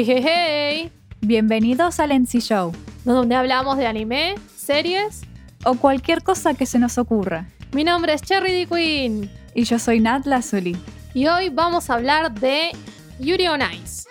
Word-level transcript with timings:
Hey, 0.00 0.06
hey, 0.06 0.22
hey. 0.22 0.92
Bienvenidos 1.20 2.00
al 2.00 2.10
NC 2.10 2.40
Show 2.40 2.72
Donde 3.04 3.34
hablamos 3.34 3.76
de 3.76 3.86
anime, 3.86 4.34
series. 4.56 5.24
o 5.66 5.74
cualquier 5.74 6.22
cosa 6.22 6.54
que 6.54 6.64
se 6.64 6.78
nos 6.78 6.96
ocurra. 6.96 7.50
Mi 7.72 7.84
nombre 7.84 8.14
es 8.14 8.22
Cherry 8.22 8.50
D. 8.50 8.66
Queen. 8.66 9.30
Y 9.54 9.64
yo 9.64 9.78
soy 9.78 10.00
Nat 10.00 10.24
Lazuli. 10.24 10.74
Y 11.12 11.26
hoy 11.26 11.50
vamos 11.50 11.90
a 11.90 11.96
hablar 11.96 12.32
de 12.32 12.70
Yuri 13.18 13.48
on 13.48 13.60
Ice. 13.60 14.08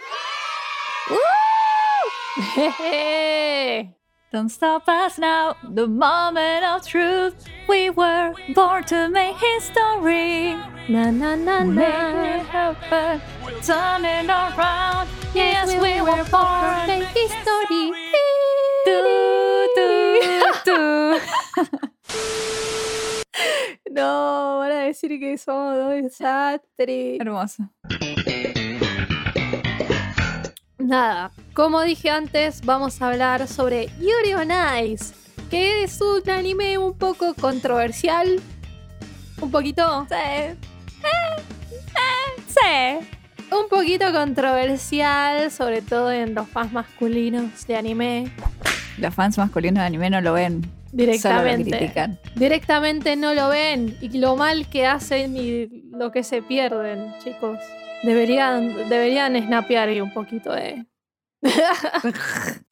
Jeje. 2.53 3.98
Don't 4.31 4.49
stop 4.49 4.87
us 4.87 5.17
now, 5.17 5.55
the 5.63 5.87
moment 5.87 6.63
of 6.63 6.85
truth. 6.87 7.33
We 7.67 7.89
were 7.89 8.33
born 8.53 8.83
to 8.85 9.09
make 9.09 9.35
history. 9.37 10.53
Na, 10.87 11.09
na, 11.09 11.35
na, 11.35 11.63
Make 11.63 11.87
na. 11.89 12.35
it 12.35 12.45
happen, 12.45 13.21
turn 13.63 14.05
it 14.05 14.29
around. 14.29 15.09
Yes, 15.33 15.69
we 15.81 16.01
were 16.01 16.23
born 16.29 16.79
to 16.81 16.87
make 16.87 17.07
history. 17.09 17.91
Tu, 18.85 19.67
tu, 19.75 19.89
tu. 20.65 21.19
No, 23.91 24.59
van 24.61 24.71
a 24.71 24.85
decir 24.85 25.19
que 25.19 25.37
somos 25.37 25.75
dos 25.75 26.03
desastres. 26.03 27.19
Hermoso. 27.19 27.63
Nada, 30.89 31.31
como 31.53 31.83
dije 31.83 32.09
antes, 32.09 32.65
vamos 32.65 32.99
a 32.99 33.09
hablar 33.09 33.47
sobre 33.47 33.89
Yuri 33.99 34.33
on 34.33 34.49
Ice, 34.83 35.13
que 35.51 35.83
es 35.83 36.01
un 36.01 36.27
anime 36.27 36.79
un 36.79 36.97
poco 36.97 37.35
controversial. 37.35 38.41
Un 39.39 39.51
poquito. 39.51 40.07
Sí. 42.47 43.05
Un 43.51 43.69
poquito 43.69 44.11
controversial, 44.11 45.51
sobre 45.51 45.83
todo 45.83 46.11
en 46.11 46.33
los 46.33 46.49
fans 46.49 46.73
masculinos 46.73 47.67
de 47.67 47.75
anime. 47.75 48.31
Los 48.97 49.13
fans 49.13 49.37
masculinos 49.37 49.81
de 49.81 49.85
anime 49.85 50.09
no 50.09 50.21
lo 50.21 50.33
ven. 50.33 50.63
Solo 50.63 50.73
lo 50.89 50.97
Directamente. 50.97 51.69
critican. 51.77 52.19
Directamente 52.33 53.15
no 53.15 53.35
lo 53.35 53.49
ven 53.49 53.95
y 54.01 54.17
lo 54.17 54.35
mal 54.35 54.67
que 54.67 54.87
hacen 54.87 55.37
y 55.37 55.67
lo 55.91 56.11
que 56.11 56.23
se 56.23 56.41
pierden, 56.41 57.13
chicos. 57.23 57.59
Deberían, 58.03 58.89
deberían 58.89 59.35
snapear 59.45 59.89
un 60.01 60.13
poquito 60.13 60.51
de. 60.51 60.85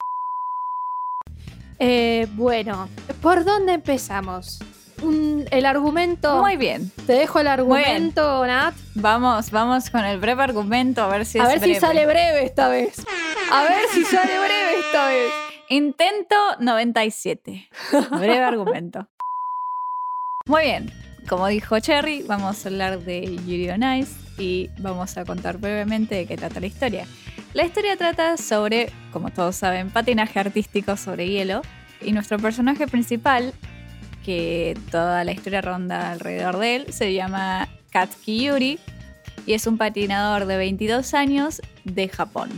Eh, 1.80 2.28
bueno, 2.32 2.90
¿por 3.22 3.46
dónde 3.46 3.74
empezamos? 3.74 4.60
Un- 5.04 5.46
el 5.52 5.66
argumento. 5.66 6.42
Muy 6.42 6.58
bien. 6.58 6.92
Te 7.06 7.14
dejo 7.14 7.40
el 7.40 7.48
argumento, 7.48 8.46
Nat. 8.48 8.74
Vamos, 8.96 9.52
vamos 9.52 9.92
con 9.92 10.04
el 10.04 10.20
breve 10.20 10.42
argumento 10.42 11.04
a 11.04 11.08
ver 11.08 11.26
si 11.26 11.40
A 11.40 11.44
es 11.54 11.62
ver 11.62 11.76
si 11.76 11.80
sale 11.80 12.08
breve 12.08 12.46
esta 12.46 12.68
vez. 12.70 12.96
A 13.52 13.62
ver 13.62 13.88
si 13.92 14.04
sale 14.06 14.40
breve 14.40 14.80
esta 14.80 15.08
vez. 15.08 15.32
Intento 15.70 16.36
97. 16.62 17.70
Breve 18.10 18.44
argumento. 18.44 19.08
Muy 20.48 20.64
bien. 20.64 20.92
Como 21.30 21.46
dijo 21.46 21.80
Cherry, 21.80 22.24
vamos 22.24 22.66
a 22.66 22.70
hablar 22.70 23.00
de 23.02 23.36
Yuri 23.46 23.70
on 23.70 23.84
Ice 23.84 24.16
y 24.38 24.70
vamos 24.80 25.18
a 25.18 25.26
contar 25.26 25.58
brevemente 25.58 26.16
de 26.16 26.26
qué 26.26 26.38
trata 26.38 26.60
la 26.60 26.68
historia. 26.68 27.06
La 27.54 27.66
historia 27.66 27.98
trata 27.98 28.38
sobre, 28.38 28.92
como 29.12 29.32
todos 29.32 29.56
saben, 29.56 29.90
patinaje 29.90 30.40
artístico 30.40 30.98
sobre 30.98 31.28
hielo 31.28 31.62
y 32.02 32.12
nuestro 32.12 32.38
personaje 32.38 32.88
principal, 32.88 33.54
que 34.24 34.78
toda 34.92 35.24
la 35.24 35.32
historia 35.32 35.62
ronda 35.62 36.12
alrededor 36.12 36.58
de 36.60 36.76
él, 36.76 36.94
se 36.94 37.14
llama 37.14 37.68
Katsuki 37.92 38.46
Yuri 38.46 38.80
y 39.46 39.54
es 39.54 39.66
un 39.66 39.78
patinador 39.78 40.46
de 40.46 40.58
22 40.58 41.14
años 41.14 41.62
de 41.86 42.10
Japón. 42.10 42.50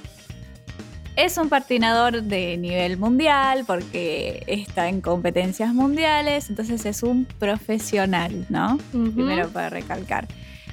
Es 1.16 1.38
un 1.38 1.50
patinador 1.50 2.23
de 2.23 2.57
nivel 2.57 2.97
mundial 2.97 3.63
porque 3.67 4.44
está 4.47 4.88
en 4.88 5.01
competencias 5.01 5.73
mundiales, 5.73 6.50
entonces 6.50 6.85
es 6.85 7.03
un 7.03 7.25
profesional, 7.25 8.46
¿no? 8.50 8.79
Ujú. 8.94 9.11
Primero 9.11 9.50
para 9.50 9.69
recalcar. 9.69 10.28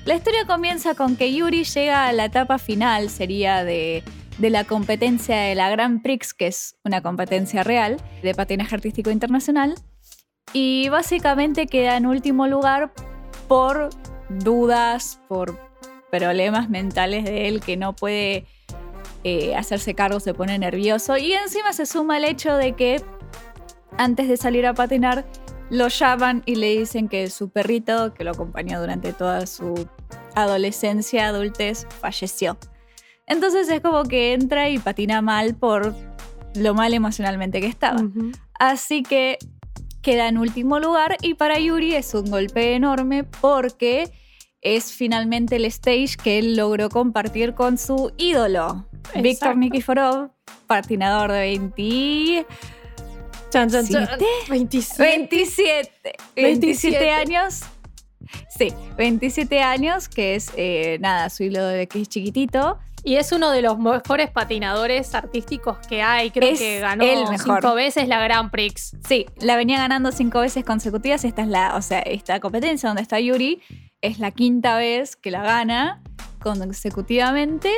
La 0.07 0.15
historia 0.15 0.47
comienza 0.47 0.95
con 0.95 1.17
que 1.17 1.35
Yuri 1.35 1.65
llega 1.65 2.07
a 2.07 2.13
la 2.13 2.27
etapa 2.27 2.59
final, 2.59 3.11
sería 3.11 3.65
de, 3.65 4.05
de 4.39 4.51
la 4.51 4.63
competencia 4.63 5.37
de 5.37 5.57
la 5.57 5.69
Grand 5.69 6.01
Prix, 6.01 6.33
que 6.33 6.47
es 6.47 6.77
una 6.85 7.03
competencia 7.03 7.65
real 7.65 7.97
de 8.23 8.33
patinaje 8.33 8.77
artístico 8.77 9.11
internacional, 9.11 9.75
y 10.53 10.89
básicamente 10.91 11.67
queda 11.67 11.97
en 11.97 12.07
último 12.07 12.47
lugar 12.47 12.93
por 13.49 13.91
dudas, 14.29 15.21
por 15.27 15.59
problemas 16.09 16.71
mentales 16.71 17.25
de 17.25 17.49
él 17.49 17.61
que 17.61 17.77
no 17.77 17.97
puede 17.97 18.47
eh, 19.25 19.57
hacerse 19.57 19.95
cargo, 19.95 20.21
se 20.21 20.35
pone 20.35 20.57
nervioso 20.57 21.17
y 21.17 21.33
encima 21.33 21.73
se 21.73 21.85
suma 21.85 22.19
el 22.19 22.27
hecho 22.27 22.57
de 22.57 22.77
que 22.77 23.03
antes 23.99 24.29
de 24.29 24.37
salir 24.37 24.67
a 24.67 24.75
patinar 24.75 25.27
lo 25.69 25.89
llaman 25.89 26.43
y 26.47 26.55
le 26.55 26.79
dicen 26.79 27.09
que 27.09 27.29
su 27.29 27.51
perrito, 27.51 28.15
que 28.15 28.23
lo 28.23 28.31
acompañó 28.31 28.81
durante 28.81 29.13
toda 29.13 29.47
su 29.47 29.89
adolescencia, 30.35 31.29
adultez, 31.29 31.87
falleció. 32.01 32.59
Entonces 33.27 33.69
es 33.69 33.81
como 33.81 34.05
que 34.05 34.33
entra 34.33 34.69
y 34.69 34.79
patina 34.79 35.21
mal 35.23 35.55
por 35.55 35.95
lo 36.55 36.75
mal 36.75 36.95
emocionalmente 36.95 37.61
que 37.61 37.67
estaba. 37.67 38.03
Así 38.59 39.03
que 39.03 39.39
queda 40.03 40.29
en 40.29 40.39
último 40.39 40.79
lugar 40.79 41.17
y 41.23 41.35
para 41.35 41.59
Yuri 41.59 41.95
es 41.95 42.15
un 42.15 42.31
golpe 42.31 42.75
enorme 42.75 43.25
porque 43.25 44.11
es 44.63 44.93
finalmente 44.93 45.57
el 45.57 45.65
stage 45.67 46.17
que 46.23 46.39
él 46.39 46.57
logró 46.57 46.89
compartir 46.89 47.55
con 47.55 47.79
su 47.79 48.13
ídolo. 48.17 48.87
Víctor 49.21 49.57
Nikiforov, 49.57 50.31
patinador 50.67 51.33
de 51.33 51.39
20 51.39 52.47
Chan, 53.51 53.71
chan, 53.71 53.87
chan. 53.87 54.07
¿Siete? 54.09 54.27
27. 54.49 55.03
27, 55.17 56.17
27 56.37 56.99
27. 56.99 57.11
años. 57.11 57.61
Sí, 58.49 58.73
27 58.97 59.63
años, 59.63 60.09
que 60.09 60.35
es 60.35 60.51
eh, 60.57 60.99
nada, 61.01 61.31
su 61.31 61.45
ídolo 61.45 61.67
de 61.67 61.87
que 61.87 62.01
es 62.03 62.09
chiquitito. 62.09 62.79
Y 63.05 63.17
es 63.17 63.31
uno 63.31 63.53
de 63.53 63.63
los 63.63 63.79
mejores 63.79 64.31
patinadores 64.31 65.15
artísticos 65.15 65.79
que 65.87 66.03
hay. 66.03 66.33
Creo 66.33 66.51
Es 66.51 66.59
que 66.59 66.81
ganó 66.81 67.05
cinco 67.39 67.75
veces 67.75 68.09
la 68.09 68.21
Grand 68.21 68.51
Prix. 68.51 68.97
Sí, 69.07 69.27
la 69.39 69.57
venía 69.57 69.79
ganando 69.79 70.11
cinco 70.11 70.41
veces 70.41 70.65
consecutivas. 70.65 71.25
Esta 71.25 71.43
es 71.43 71.49
la, 71.49 71.77
o 71.77 71.83
sea, 71.83 72.01
esta 72.01 72.41
competencia 72.41 72.89
donde 72.89 73.03
está 73.03 73.21
Yuri 73.21 73.63
es 74.01 74.19
la 74.19 74.33
quinta 74.33 74.77
vez 74.77 75.15
que 75.15 75.31
la 75.31 75.43
gana 75.43 76.03
consecutivamente. 76.41 77.71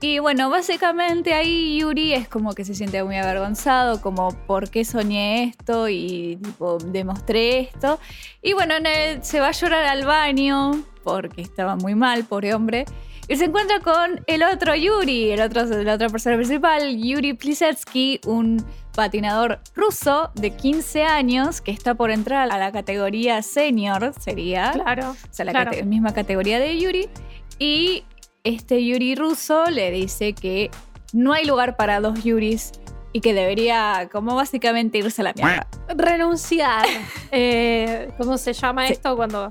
Y 0.00 0.18
bueno, 0.18 0.50
básicamente 0.50 1.32
ahí 1.32 1.78
Yuri 1.78 2.12
es 2.12 2.28
como 2.28 2.52
que 2.52 2.64
se 2.64 2.74
siente 2.74 3.02
muy 3.04 3.16
avergonzado, 3.16 4.02
como 4.02 4.32
por 4.46 4.68
qué 4.68 4.84
soñé 4.84 5.44
esto 5.44 5.88
y 5.88 6.36
tipo 6.42 6.76
demostré 6.78 7.60
esto. 7.60 7.98
Y 8.42 8.52
bueno, 8.52 8.74
se 9.22 9.40
va 9.40 9.48
a 9.48 9.52
llorar 9.52 9.84
al 9.86 10.04
baño 10.04 10.84
porque 11.02 11.40
estaba 11.42 11.76
muy 11.76 11.94
mal, 11.94 12.24
pobre 12.24 12.52
hombre. 12.54 12.84
Y 13.26 13.36
se 13.36 13.46
encuentra 13.46 13.80
con 13.80 14.22
el 14.26 14.42
otro 14.42 14.74
Yuri, 14.74 15.30
el 15.30 15.40
otro, 15.40 15.64
la 15.64 15.94
otra 15.94 16.10
persona 16.10 16.36
principal, 16.36 16.98
Yuri 17.02 17.32
Plisetsky, 17.32 18.20
un 18.26 18.62
patinador 18.94 19.60
ruso 19.74 20.30
de 20.34 20.50
15 20.50 21.04
años 21.04 21.62
que 21.62 21.70
está 21.70 21.94
por 21.94 22.10
entrar 22.10 22.50
a 22.52 22.58
la 22.58 22.70
categoría 22.70 23.40
senior, 23.42 24.12
sería. 24.20 24.72
Claro. 24.72 25.12
O 25.12 25.16
sea, 25.30 25.46
la 25.46 25.52
claro. 25.52 25.70
cate- 25.70 25.84
misma 25.84 26.12
categoría 26.12 26.58
de 26.60 26.78
Yuri. 26.78 27.08
Y 27.58 28.04
este 28.44 28.84
Yuri 28.84 29.14
ruso 29.14 29.64
le 29.70 29.90
dice 29.90 30.34
que 30.34 30.70
no 31.12 31.32
hay 31.32 31.44
lugar 31.44 31.76
para 31.76 32.00
dos 32.00 32.22
Yuris 32.24 32.72
y 33.12 33.20
que 33.20 33.32
debería, 33.34 34.08
como 34.12 34.34
básicamente, 34.34 34.98
irse 34.98 35.22
a 35.22 35.24
la 35.24 35.32
mierda. 35.34 35.66
Renunciar. 35.88 36.86
Eh, 37.36 38.10
¿Cómo 38.18 38.38
se 38.38 38.52
llama 38.52 38.86
Sí. 38.86 38.92
esto 38.92 39.16
cuando.? 39.16 39.50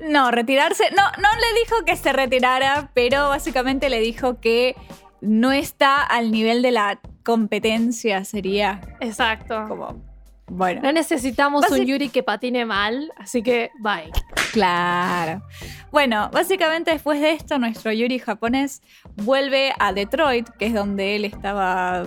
No, 0.00 0.30
retirarse. 0.32 0.84
No, 0.96 1.02
no 1.20 1.28
le 1.40 1.60
dijo 1.60 1.84
que 1.84 1.96
se 1.96 2.12
retirara, 2.12 2.90
pero 2.94 3.28
básicamente 3.28 3.88
le 3.90 4.00
dijo 4.00 4.40
que 4.40 4.74
no 5.20 5.52
está 5.52 6.02
al 6.02 6.32
nivel 6.32 6.62
de 6.62 6.72
la 6.72 7.00
competencia, 7.24 8.24
sería 8.24 8.80
Exacto. 9.00 9.64
como. 9.68 10.11
Bueno. 10.48 10.80
No 10.82 10.92
necesitamos 10.92 11.64
un 11.70 11.84
Yuri 11.86 12.08
que 12.10 12.22
patine 12.22 12.66
mal, 12.66 13.10
así 13.16 13.42
que 13.42 13.70
bye. 13.80 14.10
Claro. 14.52 15.42
Bueno, 15.90 16.28
básicamente 16.32 16.90
después 16.90 17.20
de 17.20 17.32
esto, 17.32 17.58
nuestro 17.58 17.90
Yuri 17.92 18.18
japonés 18.18 18.82
vuelve 19.16 19.72
a 19.78 19.92
Detroit, 19.92 20.48
que 20.58 20.66
es 20.66 20.74
donde 20.74 21.16
él 21.16 21.24
estaba 21.24 22.04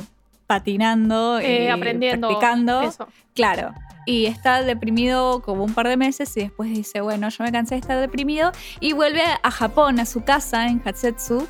patinando 0.47 1.41
y 1.41 1.45
Eh, 1.45 1.71
aprendiendo 1.71 2.27
practicando. 2.27 2.81
eso. 2.81 3.07
Claro. 3.33 3.73
Y 4.07 4.27
está 4.27 4.61
deprimido 4.61 5.41
como 5.41 5.63
un 5.63 5.73
par 5.73 5.87
de 5.87 5.97
meses 5.97 6.37
y 6.37 6.41
después 6.41 6.69
dice, 6.69 7.01
bueno, 7.01 7.27
yo 7.29 7.43
me 7.43 7.51
cansé 7.51 7.73
de 7.73 7.81
estar 7.81 7.99
deprimido 7.99 8.51
y 8.79 8.93
vuelve 8.93 9.23
a 9.41 9.49
Japón, 9.49 9.99
a 9.99 10.05
su 10.05 10.23
casa 10.23 10.67
en 10.67 10.79
Hatsetsu, 10.85 11.47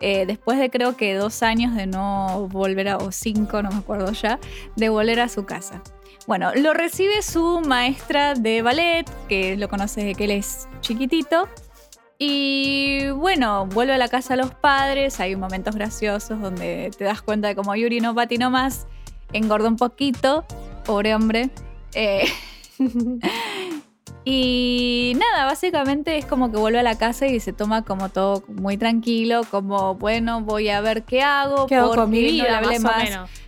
eh, 0.00 0.24
después 0.26 0.58
de 0.58 0.70
creo 0.70 0.96
que 0.96 1.12
dos 1.14 1.42
años 1.42 1.74
de 1.74 1.86
no 1.86 2.48
volver 2.50 2.88
a, 2.88 2.96
o 2.96 3.12
cinco, 3.12 3.62
no 3.62 3.70
me 3.70 3.76
acuerdo 3.76 4.10
ya, 4.12 4.38
de 4.76 4.88
volver 4.88 5.20
a 5.20 5.28
su 5.28 5.44
casa. 5.44 5.82
Bueno, 6.28 6.52
lo 6.54 6.74
recibe 6.74 7.22
su 7.22 7.62
maestra 7.62 8.34
de 8.34 8.60
ballet, 8.60 9.06
que 9.30 9.56
lo 9.56 9.70
conoce 9.70 10.02
desde 10.02 10.14
que 10.14 10.24
él 10.24 10.32
es 10.32 10.68
chiquitito, 10.82 11.48
Y 12.18 13.08
bueno, 13.12 13.64
vuelve 13.64 13.94
a 13.94 13.96
la 13.96 14.08
casa 14.08 14.36
de 14.36 14.42
los 14.42 14.52
padres, 14.52 15.20
hay 15.20 15.36
momentos 15.36 15.74
graciosos 15.74 16.38
donde 16.38 16.90
te 16.98 17.04
das 17.04 17.22
cuenta 17.22 17.48
de 17.48 17.54
cómo 17.54 17.74
Yuri 17.74 18.00
no 18.00 18.14
patinó 18.14 18.50
más, 18.50 18.86
engorda 19.32 19.68
un 19.68 19.76
poquito, 19.76 20.44
pobre 20.84 21.14
hombre. 21.14 21.48
Eh, 21.94 22.26
y 24.26 25.14
nada, 25.16 25.46
básicamente 25.46 26.18
es 26.18 26.26
como 26.26 26.52
que 26.52 26.58
vuelve 26.58 26.80
a 26.80 26.82
la 26.82 26.98
casa 26.98 27.26
y 27.26 27.40
se 27.40 27.54
toma 27.54 27.86
como 27.86 28.10
todo 28.10 28.44
muy 28.48 28.76
tranquilo, 28.76 29.44
como 29.50 29.94
bueno, 29.94 30.42
voy 30.42 30.68
a 30.68 30.82
ver 30.82 31.04
qué 31.04 31.22
hago, 31.22 31.66
¿Qué 31.66 31.76
hago 31.76 31.94
con 31.94 32.10
mi 32.10 32.18
porque 32.18 32.36
no 32.36 32.44
vida, 32.44 32.58
hablé 32.58 32.80
más 32.80 32.92
o 32.92 32.98
más 32.98 33.10
menos. 33.10 33.47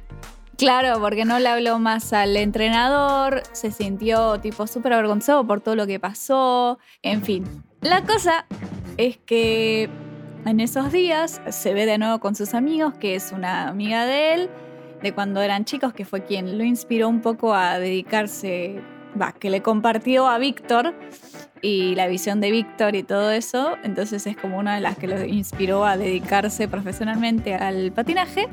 Claro, 0.60 1.00
porque 1.00 1.24
no 1.24 1.38
le 1.38 1.48
habló 1.48 1.78
más 1.78 2.12
al 2.12 2.36
entrenador, 2.36 3.42
se 3.52 3.70
sintió 3.70 4.38
tipo 4.40 4.66
súper 4.66 4.92
avergonzado 4.92 5.46
por 5.46 5.62
todo 5.62 5.74
lo 5.74 5.86
que 5.86 5.98
pasó, 5.98 6.78
en 7.00 7.22
fin. 7.22 7.44
La 7.80 8.04
cosa 8.04 8.44
es 8.98 9.16
que 9.16 9.88
en 10.44 10.60
esos 10.60 10.92
días 10.92 11.40
se 11.48 11.72
ve 11.72 11.86
de 11.86 11.96
nuevo 11.96 12.20
con 12.20 12.34
sus 12.34 12.52
amigos, 12.52 12.92
que 12.92 13.14
es 13.14 13.32
una 13.32 13.68
amiga 13.68 14.04
de 14.04 14.34
él, 14.34 14.50
de 15.02 15.14
cuando 15.14 15.40
eran 15.40 15.64
chicos, 15.64 15.94
que 15.94 16.04
fue 16.04 16.24
quien 16.24 16.58
lo 16.58 16.62
inspiró 16.62 17.08
un 17.08 17.22
poco 17.22 17.54
a 17.54 17.78
dedicarse, 17.78 18.82
va, 19.18 19.32
que 19.32 19.48
le 19.48 19.62
compartió 19.62 20.28
a 20.28 20.36
Víctor 20.36 20.94
y 21.62 21.94
la 21.94 22.06
visión 22.06 22.40
de 22.40 22.50
Víctor 22.50 22.94
y 22.96 23.02
todo 23.02 23.30
eso, 23.30 23.76
entonces 23.84 24.26
es 24.26 24.36
como 24.36 24.58
una 24.58 24.74
de 24.74 24.80
las 24.80 24.96
que 24.96 25.06
lo 25.06 25.24
inspiró 25.24 25.84
a 25.84 25.96
dedicarse 25.96 26.68
profesionalmente 26.68 27.54
al 27.54 27.92
patinaje 27.92 28.48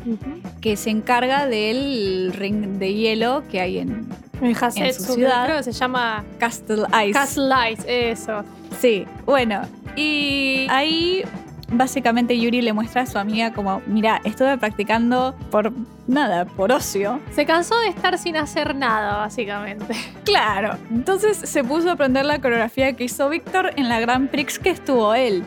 que 0.62 0.76
se 0.76 0.90
encarga 0.90 1.48
del 1.48 2.34
ring 2.34 2.78
de 2.78 2.94
hielo 2.94 3.44
que 3.50 3.62
hay 3.62 3.80
en 3.80 4.08
En 4.42 4.56
Hasetsu, 4.56 5.04
su 5.04 5.14
ciudad. 5.14 5.46
creo 5.46 5.58
que 5.58 5.64
se 5.64 5.72
llama 5.72 6.24
Castle 6.38 6.84
Ice. 7.06 7.14
Castle 7.14 7.48
Lights, 7.48 7.86
eso. 7.88 8.44
Sí, 8.80 9.06
bueno, 9.26 9.62
y 9.96 10.68
ahí 10.70 11.24
básicamente 11.72 12.40
Yuri 12.40 12.62
le 12.62 12.74
muestra 12.74 13.04
a 13.04 13.06
su 13.06 13.18
amiga 13.18 13.54
como, 13.54 13.82
mira, 13.86 14.22
estuve 14.24 14.58
practicando 14.58 15.36
por 15.52 15.74
nada, 16.08 16.46
por 16.46 16.72
ocio. 16.72 17.20
Se 17.32 17.46
cansó 17.46 17.78
de 17.80 17.88
estar 17.88 18.18
sin 18.18 18.38
hacer 18.38 18.76
nada, 18.76 19.18
básicamente. 19.18 19.96
Claro, 20.28 20.78
entonces 20.92 21.38
se 21.38 21.64
puso 21.64 21.90
a 21.90 21.94
aprender 21.94 22.26
la 22.26 22.40
coreografía 22.42 22.92
que 22.94 23.06
hizo 23.06 23.30
Víctor 23.30 23.72
en 23.78 23.88
la 23.88 24.02
Grand 24.02 24.30
Prix 24.30 24.60
que 24.60 24.72
estuvo 24.72 25.14
él. 25.14 25.46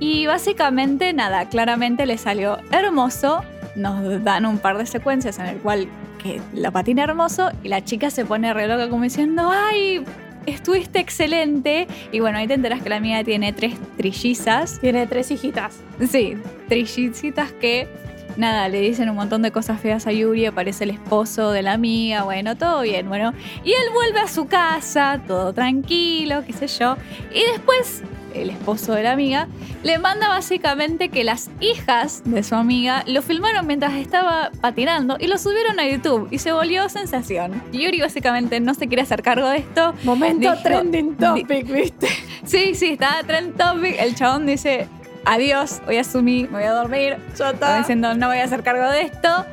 Y 0.00 0.26
básicamente 0.26 1.14
nada, 1.14 1.48
claramente 1.48 2.04
le 2.04 2.18
salió 2.18 2.58
hermoso. 2.72 3.42
Nos 3.74 4.22
dan 4.22 4.44
un 4.44 4.58
par 4.58 4.76
de 4.76 4.84
secuencias 4.84 5.38
en 5.38 5.46
el 5.46 5.56
cual 5.58 5.88
que 6.22 6.42
la 6.52 6.70
patina 6.70 7.04
hermoso 7.04 7.50
y 7.62 7.68
la 7.68 7.82
chica 7.82 8.10
se 8.10 8.26
pone 8.26 8.52
re 8.52 8.68
loca 8.68 8.90
como 8.90 9.02
diciendo, 9.02 9.50
ay, 9.50 10.04
estuviste 10.46 10.98
excelente. 10.98 11.86
Y 12.12 12.20
bueno, 12.20 12.38
ahí 12.38 12.46
te 12.46 12.54
enteras 12.54 12.82
que 12.82 12.88
la 12.88 12.96
amiga 12.96 13.22
tiene 13.24 13.52
tres 13.52 13.74
trillizas. 13.96 14.80
Tiene 14.80 15.06
tres 15.06 15.30
hijitas. 15.30 15.80
Sí, 16.08 16.36
trillicitas 16.68 17.52
que 17.52 17.88
nada, 18.36 18.68
le 18.68 18.80
dicen 18.80 19.08
un 19.08 19.16
montón 19.16 19.42
de 19.42 19.50
cosas 19.50 19.80
feas 19.80 20.06
a 20.06 20.12
Yuri, 20.12 20.46
aparece 20.46 20.84
el 20.84 20.90
esposo 20.90 21.50
de 21.50 21.62
la 21.62 21.72
amiga, 21.72 22.24
bueno, 22.24 22.56
todo 22.56 22.82
bien, 22.82 23.08
bueno. 23.08 23.32
Y 23.64 23.70
él 23.70 23.90
vuelve 23.92 24.20
a 24.20 24.28
su 24.28 24.46
casa, 24.46 25.20
todo 25.26 25.52
tranquilo, 25.52 26.42
qué 26.46 26.52
sé 26.52 26.66
yo. 26.66 26.96
Y 27.34 27.42
después, 27.52 28.02
el 28.42 28.50
esposo 28.50 28.94
de 28.94 29.02
la 29.02 29.12
amiga 29.12 29.48
le 29.82 29.98
manda 29.98 30.28
básicamente 30.28 31.08
que 31.08 31.24
las 31.24 31.50
hijas 31.60 32.22
de 32.24 32.42
su 32.42 32.54
amiga 32.54 33.02
lo 33.06 33.22
filmaron 33.22 33.66
mientras 33.66 33.94
estaba 33.94 34.50
patinando 34.60 35.16
y 35.20 35.26
lo 35.26 35.38
subieron 35.38 35.78
a 35.80 35.86
YouTube 35.88 36.28
y 36.30 36.38
se 36.38 36.52
volvió 36.52 36.88
sensación. 36.88 37.62
Yuri 37.72 38.00
básicamente 38.00 38.60
no 38.60 38.74
se 38.74 38.86
quiere 38.88 39.02
hacer 39.02 39.22
cargo 39.22 39.48
de 39.48 39.58
esto. 39.58 39.94
Momento 40.04 40.50
Dijo- 40.50 40.62
trending 40.62 41.16
topic, 41.16 41.66
¿viste? 41.70 42.08
Sí, 42.44 42.74
sí, 42.74 42.92
está 42.92 43.22
trend 43.26 43.56
topic. 43.56 43.96
El 43.98 44.14
chabón 44.14 44.46
dice, 44.46 44.86
adiós, 45.24 45.80
voy 45.86 45.96
a 45.98 46.02
asumir, 46.02 46.50
me 46.50 46.58
voy 46.58 46.66
a 46.66 46.72
dormir. 46.72 47.16
Ya 47.38 47.50
Está 47.50 47.78
diciendo, 47.78 48.14
no 48.14 48.28
voy 48.28 48.38
a 48.38 48.44
hacer 48.44 48.62
cargo 48.62 48.88
de 48.90 49.02
esto. 49.02 49.44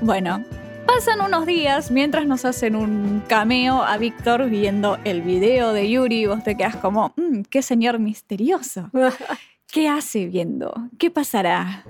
Bueno, 0.00 0.44
pasan 0.86 1.20
unos 1.20 1.46
días 1.46 1.90
mientras 1.90 2.26
nos 2.26 2.44
hacen 2.44 2.76
un 2.76 3.22
cameo 3.28 3.82
a 3.82 3.96
Víctor 3.98 4.48
viendo 4.48 4.98
el 5.04 5.22
video 5.22 5.72
de 5.72 5.90
Yuri 5.90 6.22
y 6.22 6.26
vos 6.26 6.42
te 6.44 6.56
quedas 6.56 6.76
como, 6.76 7.12
"Mm, 7.16 7.42
qué 7.50 7.62
señor 7.62 7.98
misterioso. 7.98 8.90
¿Qué 9.72 9.88
hace 9.88 10.26
viendo? 10.26 10.72
¿Qué 10.98 11.10
pasará? 11.10 11.84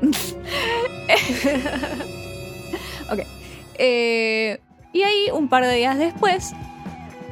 ok. 3.12 3.20
Eh, 3.78 4.60
y 4.92 5.02
ahí, 5.02 5.30
un 5.32 5.48
par 5.48 5.64
de 5.64 5.74
días 5.74 5.98
después, 5.98 6.52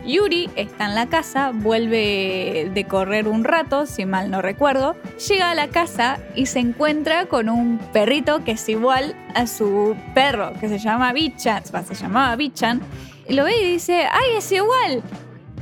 Yuri 0.07 0.51
está 0.55 0.87
en 0.87 0.95
la 0.95 1.07
casa, 1.07 1.53
vuelve 1.55 2.71
de 2.73 2.85
correr 2.85 3.27
un 3.27 3.45
rato, 3.45 3.87
si 3.87 4.05
mal 4.05 4.31
no 4.31 4.43
recuerdo. 4.43 4.97
Llega 5.29 5.51
a 5.51 5.55
la 5.55 5.69
casa 5.69 6.19
y 6.35 6.47
se 6.47 6.59
encuentra 6.59 7.27
con 7.27 7.49
un 7.49 7.79
perrito 7.93 8.45
que 8.45 8.53
es 8.53 8.69
igual 8.69 9.17
a 9.35 9.47
su 9.47 9.97
perro, 10.15 10.53
que 10.61 10.69
se 10.69 10.79
llama 10.79 11.13
Bichan, 11.13 11.63
se 11.65 11.95
llamaba 11.95 12.37
Bichan. 12.37 12.83
Y 13.29 13.35
lo 13.35 13.45
ve 13.45 13.63
y 13.63 13.73
dice, 13.73 14.07
¡ay, 14.11 14.37
es 14.37 14.53
igual! 14.53 15.03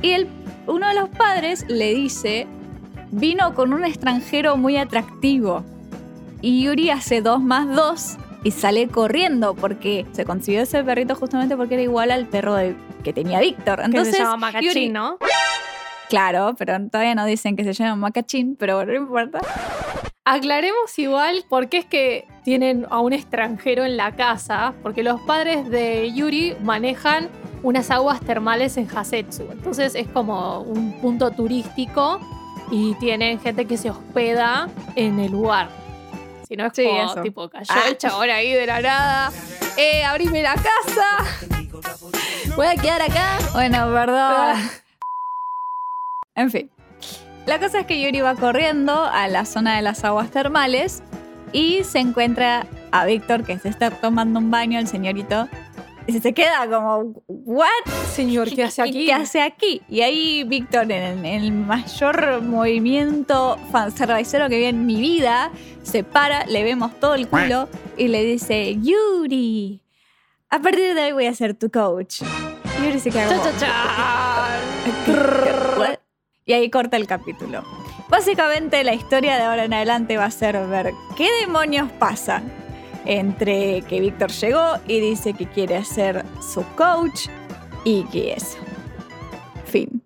Y 0.01 0.11
el, 0.11 0.27
uno 0.67 0.89
de 0.89 0.95
los 0.95 1.09
padres 1.09 1.65
le 1.69 1.93
dice, 1.93 2.45
vino 3.11 3.53
con 3.53 3.73
un 3.73 3.85
extranjero 3.85 4.57
muy 4.57 4.75
atractivo. 4.77 5.63
Y 6.41 6.63
Yuri 6.63 6.89
hace 6.89 7.21
dos 7.21 7.41
más 7.41 7.73
dos 7.73 8.17
y 8.43 8.51
sale 8.51 8.87
corriendo 8.89 9.55
porque 9.55 10.05
se 10.11 10.25
consiguió 10.25 10.61
ese 10.61 10.83
perrito 10.83 11.15
justamente 11.15 11.55
porque 11.55 11.75
era 11.75 11.83
igual 11.83 12.11
al 12.11 12.25
perro 12.27 12.55
de- 12.55 12.75
que 13.03 13.13
tenía 13.13 13.39
Víctor. 13.39 13.79
que 13.79 13.85
Entonces, 13.85 14.15
se 14.15 14.21
llama 14.23 14.37
Macachín, 14.37 14.69
Yuri- 14.71 14.91
¿no? 14.91 15.17
Claro, 16.09 16.53
pero 16.57 16.77
todavía 16.89 17.15
no 17.15 17.25
dicen 17.25 17.55
que 17.55 17.63
se 17.63 17.73
llama 17.73 17.95
Macachín, 17.95 18.55
pero 18.57 18.75
bueno, 18.75 18.91
no 18.93 18.97
importa. 18.99 19.39
Aclaremos 20.25 20.97
igual 20.99 21.43
por 21.49 21.67
qué 21.67 21.79
es 21.79 21.85
que 21.85 22.25
tienen 22.45 22.85
a 22.89 22.99
un 23.01 23.11
extranjero 23.13 23.83
en 23.83 23.97
la 23.97 24.13
casa, 24.15 24.73
porque 24.81 25.03
los 25.03 25.19
padres 25.21 25.69
de 25.69 26.11
Yuri 26.13 26.55
manejan 26.61 27.27
unas 27.61 27.91
aguas 27.91 28.21
termales 28.21 28.77
en 28.77 28.87
Hasetsu. 28.95 29.43
Entonces 29.51 29.95
es 29.95 30.07
como 30.07 30.61
un 30.61 30.93
punto 31.01 31.31
turístico 31.31 32.19
y 32.71 32.93
tienen 32.95 33.39
gente 33.39 33.65
que 33.65 33.75
se 33.77 33.89
hospeda 33.89 34.69
en 34.95 35.19
el 35.19 35.31
lugar. 35.31 35.69
Si 36.53 36.57
no 36.57 36.67
es 36.67 36.73
Sí, 36.75 36.85
como, 36.85 37.03
eso. 37.11 37.21
tipo, 37.23 37.49
cayó 37.49 37.65
Ah. 37.69 37.81
el 37.87 37.97
chabón 37.97 38.29
ahí 38.29 38.53
de 38.53 38.67
la 38.67 38.79
nada. 38.79 39.31
¡Eh, 39.75 40.03
abrime 40.03 40.43
la 40.43 40.53
casa! 40.53 41.25
Voy 42.55 42.67
a 42.67 42.75
quedar 42.75 43.01
acá. 43.01 43.39
Bueno, 43.53 43.91
perdón. 43.91 44.69
En 46.35 46.51
fin. 46.51 46.69
La 47.47 47.57
cosa 47.59 47.79
es 47.79 47.87
que 47.87 47.99
Yuri 47.99 48.21
va 48.21 48.35
corriendo 48.35 49.03
a 49.03 49.27
la 49.29 49.45
zona 49.45 49.77
de 49.77 49.81
las 49.81 50.03
aguas 50.03 50.29
termales 50.29 51.01
y 51.53 51.83
se 51.85 51.97
encuentra 51.97 52.67
a 52.91 53.05
Víctor 53.05 53.43
que 53.45 53.57
se 53.57 53.69
está 53.69 53.89
tomando 53.89 54.37
un 54.37 54.51
baño, 54.51 54.77
el 54.77 54.87
señorito. 54.87 55.47
Y 56.05 56.19
se 56.19 56.33
queda 56.33 56.67
como, 56.69 57.23
¿what? 57.27 57.67
Señor, 58.13 58.49
¿qué 58.53 58.63
hace 58.63 58.81
aquí? 58.81 59.05
¿Qué 59.05 59.13
hace 59.13 59.41
aquí? 59.41 59.81
Y 59.87 60.01
ahí 60.01 60.43
Víctor, 60.43 60.91
en, 60.91 61.25
el 61.25 61.51
mayor 61.51 62.41
movimiento 62.41 63.57
fanservicero 63.71 64.49
que 64.49 64.57
vi 64.57 64.65
en 64.65 64.85
mi 64.85 64.99
vida, 64.99 65.51
se 65.81 66.03
para, 66.03 66.45
le 66.45 66.63
vemos 66.63 66.99
todo 66.99 67.15
el 67.15 67.27
culo 67.27 67.69
y 67.95 68.09
le 68.09 68.23
dice, 68.23 68.77
Yuri, 68.81 69.81
a 70.49 70.59
partir 70.59 70.93
de 70.93 71.03
hoy 71.03 71.11
voy 71.13 71.25
a 71.27 71.33
ser 71.33 71.53
tu 71.53 71.71
coach. 71.71 72.21
Y 72.79 72.85
Yuri 72.85 72.99
se 72.99 73.09
queda 73.09 73.29
Cha, 73.29 73.37
como, 73.37 73.51
cha, 73.51 73.59
cha. 73.59 74.59
"What?". 75.79 75.95
Y 76.45 76.51
ahí 76.51 76.69
corta 76.69 76.97
el 76.97 77.07
capítulo. 77.07 77.63
Básicamente 78.09 78.83
la 78.83 78.93
historia 78.93 79.37
de 79.37 79.43
ahora 79.43 79.63
en 79.63 79.73
adelante 79.73 80.17
va 80.17 80.25
a 80.25 80.31
ser 80.31 80.67
ver 80.67 80.91
qué 81.15 81.29
demonios 81.39 81.89
pasa 81.93 82.43
entre 83.05 83.81
que 83.83 83.99
Víctor 83.99 84.31
llegó 84.31 84.75
y 84.87 84.99
dice 84.99 85.33
que 85.33 85.47
quiere 85.47 85.83
ser 85.83 86.23
su 86.41 86.63
coach 86.75 87.27
y 87.83 88.03
que 88.05 88.33
eso. 88.33 88.57
Fin. 89.65 90.03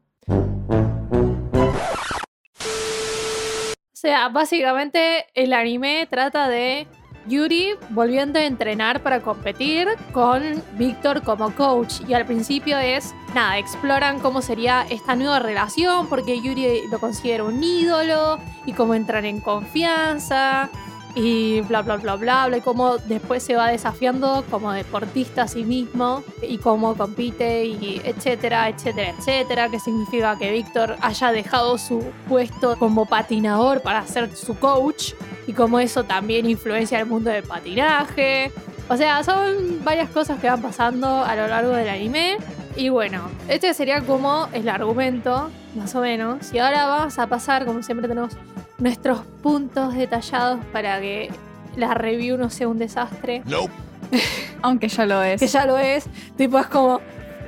O 3.93 3.99
sea, 3.99 4.29
básicamente 4.29 5.25
el 5.33 5.53
anime 5.53 6.07
trata 6.09 6.47
de 6.47 6.87
Yuri 7.27 7.73
volviendo 7.89 8.39
a 8.39 8.45
entrenar 8.45 9.03
para 9.03 9.21
competir 9.21 9.89
con 10.13 10.41
Víctor 10.77 11.23
como 11.23 11.53
coach. 11.53 11.95
Y 12.07 12.13
al 12.13 12.25
principio 12.25 12.77
es, 12.77 13.13
nada, 13.35 13.57
exploran 13.57 14.19
cómo 14.19 14.41
sería 14.41 14.85
esta 14.89 15.15
nueva 15.15 15.39
relación, 15.39 16.07
porque 16.07 16.41
Yuri 16.41 16.87
lo 16.89 16.99
considera 16.99 17.43
un 17.43 17.61
ídolo 17.61 18.39
y 18.65 18.73
cómo 18.73 18.95
entran 18.95 19.25
en 19.25 19.41
confianza 19.41 20.69
y 21.17 21.61
bla, 21.61 21.81
bla, 21.81 21.97
bla, 21.97 22.15
bla, 22.15 22.47
bla, 22.47 22.57
y 22.57 22.61
cómo 22.61 22.97
después 22.97 23.41
se 23.41 23.55
va 23.55 23.69
desafiando 23.69 24.45
como 24.51 24.71
deportista 24.71 25.43
a 25.43 25.47
sí 25.47 25.63
mismo 25.63 26.23
y 26.43 26.59
cómo 26.59 26.95
compite 26.95 27.65
y 27.65 27.99
etcétera, 28.03 28.69
etcétera, 28.69 29.15
etcétera, 29.17 29.69
que 29.69 29.79
significa 29.79 30.37
que 30.37 30.51
Víctor 30.51 30.95
haya 31.01 31.31
dejado 31.31 31.79
su 31.79 32.03
puesto 32.29 32.77
como 32.77 33.07
patinador 33.07 33.81
para 33.81 34.05
ser 34.05 34.35
su 34.35 34.59
coach 34.59 35.13
y 35.47 35.53
cómo 35.53 35.79
eso 35.79 36.03
también 36.03 36.47
influencia 36.47 36.99
el 36.99 37.07
mundo 37.07 37.31
del 37.31 37.43
patinaje. 37.43 38.51
O 38.87 38.95
sea, 38.95 39.23
son 39.23 39.83
varias 39.83 40.09
cosas 40.11 40.39
que 40.39 40.47
van 40.47 40.61
pasando 40.61 41.23
a 41.23 41.35
lo 41.35 41.47
largo 41.47 41.71
del 41.71 41.89
anime. 41.89 42.37
Y 42.75 42.89
bueno, 42.89 43.23
este 43.47 43.73
sería 43.73 44.01
como 44.01 44.47
el 44.53 44.69
argumento, 44.69 45.49
más 45.75 45.95
o 45.95 46.01
menos. 46.01 46.53
Y 46.53 46.59
ahora 46.59 46.85
vamos 46.85 47.17
a 47.17 47.25
pasar, 47.25 47.65
como 47.65 47.81
siempre 47.81 48.07
tenemos 48.07 48.33
nuestros 48.79 49.21
puntos 49.41 49.93
detallados 49.95 50.59
para 50.71 50.99
que 50.99 51.31
la 51.75 51.93
review 51.93 52.37
no 52.37 52.49
sea 52.49 52.67
un 52.67 52.77
desastre. 52.77 53.41
Nope. 53.45 53.71
Aunque 54.61 54.87
ya 54.87 55.05
lo 55.05 55.21
es. 55.23 55.39
Que 55.39 55.47
ya 55.47 55.65
lo 55.65 55.77
es. 55.77 56.05
Tipo, 56.35 56.59
es 56.59 56.67
como, 56.67 57.01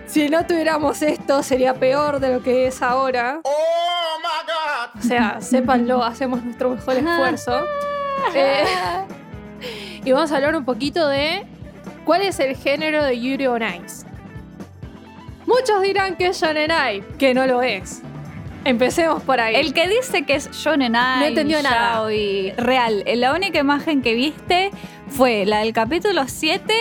si 0.05 0.29
no 0.29 0.45
tuviéramos 0.45 1.01
esto, 1.01 1.43
sería 1.43 1.73
peor 1.73 2.19
de 2.19 2.33
lo 2.33 2.43
que 2.43 2.67
es 2.67 2.81
ahora. 2.81 3.41
Oh 3.43 4.17
my 4.19 4.95
God. 4.95 5.03
O 5.03 5.07
sea, 5.07 5.41
sépanlo, 5.41 6.03
hacemos 6.03 6.43
nuestro 6.43 6.71
mejor 6.71 6.95
ah. 6.95 6.99
esfuerzo. 6.99 7.51
Ah. 7.53 8.31
Eh, 8.35 8.65
y 10.05 10.11
vamos 10.11 10.31
a 10.31 10.35
hablar 10.35 10.55
un 10.55 10.65
poquito 10.65 11.07
de 11.07 11.45
cuál 12.05 12.21
es 12.21 12.39
el 12.39 12.55
género 12.55 13.03
de 13.03 13.19
Yuri 13.19 13.47
on 13.47 13.63
Ice. 13.63 14.05
Muchos 15.45 15.81
dirán 15.81 16.15
que 16.15 16.27
es 16.27 16.39
Shonen 16.39 16.71
Ai, 16.71 17.01
que 17.17 17.33
no 17.33 17.47
lo 17.47 17.63
es. 17.63 18.03
Empecemos 18.65 19.23
por 19.23 19.39
ahí. 19.39 19.55
El 19.55 19.73
que 19.73 19.87
dice 19.87 20.23
que 20.23 20.35
es 20.35 20.51
Shonen 20.51 20.95
Ai. 20.95 21.19
No 21.21 21.25
entendió 21.27 21.61
nada. 21.61 22.13
Y... 22.13 22.51
Real. 22.57 23.03
La 23.15 23.33
única 23.33 23.59
imagen 23.59 24.01
que 24.01 24.13
viste 24.13 24.71
fue 25.07 25.45
la 25.45 25.59
del 25.59 25.73
capítulo 25.73 26.23
7 26.27 26.73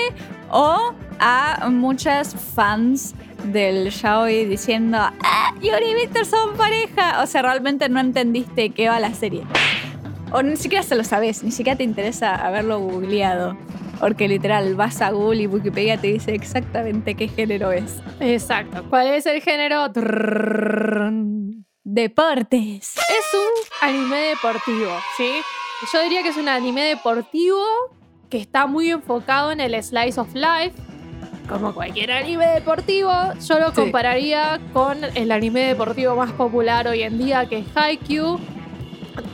o 0.51 0.95
a 1.21 1.69
muchas 1.71 2.35
fans 2.35 3.15
del 3.45 3.91
Shaoi 3.91 4.45
diciendo 4.45 4.99
¡Ah! 4.99 5.55
¡Yuri 5.61 5.91
y 5.91 5.95
Víctor 5.95 6.27
son 6.27 6.57
pareja! 6.57 7.23
O 7.23 7.27
sea, 7.27 7.43
realmente 7.43 7.89
no 7.89 8.01
entendiste 8.01 8.71
qué 8.71 8.89
va 8.89 9.01
la 9.01 9.15
serie. 9.15 9.45
O 10.33 10.43
ni 10.43 10.57
siquiera 10.57 10.83
se 10.83 10.95
lo 10.95 11.05
sabes, 11.05 11.43
ni 11.43 11.51
siquiera 11.51 11.77
te 11.77 11.85
interesa 11.85 12.35
haberlo 12.35 12.81
googleado. 12.81 13.57
Porque 13.99 14.29
literal, 14.29 14.75
vas 14.77 15.01
a 15.01 15.11
Google 15.11 15.43
y 15.43 15.47
Wikipedia 15.47 15.97
te 15.97 16.09
dice 16.09 16.33
exactamente 16.35 17.15
qué 17.15 17.29
género 17.29 17.73
es. 17.73 18.01
Exacto. 18.21 18.85
¿Cuál 18.89 19.09
es 19.09 19.27
el 19.27 19.41
género? 19.41 19.91
deportes. 21.89 22.97
Es 22.97 23.35
un 23.35 23.89
anime 23.89 24.17
deportivo, 24.29 24.91
¿sí? 25.17 25.31
Yo 25.91 26.03
diría 26.03 26.23
que 26.23 26.29
es 26.29 26.37
un 26.37 26.49
anime 26.49 26.83
deportivo 26.83 27.65
que 28.29 28.39
está 28.39 28.67
muy 28.67 28.91
enfocado 28.91 29.53
en 29.53 29.61
el 29.61 29.83
slice 29.83 30.21
of 30.21 30.29
life. 30.35 30.73
Como 31.49 31.73
cualquier 31.73 32.13
anime 32.13 32.47
deportivo, 32.49 33.11
yo 33.47 33.59
lo 33.59 33.73
compararía 33.73 34.61
con 34.75 34.99
el 35.15 35.33
anime 35.33 35.61
deportivo 35.61 36.15
más 36.15 36.31
popular 36.33 36.87
hoy 36.89 37.03
en 37.03 37.17
día, 37.17 37.47
que 37.47 37.61
es 37.61 37.67
Haikyuu. 37.75 38.39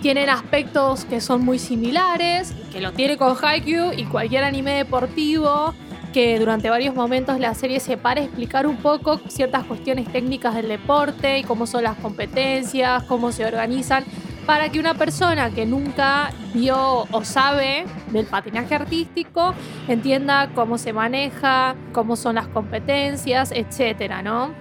Tienen 0.01 0.31
aspectos 0.31 1.05
que 1.07 1.21
son 1.21 1.45
muy 1.45 1.59
similares, 1.59 2.55
que 2.73 2.81
lo 2.81 2.93
tiene 2.93 3.17
con 3.17 3.37
Haikyuu 3.37 3.95
y 3.97 4.05
cualquier 4.05 4.45
anime 4.45 4.75
deportivo 4.75 5.75
que 6.15 6.39
durante 6.39 6.71
varios 6.71 6.95
momentos 6.95 7.41
la 7.41 7.55
serie 7.55 7.81
se 7.81 7.97
para 7.97 8.21
a 8.21 8.25
explicar 8.25 8.69
un 8.69 8.77
poco 8.77 9.19
ciertas 9.27 9.65
cuestiones 9.65 10.07
técnicas 10.13 10.55
del 10.55 10.69
deporte 10.69 11.41
y 11.41 11.43
cómo 11.43 11.67
son 11.67 11.83
las 11.83 11.97
competencias, 11.97 13.03
cómo 13.03 13.33
se 13.33 13.45
organizan, 13.45 14.05
para 14.47 14.69
que 14.69 14.79
una 14.79 14.95
persona 14.95 15.51
que 15.51 15.67
nunca 15.67 16.31
vio 16.55 17.09
o 17.11 17.25
sabe 17.25 17.87
del 18.13 18.27
patinaje 18.27 18.77
artístico 18.77 19.55
entienda 19.89 20.51
cómo 20.55 20.79
se 20.79 20.93
maneja, 20.93 21.75
cómo 21.93 22.15
son 22.15 22.37
las 22.37 22.47
competencias, 22.47 23.51
etcétera, 23.51 24.23
¿no? 24.23 24.55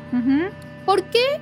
¿Por 0.87 1.03
qué 1.03 1.39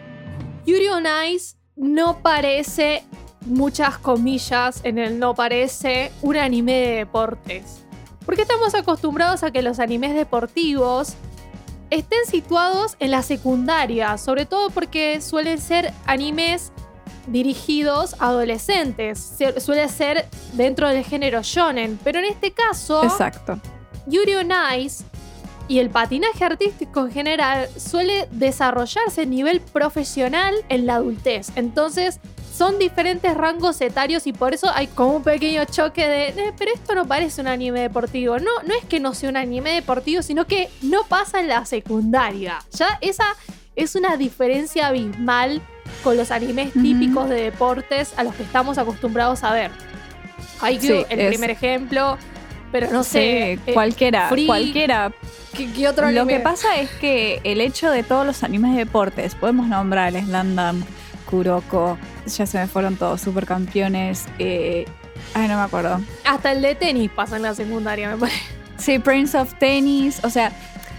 Yuri 0.65 0.89
on 0.89 1.05
Ice 1.29 1.55
no 1.77 2.17
parece, 2.17 3.05
muchas 3.45 3.97
comillas 3.97 4.81
en 4.83 4.97
el 4.97 5.19
no 5.19 5.35
parece, 5.35 6.11
un 6.21 6.35
anime 6.35 6.73
de 6.73 6.95
deportes? 6.97 7.87
Porque 8.25 8.43
estamos 8.43 8.73
acostumbrados 8.75 9.43
a 9.43 9.51
que 9.51 9.61
los 9.61 9.79
animes 9.79 10.13
deportivos 10.13 11.15
estén 11.89 12.25
situados 12.25 12.95
en 12.99 13.11
la 13.11 13.21
secundaria, 13.21 14.17
sobre 14.17 14.45
todo 14.45 14.69
porque 14.69 15.21
suelen 15.21 15.59
ser 15.59 15.93
animes 16.05 16.71
dirigidos 17.27 18.15
a 18.19 18.27
adolescentes, 18.27 19.37
suele 19.57 19.87
ser 19.89 20.27
dentro 20.53 20.89
del 20.89 21.03
género 21.03 21.41
shonen, 21.43 21.99
pero 22.03 22.19
en 22.19 22.25
este 22.25 22.51
caso 22.51 23.03
Exacto. 23.03 23.59
Yuri 24.07 24.35
on 24.35 24.51
Ice 24.79 25.03
y 25.67 25.79
el 25.79 25.89
patinaje 25.89 26.43
artístico 26.43 27.05
en 27.05 27.11
general 27.11 27.69
suele 27.77 28.27
desarrollarse 28.31 29.21
a 29.21 29.25
nivel 29.25 29.61
profesional 29.61 30.55
en 30.69 30.85
la 30.85 30.95
adultez. 30.95 31.51
Entonces, 31.55 32.19
son 32.61 32.77
diferentes 32.77 33.33
rangos 33.35 33.81
etarios 33.81 34.27
y 34.27 34.33
por 34.33 34.53
eso 34.53 34.69
hay 34.75 34.85
como 34.85 35.15
un 35.15 35.23
pequeño 35.23 35.65
choque 35.65 36.07
de, 36.07 36.27
"Eh, 36.27 36.53
pero 36.59 36.71
esto 36.71 36.93
no 36.93 37.07
parece 37.07 37.41
un 37.41 37.47
anime 37.47 37.79
deportivo. 37.79 38.37
No, 38.37 38.51
no 38.67 38.75
es 38.75 38.85
que 38.85 38.99
no 38.99 39.15
sea 39.15 39.29
un 39.31 39.37
anime 39.37 39.71
deportivo, 39.71 40.21
sino 40.21 40.45
que 40.45 40.69
no 40.83 41.03
pasa 41.09 41.39
en 41.39 41.47
la 41.47 41.65
secundaria. 41.65 42.59
Ya 42.77 42.99
esa 43.01 43.25
es 43.75 43.95
una 43.95 44.15
diferencia 44.15 44.87
abismal 44.89 45.59
con 46.03 46.17
los 46.17 46.29
animes 46.29 46.71
típicos 46.73 47.29
de 47.29 47.41
deportes 47.45 48.13
a 48.15 48.23
los 48.23 48.35
que 48.35 48.43
estamos 48.43 48.77
acostumbrados 48.77 49.43
a 49.43 49.53
ver. 49.53 49.71
Haikyuu, 50.61 50.99
Sí, 50.99 51.05
el 51.09 51.19
es- 51.19 51.27
primer 51.29 51.49
ejemplo, 51.49 52.17
pero 52.71 52.91
no 52.91 53.03
sé. 53.03 53.59
Sí, 53.65 53.71
eh, 53.71 53.73
cualquiera, 53.73 54.29
Free, 54.29 54.45
cualquiera. 54.45 55.11
¿qué, 55.57 55.71
qué 55.73 55.87
otro 55.87 56.03
Lo 56.11 56.21
anime? 56.21 56.37
que 56.37 56.39
pasa 56.41 56.77
es 56.77 56.91
que 56.91 57.41
el 57.43 57.59
hecho 57.59 57.89
de 57.89 58.03
todos 58.03 58.23
los 58.23 58.43
animes 58.43 58.73
de 58.73 58.85
deportes, 58.85 59.33
podemos 59.33 59.67
nombrar 59.67 60.13
Slam 60.13 60.55
Dunk, 60.55 60.85
Kuroko, 61.31 61.97
ya 62.27 62.45
se 62.45 62.59
me 62.59 62.67
fueron 62.67 62.97
todos, 62.97 63.21
supercampeones, 63.21 64.27
eh, 64.38 64.85
ay, 65.33 65.47
no 65.47 65.55
me 65.55 65.63
acuerdo. 65.63 66.00
Hasta 66.25 66.51
el 66.51 66.61
de 66.61 66.75
tenis 66.75 67.09
pasa 67.09 67.38
en 67.38 67.41
la 67.41 67.55
secundaria, 67.55 68.09
me 68.09 68.17
parece. 68.17 68.39
Sí, 68.77 69.00
Prince 69.00 69.38
of 69.38 69.53
Tennis, 69.55 70.23
o 70.23 70.29
sea, 70.29 70.51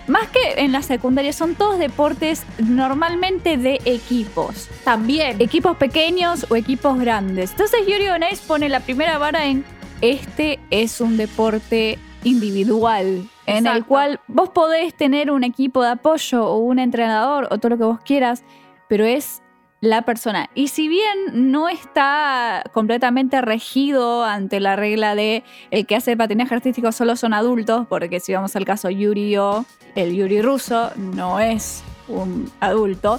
más 0.06 0.28
que 0.28 0.54
en 0.56 0.72
la 0.72 0.82
secundaria, 0.82 1.32
son 1.32 1.54
todos 1.54 1.78
deportes 1.78 2.44
normalmente 2.58 3.56
de 3.56 3.80
equipos. 3.84 4.68
También. 4.84 5.40
Equipos 5.40 5.76
pequeños 5.76 6.46
o 6.48 6.56
equipos 6.56 6.98
grandes. 6.98 7.50
Entonces 7.52 7.80
Yuri 7.86 8.08
on 8.08 8.22
Ice 8.30 8.42
pone 8.46 8.68
la 8.68 8.80
primera 8.80 9.18
vara 9.18 9.46
en 9.46 9.64
este 10.00 10.58
es 10.70 11.00
un 11.00 11.16
deporte 11.16 11.98
individual 12.24 13.28
en 13.46 13.66
el 13.66 13.84
cual 13.84 14.20
vos 14.26 14.50
podés 14.50 14.94
tener 14.94 15.30
un 15.30 15.44
equipo 15.44 15.82
de 15.82 15.90
apoyo 15.90 16.44
o 16.44 16.58
un 16.58 16.78
entrenador 16.78 17.48
o 17.50 17.58
todo 17.58 17.70
lo 17.70 17.78
que 17.78 17.84
vos 17.84 18.00
quieras, 18.00 18.44
pero 18.88 19.04
es 19.04 19.41
la 19.82 20.02
persona. 20.02 20.48
Y 20.54 20.68
si 20.68 20.88
bien 20.88 21.50
no 21.50 21.68
está 21.68 22.62
completamente 22.72 23.42
regido 23.42 24.24
ante 24.24 24.60
la 24.60 24.76
regla 24.76 25.16
de 25.16 25.42
el 25.72 25.86
que 25.86 25.96
hace 25.96 26.16
patinaje 26.16 26.54
artístico 26.54 26.92
solo 26.92 27.16
son 27.16 27.34
adultos, 27.34 27.86
porque 27.88 28.20
si 28.20 28.32
vamos 28.32 28.54
al 28.54 28.64
caso 28.64 28.88
Yuri 28.88 29.36
o 29.36 29.66
el 29.96 30.14
Yuri 30.14 30.40
ruso 30.40 30.92
no 30.96 31.40
es 31.40 31.82
un 32.06 32.50
adulto, 32.60 33.18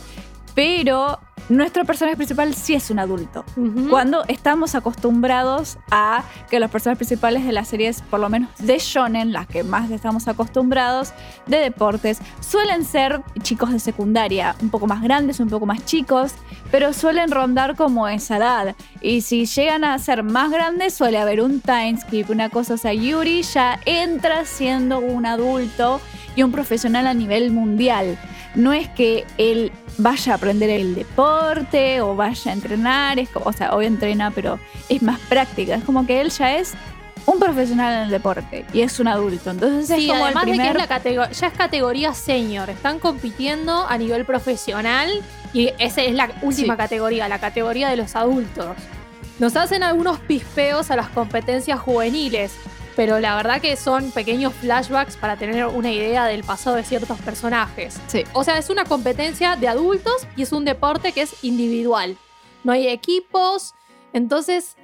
pero 0.55 1.19
nuestro 1.49 1.85
personaje 1.85 2.15
principal 2.15 2.53
sí 2.53 2.73
es 2.73 2.89
un 2.89 2.99
adulto. 2.99 3.43
Cuando 3.89 4.23
estamos 4.27 4.75
acostumbrados 4.75 5.77
a 5.91 6.23
que 6.49 6.59
los 6.59 6.69
personajes 6.69 6.97
principales 6.97 7.45
de 7.45 7.51
las 7.51 7.67
series, 7.67 8.01
por 8.01 8.19
lo 8.19 8.29
menos 8.29 8.49
de 8.59 8.77
shonen, 8.79 9.33
las 9.33 9.47
que 9.47 9.63
más 9.63 9.91
estamos 9.91 10.27
acostumbrados, 10.27 11.13
de 11.47 11.57
deportes, 11.57 12.19
suelen 12.39 12.85
ser 12.85 13.21
chicos 13.41 13.71
de 13.71 13.79
secundaria, 13.79 14.55
un 14.61 14.69
poco 14.69 14.87
más 14.87 15.01
grandes, 15.01 15.39
un 15.39 15.49
poco 15.49 15.65
más 15.65 15.83
chicos, 15.85 16.33
pero 16.71 16.93
suelen 16.93 17.31
rondar 17.31 17.75
como 17.75 18.07
esa 18.07 18.37
edad. 18.37 18.75
Y 19.01 19.21
si 19.21 19.45
llegan 19.45 19.83
a 19.83 19.97
ser 19.99 20.23
más 20.23 20.51
grandes, 20.51 20.93
suele 20.93 21.17
haber 21.17 21.41
un 21.41 21.59
time 21.59 21.97
skip, 21.99 22.29
una 22.29 22.49
cosa, 22.49 22.75
o 22.75 22.77
sea, 22.77 22.93
Yuri 22.93 23.43
ya 23.43 23.79
entra 23.85 24.45
siendo 24.45 24.99
un 24.99 25.25
adulto 25.25 25.99
y 26.35 26.43
un 26.43 26.51
profesional 26.51 27.07
a 27.07 27.13
nivel 27.13 27.51
mundial. 27.51 28.17
No 28.55 28.71
es 28.73 28.87
que 28.89 29.25
él 29.37 29.71
vaya 29.97 30.33
a 30.33 30.35
aprender 30.35 30.69
el 30.69 30.95
deporte 30.95 32.01
o 32.01 32.15
vaya 32.15 32.51
a 32.51 32.53
entrenar, 32.53 33.19
es 33.19 33.29
como- 33.29 33.45
o 33.45 33.53
sea, 33.53 33.73
hoy 33.73 33.85
entrena, 33.85 34.31
pero 34.31 34.59
es 34.89 35.01
más 35.01 35.19
práctica. 35.21 35.75
Es 35.75 35.83
como 35.83 36.05
que 36.05 36.21
él 36.21 36.29
ya 36.29 36.57
es 36.57 36.73
un 37.25 37.39
profesional 37.39 37.93
en 37.93 37.99
el 38.03 38.09
deporte 38.09 38.65
y 38.73 38.81
es 38.81 38.99
un 38.99 39.07
adulto. 39.07 39.51
Entonces 39.51 39.87
Sí, 39.95 40.05
es 40.05 40.11
como 40.11 40.27
el 40.27 40.35
además 40.37 40.45
de 40.45 40.63
que 40.63 40.69
es 40.69 40.75
la 40.75 40.87
catego- 40.87 41.29
ya 41.31 41.47
es 41.47 41.53
categoría 41.53 42.13
senior. 42.13 42.69
Están 42.69 42.99
compitiendo 42.99 43.85
a 43.87 43.97
nivel 43.97 44.25
profesional 44.25 45.09
y 45.53 45.71
esa 45.79 46.01
es 46.01 46.13
la 46.15 46.29
última 46.41 46.73
Sí. 46.73 46.77
categoría, 46.77 47.27
la 47.29 47.39
categoría 47.39 47.89
de 47.89 47.95
los 47.97 48.15
adultos. 48.15 48.75
Nos 49.39 49.55
hacen 49.55 49.83
algunos 49.83 50.19
pispeos 50.19 50.91
a 50.91 50.95
las 50.95 51.07
competencias 51.09 51.79
juveniles, 51.79 52.51
pero 52.95 53.19
la 53.19 53.35
verdad 53.35 53.61
que 53.61 53.75
son 53.75 54.11
pequeños 54.11 54.53
flashbacks 54.53 55.17
para 55.17 55.37
tener 55.37 55.65
una 55.65 55.91
idea 55.91 56.25
del 56.25 56.43
pasado 56.43 56.75
de 56.75 56.83
ciertos 56.83 57.19
personajes. 57.21 57.99
Sí. 58.07 58.23
O 58.33 58.43
sea, 58.43 58.57
es 58.57 58.69
una 58.69 58.85
competencia 58.85 59.55
de 59.55 59.67
adultos 59.67 60.27
y 60.35 60.43
es 60.43 60.51
un 60.51 60.65
deporte 60.65 61.11
que 61.11 61.21
es 61.21 61.43
individual. 61.43 62.17
No 62.63 62.71
hay 62.71 62.87
equipos, 62.87 63.75
entonces 64.13 64.77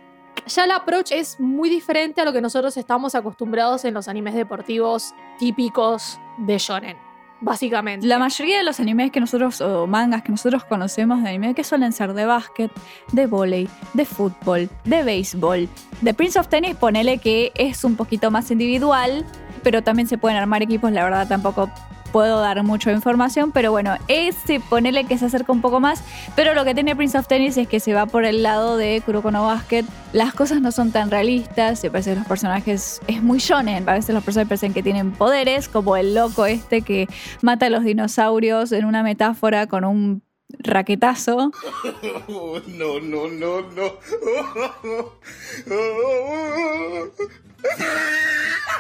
ya 0.48 0.66
el 0.66 0.72
approach 0.72 1.12
es 1.12 1.40
muy 1.40 1.70
diferente 1.70 2.22
a 2.22 2.26
lo 2.26 2.34
que 2.34 2.42
nosotros 2.42 2.76
estamos 2.78 3.16
acostumbrados 3.16 3.86
en 3.86 3.94
los 3.94 4.08
animes 4.08 4.34
deportivos 4.34 5.14
típicos 5.38 6.20
de 6.38 6.58
shonen, 6.58 6.98
básicamente. 7.42 8.06
La 8.08 8.20
mayoría 8.20 8.58
de 8.58 8.64
los 8.64 8.80
animes 8.80 9.12
que 9.12 9.20
nosotros, 9.20 9.62
o 9.62 9.88
mangas 9.88 10.24
que 10.24 10.32
nosotros 10.32 10.64
conocemos 10.64 11.22
de 11.24 11.30
anime, 11.30 11.54
que 11.54 11.64
suelen 11.64 11.92
ser 11.92 12.14
de 12.14 12.26
básquet, 12.26 12.72
de 13.12 13.28
vóley, 13.28 13.70
de 13.94 14.06
fútbol, 14.06 14.70
de 14.86 15.04
béisbol. 15.04 15.70
De 16.02 16.14
Prince 16.14 16.40
of 16.40 16.48
Tennis, 16.48 16.76
ponele 16.76 17.18
que 17.18 17.52
es 17.56 17.84
un 17.84 17.96
poquito 17.96 18.32
más 18.32 18.52
individual, 18.52 19.26
pero 19.64 19.82
también 19.84 20.08
se 20.08 20.18
pueden 20.18 20.38
armar 20.38 20.62
equipos, 20.62 20.92
la 20.92 21.04
verdad 21.04 21.28
tampoco 21.28 21.70
puedo 22.12 22.40
dar 22.40 22.64
mucha 22.64 22.92
información, 22.92 23.52
pero 23.52 23.72
bueno, 23.72 23.98
ese 24.08 24.60
ponele 24.60 25.06
que 25.06 25.18
se 25.18 25.26
acerca 25.26 25.52
un 25.52 25.62
poco 25.62 25.80
más, 25.80 26.04
pero 26.36 26.54
lo 26.54 26.66
que 26.66 26.74
tiene 26.74 26.96
Prince 26.96 27.18
of 27.18 27.28
Tennis 27.28 27.58
es 27.58 27.68
que 27.68 27.80
se 27.80 27.94
va 27.94 28.06
por 28.06 28.26
el 28.26 28.44
lado 28.44 28.78
de 28.78 29.02
Kuroko 29.06 29.32
Basket, 29.32 29.86
las 30.14 30.34
cosas 30.34 30.62
no 30.62 30.72
son 30.72 30.92
tan 30.92 31.12
realistas, 31.12 31.80
se 31.80 31.92
parece 31.92 32.12
que 32.12 32.18
los 32.18 32.28
personajes 32.28 33.02
es 33.08 33.22
muy 33.22 33.40
shonen, 33.40 33.88
a 33.88 33.94
veces 33.94 34.14
los 34.14 34.24
personajes 34.24 34.50
parecen 34.50 34.74
que 34.74 34.84
tienen 34.84 35.12
poderes, 35.12 35.70
como 35.70 35.96
el 35.98 36.16
loco 36.16 36.46
este 36.46 36.82
que 36.82 37.08
mata 37.42 37.68
a 37.68 37.70
los 37.70 37.84
dinosaurios 37.84 38.72
en 38.72 38.86
una 38.86 39.04
metáfora 39.04 39.68
con 39.68 39.86
un 39.86 40.24
raquetazo. 40.60 41.52
no, 42.28 43.00
no, 43.00 43.28
no, 43.28 43.62
no. 43.62 43.94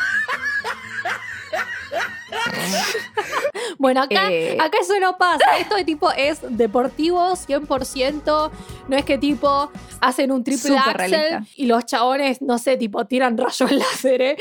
Bueno, 3.77 4.01
acá, 4.01 4.29
Eh. 4.31 4.57
acá 4.59 4.77
eso 4.81 4.99
no 4.99 5.17
pasa. 5.17 5.57
Esto 5.57 5.75
de 5.75 5.85
tipo 5.85 6.11
es 6.11 6.39
deportivo 6.49 7.35
100%. 7.35 8.51
No 8.89 8.97
es 8.97 9.05
que 9.05 9.17
tipo 9.17 9.71
hacen 10.01 10.31
un 10.31 10.43
triple 10.43 10.77
axel 10.77 10.93
realista. 10.95 11.43
y 11.55 11.65
los 11.65 11.85
chabones, 11.85 12.41
no 12.41 12.57
sé, 12.57 12.75
tipo 12.77 13.05
tiran 13.05 13.37
rayos 13.37 13.71
láser, 13.71 14.21
¿eh? 14.21 14.37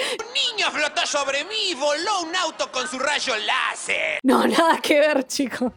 niño 0.56 0.70
flotó 0.72 1.06
sobre 1.06 1.44
mí 1.44 1.70
y 1.70 1.74
voló 1.74 2.22
un 2.22 2.34
auto 2.34 2.70
con 2.72 2.88
su 2.88 2.98
rayo 2.98 3.34
láser. 3.36 4.18
No, 4.24 4.44
nada 4.46 4.78
que 4.82 4.98
ver, 4.98 5.24
chicos. 5.26 5.72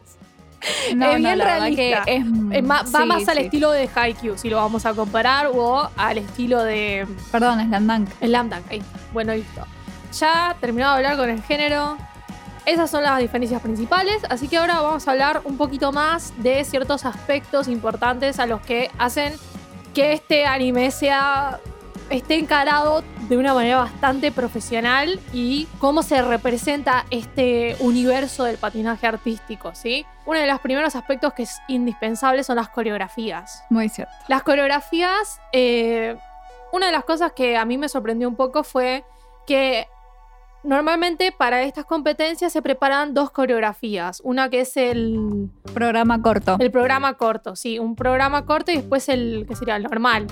No, 0.94 1.06
es 1.12 1.12
no, 1.12 1.28
bien 1.28 1.38
la 1.38 1.44
verdad 1.44 1.60
realista. 1.60 2.04
que 2.04 2.14
es, 2.14 2.24
Es 2.52 2.62
ma- 2.64 2.82
va 2.82 3.00
sí, 3.00 3.06
más 3.06 3.28
al 3.28 3.38
estilo 3.38 3.70
de 3.70 3.88
Haikyuu, 3.94 4.38
si 4.38 4.48
lo 4.48 4.56
vamos 4.56 4.86
a 4.86 4.94
comparar, 4.94 5.48
o 5.54 5.88
al 5.96 6.18
estilo 6.18 6.62
de 6.62 7.06
Perdón, 7.30 7.64
Slam 7.68 7.86
Dunk. 7.86 8.08
Slam 8.20 8.50
Dunk. 8.50 8.70
Ahí. 8.70 8.82
Bueno, 9.12 9.34
listo. 9.34 9.64
Ya 10.18 10.56
terminado 10.60 10.92
de 10.92 10.96
hablar 11.06 11.16
con 11.16 11.30
el 11.30 11.42
género. 11.42 11.96
Esas 12.64 12.90
son 12.90 13.02
las 13.02 13.18
diferencias 13.18 13.60
principales, 13.60 14.22
así 14.28 14.46
que 14.46 14.56
ahora 14.56 14.80
vamos 14.80 15.08
a 15.08 15.10
hablar 15.10 15.40
un 15.44 15.56
poquito 15.56 15.90
más 15.90 16.32
de 16.42 16.64
ciertos 16.64 17.04
aspectos 17.04 17.66
importantes 17.66 18.38
a 18.38 18.46
los 18.46 18.60
que 18.60 18.90
hacen 18.98 19.34
que 19.94 20.12
este 20.12 20.46
anime 20.46 20.90
sea 20.90 21.60
esté 22.08 22.36
encarado 22.36 23.02
de 23.28 23.36
una 23.36 23.54
manera 23.54 23.78
bastante 23.78 24.30
profesional 24.30 25.18
y 25.32 25.66
cómo 25.78 26.02
se 26.02 26.20
representa 26.22 27.06
este 27.10 27.76
universo 27.80 28.44
del 28.44 28.58
patinaje 28.58 29.06
artístico, 29.06 29.74
¿sí? 29.74 30.04
Uno 30.26 30.38
de 30.38 30.46
los 30.46 30.60
primeros 30.60 30.94
aspectos 30.94 31.32
que 31.32 31.44
es 31.44 31.58
indispensable 31.68 32.44
son 32.44 32.56
las 32.56 32.68
coreografías. 32.68 33.64
Muy 33.70 33.88
cierto. 33.88 34.12
Las 34.28 34.42
coreografías, 34.42 35.40
eh, 35.52 36.16
una 36.72 36.86
de 36.86 36.92
las 36.92 37.04
cosas 37.04 37.32
que 37.32 37.56
a 37.56 37.64
mí 37.64 37.78
me 37.78 37.88
sorprendió 37.88 38.28
un 38.28 38.36
poco 38.36 38.62
fue 38.62 39.04
que 39.46 39.88
normalmente 40.64 41.32
para 41.32 41.62
estas 41.62 41.84
competencias 41.84 42.52
se 42.52 42.62
preparan 42.62 43.14
dos 43.14 43.30
coreografías. 43.30 44.20
Una 44.24 44.48
que 44.48 44.60
es 44.60 44.76
el, 44.76 45.50
Programa 45.74 46.22
corto. 46.22 46.56
el 46.58 46.70
programa 46.70 47.14
corto, 47.14 47.56
sí, 47.56 47.78
un 47.78 47.96
programa 47.96 48.44
corto 48.44 48.72
y 48.72 48.76
después 48.76 49.08
el 49.08 49.46
que 49.48 49.56
sería 49.56 49.76
el 49.76 49.82
normal. 49.84 50.26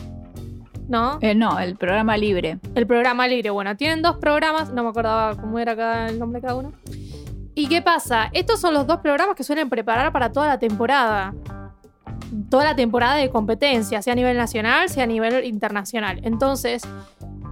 ¿No? 0.89 1.19
Eh, 1.21 1.37
no, 1.37 1.61
el 1.61 1.77
programa 1.77 2.17
libre. 2.17 2.59
El 2.75 2.85
programa 2.85 3.29
libre. 3.29 3.51
Bueno, 3.51 3.77
tienen 3.77 4.03
dos 4.03 4.17
programas, 4.17 4.73
no 4.73 4.83
me 4.83 4.89
acordaba 4.89 5.37
cómo 5.37 5.61
era 5.61 5.77
cada, 5.77 6.09
el 6.09 6.19
nombre 6.19 6.41
de 6.41 6.47
cada 6.49 6.59
uno. 6.59 6.73
¿Y 7.55 7.69
qué 7.69 7.81
pasa? 7.81 8.29
Estos 8.33 8.61
son 8.61 8.75
los 8.75 8.87
dos 8.89 8.99
programas 8.99 9.37
que 9.37 9.45
suelen 9.45 9.69
preparar 9.69 10.11
para 10.13 10.33
toda 10.33 10.49
la 10.49 10.59
temporada. 10.59 11.33
Toda 12.49 12.65
la 12.65 12.75
temporada 12.75 13.17
de 13.17 13.31
competencia, 13.31 14.03
sea 14.03 14.15
a 14.15 14.17
nivel 14.17 14.37
nacional, 14.37 14.89
sea 14.89 15.05
a 15.05 15.07
nivel 15.07 15.45
internacional. 15.45 16.21
Entonces, 16.25 16.83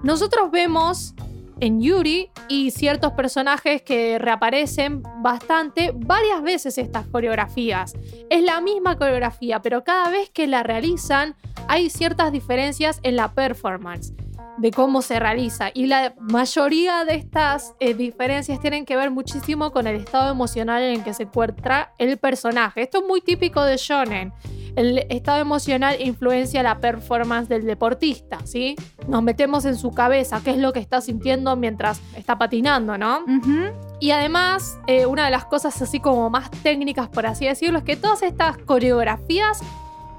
nosotros 0.03 0.51
vemos 0.51 1.15
en 1.61 1.81
Yuri 1.81 2.31
y 2.49 2.71
ciertos 2.71 3.13
personajes 3.13 3.83
que 3.83 4.19
reaparecen 4.19 5.03
bastante 5.23 5.93
varias 5.95 6.43
veces 6.43 6.79
estas 6.79 7.07
coreografías. 7.07 7.95
Es 8.31 8.43
la 8.43 8.61
misma 8.61 8.97
coreografía, 8.97 9.61
pero 9.61 9.85
cada 9.85 10.11
vez 10.11 10.31
que 10.31 10.47
la 10.47 10.63
realizan 10.63 11.37
hay 11.69 11.91
ciertas 11.91 12.33
diferencias 12.33 13.01
en 13.03 13.17
la 13.17 13.33
performance 13.33 14.13
de 14.59 14.71
cómo 14.71 15.03
se 15.03 15.19
realiza. 15.19 15.71
Y 15.73 15.87
la 15.87 16.15
mayoría 16.19 17.05
de 17.05 17.15
estas 17.15 17.75
eh, 17.81 17.95
diferencias 17.95 18.61
tienen 18.61 18.85
que 18.85 18.97
ver 18.97 19.11
muchísimo 19.11 19.73
con 19.73 19.87
el 19.87 19.97
estado 19.97 20.31
emocional 20.31 20.83
en 20.83 20.99
el 20.99 21.05
que 21.05 21.15
se 21.15 21.25
encuentra 21.25 21.93
el 21.99 22.19
personaje. 22.19 22.83
Esto 22.83 22.99
es 22.99 23.05
muy 23.07 23.21
típico 23.21 23.63
de 23.63 23.77
Shonen. 23.77 24.33
El 24.77 24.99
estado 25.09 25.41
emocional 25.41 26.01
influencia 26.01 26.63
la 26.63 26.79
performance 26.79 27.49
del 27.49 27.65
deportista, 27.65 28.39
¿sí? 28.45 28.77
Nos 29.09 29.23
metemos 29.23 29.65
en 29.65 29.77
su 29.77 29.91
cabeza, 29.91 30.41
qué 30.45 30.51
es 30.51 30.59
lo 30.59 30.73
que 30.73 30.79
está 30.79 31.01
sintiendo 31.01 31.57
mientras 31.57 32.01
está 32.17 32.39
patinando, 32.39 32.97
¿no? 32.97 33.25
Y 34.01 34.13
además, 34.13 34.79
eh, 34.87 35.07
una 35.07 35.25
de 35.25 35.33
las 35.33 35.47
cosas 35.47 35.81
así 35.83 35.99
como 35.99 36.31
más 36.31 36.51
técnicas, 36.63 37.09
por 37.09 37.27
así 37.27 37.47
decirlo, 37.47 37.79
es 37.79 37.85
que 37.85 37.97
todas 37.97 38.23
estas 38.23 38.57
coreografías 38.59 39.61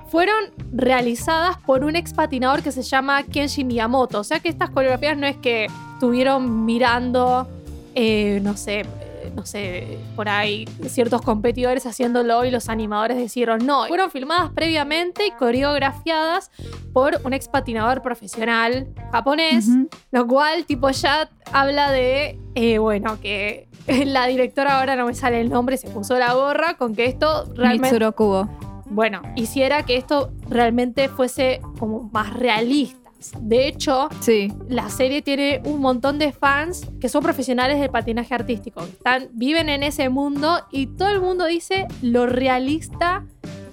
fueron 0.09 0.35
realizadas 0.71 1.57
por 1.65 1.83
un 1.83 1.95
ex 1.95 2.13
patinador 2.13 2.63
que 2.63 2.71
se 2.71 2.81
llama 2.81 3.23
Kenshi 3.23 3.63
Miyamoto. 3.63 4.19
O 4.19 4.23
sea 4.23 4.39
que 4.39 4.49
estas 4.49 4.69
coreografías 4.69 5.17
no 5.17 5.27
es 5.27 5.37
que 5.37 5.67
estuvieron 5.93 6.65
mirando, 6.65 7.47
eh, 7.95 8.39
no 8.41 8.57
sé, 8.57 8.81
eh, 8.81 9.31
no 9.35 9.45
sé, 9.45 9.99
por 10.15 10.29
ahí 10.29 10.65
ciertos 10.87 11.21
competidores 11.21 11.85
haciéndolo 11.85 12.43
y 12.45 12.51
los 12.51 12.69
animadores 12.69 13.17
decidieron 13.17 13.65
no. 13.65 13.85
Fueron 13.87 14.09
filmadas 14.09 14.51
previamente 14.53 15.27
y 15.27 15.31
coreografiadas 15.31 16.51
por 16.93 17.19
un 17.23 17.33
ex 17.33 17.47
patinador 17.47 18.01
profesional 18.01 18.87
japonés. 19.11 19.67
Lo 20.11 20.25
cual, 20.25 20.65
tipo, 20.65 20.89
ya 20.89 21.29
habla 21.51 21.91
de, 21.91 22.39
eh, 22.55 22.79
bueno, 22.79 23.19
que 23.21 23.67
la 24.05 24.25
directora 24.25 24.79
ahora 24.79 24.95
no 24.95 25.05
me 25.05 25.13
sale 25.13 25.39
el 25.39 25.49
nombre, 25.49 25.77
se 25.77 25.89
puso 25.89 26.17
la 26.17 26.33
gorra 26.33 26.77
con 26.77 26.95
que 26.95 27.05
esto 27.05 27.45
realmente, 27.55 27.87
Mitsuro 27.87 28.15
Kubo. 28.15 28.68
Bueno, 28.89 29.21
hiciera 29.35 29.83
que 29.83 29.97
esto 29.97 30.31
realmente 30.49 31.09
fuese 31.09 31.61
como 31.77 32.09
más 32.11 32.33
realista. 32.33 32.97
De 33.41 33.67
hecho, 33.67 34.07
Sí. 34.21 34.51
la 34.69 34.89
serie 34.89 35.21
tiene 35.21 35.61
un 35.65 35.81
montón 35.81 36.19
de 36.19 36.31
fans 36.31 36.87
que 37.01 37.09
son 37.09 37.21
profesionales 37.21 37.79
del 37.79 37.89
patinaje 37.89 38.33
artístico. 38.33 38.81
Están, 38.81 39.27
viven 39.33 39.67
en 39.67 39.83
ese 39.83 40.07
mundo 40.09 40.65
y 40.71 40.87
todo 40.87 41.09
el 41.09 41.19
mundo 41.19 41.45
dice 41.45 41.85
lo 42.01 42.25
realista 42.27 43.25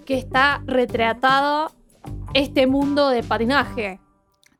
que 0.05 0.19
está 0.19 0.63
retratado 0.67 1.71
este 2.35 2.67
mundo 2.67 3.09
de 3.09 3.23
patinaje. 3.23 4.01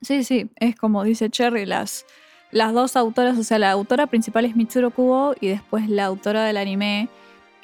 Sí, 0.03 0.23
sí, 0.23 0.51
es 0.57 0.77
como 0.77 1.03
dice 1.03 1.31
Cherry, 1.31 1.67
las, 1.67 2.07
las 2.53 2.73
dos 2.73 2.95
autoras, 2.97 3.37
o 3.39 3.43
sea, 3.43 3.59
la 3.59 3.73
autora 3.73 4.07
principal 4.07 4.45
es 4.45 4.55
Mitsuro 4.55 4.91
Kubo 4.93 5.35
y 5.41 5.49
después 5.49 5.89
la 5.89 6.05
autora 6.05 6.45
del 6.45 6.59
anime, 6.59 7.09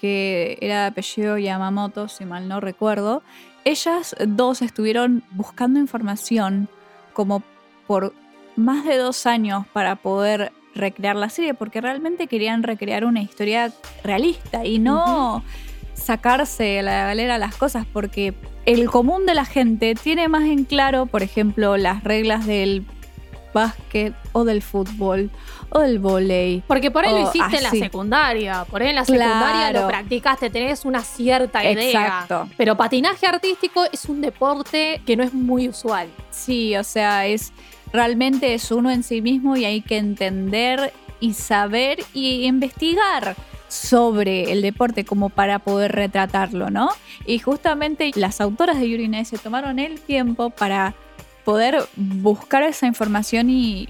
que 0.02 0.58
era 0.60 0.80
de 0.80 0.86
apellido 0.88 1.38
Yamamoto, 1.38 2.08
si 2.08 2.24
mal 2.24 2.48
no 2.48 2.60
recuerdo. 2.60 3.22
Ellas 3.64 4.16
dos 4.26 4.60
estuvieron 4.60 5.22
buscando 5.30 5.78
información 5.78 6.68
como 7.12 7.40
por 7.86 8.12
más 8.56 8.84
de 8.84 8.96
dos 8.98 9.26
años 9.26 9.64
para 9.72 9.94
poder 9.94 10.50
recrear 10.74 11.14
la 11.14 11.30
serie, 11.30 11.54
porque 11.54 11.80
realmente 11.80 12.26
querían 12.26 12.64
recrear 12.64 13.04
una 13.04 13.22
historia 13.22 13.72
realista 14.02 14.66
y 14.66 14.80
no 14.80 15.44
sacarse 15.94 16.80
a 16.80 16.82
la 16.82 17.04
galera 17.04 17.38
las 17.38 17.54
cosas, 17.54 17.86
porque 17.86 18.34
el 18.66 18.90
común 18.90 19.24
de 19.24 19.34
la 19.34 19.44
gente 19.44 19.94
tiene 19.94 20.26
más 20.26 20.42
en 20.42 20.64
claro, 20.64 21.06
por 21.06 21.22
ejemplo, 21.22 21.76
las 21.76 22.02
reglas 22.02 22.44
del 22.44 22.84
básquet 23.52 24.14
o 24.32 24.44
del 24.44 24.62
fútbol 24.62 25.30
o 25.70 25.80
del 25.80 25.98
volei. 25.98 26.62
Porque 26.66 26.90
por 26.90 27.04
ahí 27.04 27.12
lo 27.12 27.28
hiciste 27.28 27.56
en 27.56 27.62
la 27.62 27.70
secundaria, 27.70 28.64
por 28.70 28.82
ahí 28.82 28.88
en 28.88 28.96
la 28.96 29.04
secundaria 29.04 29.70
Claro. 29.70 29.80
lo 29.82 29.88
practicaste, 29.88 30.50
tenés 30.50 30.84
una 30.84 31.02
cierta 31.02 31.64
idea. 31.64 32.06
Exacto. 32.06 32.48
Pero 32.56 32.76
patinaje 32.76 33.26
artístico 33.26 33.84
es 33.90 34.06
un 34.06 34.20
deporte 34.20 35.00
que 35.06 35.16
no 35.16 35.22
es 35.22 35.32
muy 35.32 35.68
usual. 35.68 36.08
Sí, 36.30 36.76
o 36.76 36.84
sea, 36.84 37.26
es 37.26 37.52
realmente 37.92 38.54
es 38.54 38.70
uno 38.70 38.90
en 38.90 39.02
sí 39.02 39.20
mismo 39.20 39.56
y 39.56 39.64
hay 39.64 39.82
que 39.82 39.98
entender 39.98 40.92
y 41.20 41.34
saber 41.34 41.98
y 42.14 42.46
investigar 42.46 43.36
sobre 43.68 44.52
el 44.52 44.60
deporte 44.60 45.04
como 45.04 45.30
para 45.30 45.58
poder 45.58 45.92
retratarlo, 45.92 46.68
¿no? 46.68 46.90
Y 47.26 47.38
justamente 47.38 48.10
las 48.16 48.40
autoras 48.40 48.78
de 48.78 48.88
Yuri 48.88 49.08
Nice 49.08 49.36
se 49.36 49.38
tomaron 49.42 49.78
el 49.78 49.98
tiempo 50.00 50.50
para 50.50 50.94
poder 51.44 51.86
buscar 51.96 52.62
esa 52.62 52.86
información 52.86 53.50
y 53.50 53.88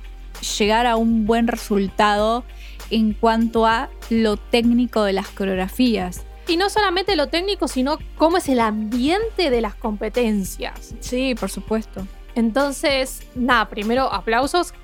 llegar 0.59 0.87
a 0.87 0.97
un 0.97 1.27
buen 1.27 1.47
resultado 1.47 2.45
en 2.91 3.15
cuanto 3.15 3.67
a 3.67 3.89
lo 4.11 4.37
técnico 4.37 5.05
de 5.05 5.13
las 5.13 5.29
coreografías. 5.29 6.25
Y 6.49 6.57
no 6.57 6.69
solamente 6.71 7.17
lo 7.17 7.29
técnico, 7.29 7.69
sino 7.69 7.99
cómo 8.17 8.39
es 8.39 8.49
el 8.49 8.61
ambiente 8.61 9.51
de 9.51 9.61
las 9.61 9.75
competencias. 9.75 10.95
Sí, 11.01 11.35
por 11.39 11.51
supuesto. 11.51 12.07
Entonces, 12.35 13.23
nada, 13.35 13.69
primero 13.69 14.13
aplausos 14.13 14.75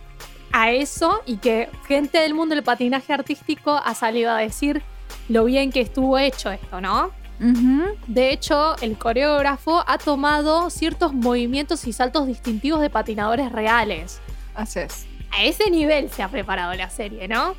a 0.52 0.70
eso 0.70 1.20
y 1.26 1.38
que 1.38 1.68
gente 1.86 2.18
del 2.18 2.34
mundo 2.34 2.54
del 2.54 2.64
patinaje 2.64 3.12
artístico 3.12 3.72
ha 3.72 3.94
salido 3.94 4.30
a 4.30 4.38
decir 4.38 4.82
lo 5.28 5.44
bien 5.44 5.70
que 5.70 5.80
estuvo 5.80 6.18
hecho 6.18 6.50
esto, 6.50 6.80
¿no? 6.80 7.10
De 7.38 8.32
hecho, 8.32 8.76
el 8.80 8.98
coreógrafo 8.98 9.84
ha 9.86 9.98
tomado 9.98 10.70
ciertos 10.70 11.12
movimientos 11.12 11.86
y 11.86 11.92
saltos 11.92 12.26
distintivos 12.26 12.80
de 12.80 12.90
patinadores 12.90 13.52
reales. 13.52 14.20
Así 14.54 14.80
es. 14.80 15.06
A 15.30 15.44
ese 15.44 15.70
nivel 15.70 16.10
se 16.10 16.22
ha 16.22 16.28
preparado 16.28 16.74
la 16.74 16.90
serie, 16.90 17.28
¿no? 17.28 17.54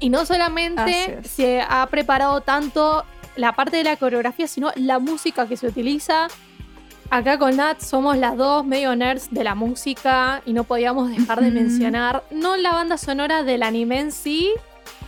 Y 0.00 0.10
no 0.10 0.24
solamente 0.24 1.20
se 1.24 1.60
ha 1.60 1.86
preparado 1.86 2.40
tanto 2.40 3.04
la 3.36 3.52
parte 3.52 3.76
de 3.78 3.84
la 3.84 3.96
coreografía, 3.96 4.46
sino 4.48 4.72
la 4.76 4.98
música 4.98 5.46
que 5.46 5.56
se 5.56 5.66
utiliza. 5.66 6.28
Acá 7.10 7.38
con 7.38 7.56
Nat 7.56 7.80
somos 7.80 8.18
las 8.18 8.36
dos 8.36 8.66
medio 8.66 8.94
nerds 8.94 9.28
de 9.30 9.42
la 9.42 9.54
música 9.54 10.42
y 10.44 10.52
no 10.52 10.64
podíamos 10.64 11.08
dejar 11.08 11.40
de 11.40 11.50
mencionar 11.50 12.22
no 12.30 12.56
la 12.56 12.72
banda 12.72 12.98
sonora 12.98 13.44
del 13.44 13.62
anime 13.62 14.00
en 14.00 14.12
sí, 14.12 14.52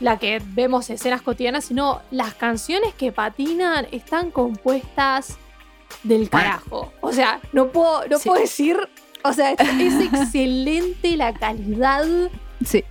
la 0.00 0.18
que 0.18 0.42
vemos 0.54 0.88
escenas 0.90 1.22
cotidianas, 1.22 1.64
sino 1.66 2.00
las 2.10 2.34
canciones 2.34 2.94
que 2.94 3.12
patinan 3.12 3.86
están 3.92 4.30
compuestas 4.30 5.36
del 6.02 6.28
carajo. 6.30 6.92
O 7.00 7.12
sea, 7.12 7.40
no 7.52 7.68
puedo, 7.68 8.06
no 8.08 8.18
Sí. 8.18 8.28
puedo 8.28 8.40
decir, 8.40 8.76
o 9.22 9.32
sea, 9.32 9.52
es, 9.52 9.60
es 9.60 10.12
excelente 10.12 11.16
la 11.16 11.32
calidad 11.34 12.04
Sí. 12.64 12.84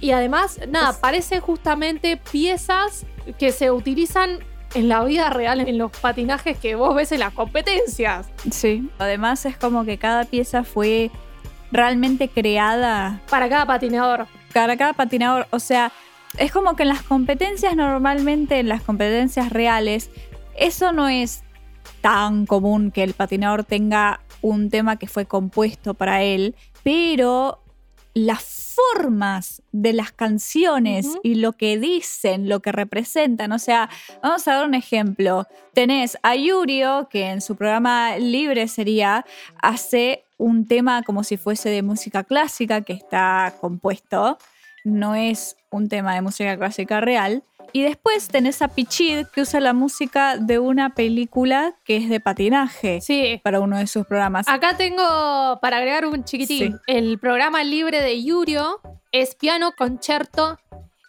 y 0.00 0.12
además, 0.12 0.58
nada, 0.68 0.90
Es- 0.90 0.96
parecen 0.96 1.40
justamente 1.40 2.16
piezas 2.16 3.04
que 3.38 3.52
se 3.52 3.70
utilizan 3.70 4.38
en 4.74 4.88
la 4.88 5.02
vida 5.04 5.30
real, 5.30 5.60
en 5.60 5.78
los 5.78 5.90
patinajes 5.90 6.58
que 6.58 6.74
vos 6.74 6.94
ves 6.94 7.10
en 7.12 7.20
las 7.20 7.32
competencias. 7.32 8.28
Sí. 8.50 8.88
Además 8.98 9.44
es 9.46 9.56
como 9.56 9.84
que 9.84 9.98
cada 9.98 10.24
pieza 10.24 10.64
fue 10.64 11.10
realmente 11.72 12.28
creada 12.28 13.20
Para 13.28 13.48
cada 13.48 13.66
patinador. 13.66 14.26
para 14.52 14.76
cada 14.76 14.92
patinador. 14.92 15.46
O 15.50 15.58
sea, 15.58 15.92
es 16.38 16.52
como 16.52 16.76
que 16.76 16.82
en 16.82 16.90
las 16.90 17.02
competencias 17.02 17.76
normalmente, 17.76 18.58
en 18.58 18.68
las 18.68 18.82
competencias 18.82 19.50
reales, 19.50 20.10
eso 20.56 20.92
no 20.92 21.08
es 21.08 21.42
tan 22.00 22.46
común 22.46 22.90
que 22.90 23.02
el 23.02 23.14
patinador 23.14 23.64
tenga 23.64 24.20
un 24.42 24.70
tema 24.70 24.96
que 24.96 25.06
fue 25.06 25.26
compuesto 25.26 25.94
para 25.94 26.22
él, 26.22 26.54
pero 26.82 27.60
las 28.14 28.74
formas 28.76 29.62
de 29.72 29.92
las 29.92 30.12
canciones 30.12 31.18
y 31.22 31.34
lo 31.36 31.52
que 31.52 31.78
dicen, 31.78 32.48
lo 32.48 32.60
que 32.60 32.72
representan, 32.72 33.52
o 33.52 33.58
sea, 33.58 33.90
vamos 34.22 34.46
a 34.48 34.54
dar 34.54 34.66
un 34.66 34.74
ejemplo. 34.74 35.46
Tenés 35.74 36.16
a 36.22 36.34
Yurio, 36.34 37.08
que 37.10 37.28
en 37.28 37.40
su 37.40 37.56
programa 37.56 38.16
libre 38.16 38.68
sería, 38.68 39.26
hace 39.60 40.24
un 40.38 40.66
tema 40.66 41.02
como 41.02 41.24
si 41.24 41.36
fuese 41.36 41.68
de 41.68 41.82
música 41.82 42.24
clásica 42.24 42.82
que 42.82 42.94
está 42.94 43.54
compuesto, 43.60 44.38
no 44.86 45.16
es 45.16 45.56
un 45.70 45.88
tema 45.88 46.14
de 46.14 46.22
música 46.22 46.56
clásica 46.56 47.00
real. 47.00 47.42
Y 47.72 47.82
después 47.82 48.28
tenés 48.28 48.62
a 48.62 48.68
Pichid, 48.68 49.26
que 49.34 49.40
usa 49.42 49.58
la 49.60 49.72
música 49.72 50.36
de 50.38 50.60
una 50.60 50.90
película 50.94 51.74
que 51.84 51.96
es 51.96 52.08
de 52.08 52.20
patinaje 52.20 53.00
Sí. 53.00 53.40
para 53.42 53.58
uno 53.60 53.76
de 53.78 53.88
sus 53.88 54.06
programas. 54.06 54.46
Acá 54.48 54.76
tengo, 54.76 55.58
para 55.60 55.78
agregar 55.78 56.06
un 56.06 56.22
chiquitín, 56.24 56.72
Sí. 56.74 56.78
el 56.86 57.18
programa 57.18 57.64
libre 57.64 58.00
de 58.00 58.22
Yurio 58.22 58.80
es 59.10 59.34
piano 59.34 59.72
concerto 59.76 60.58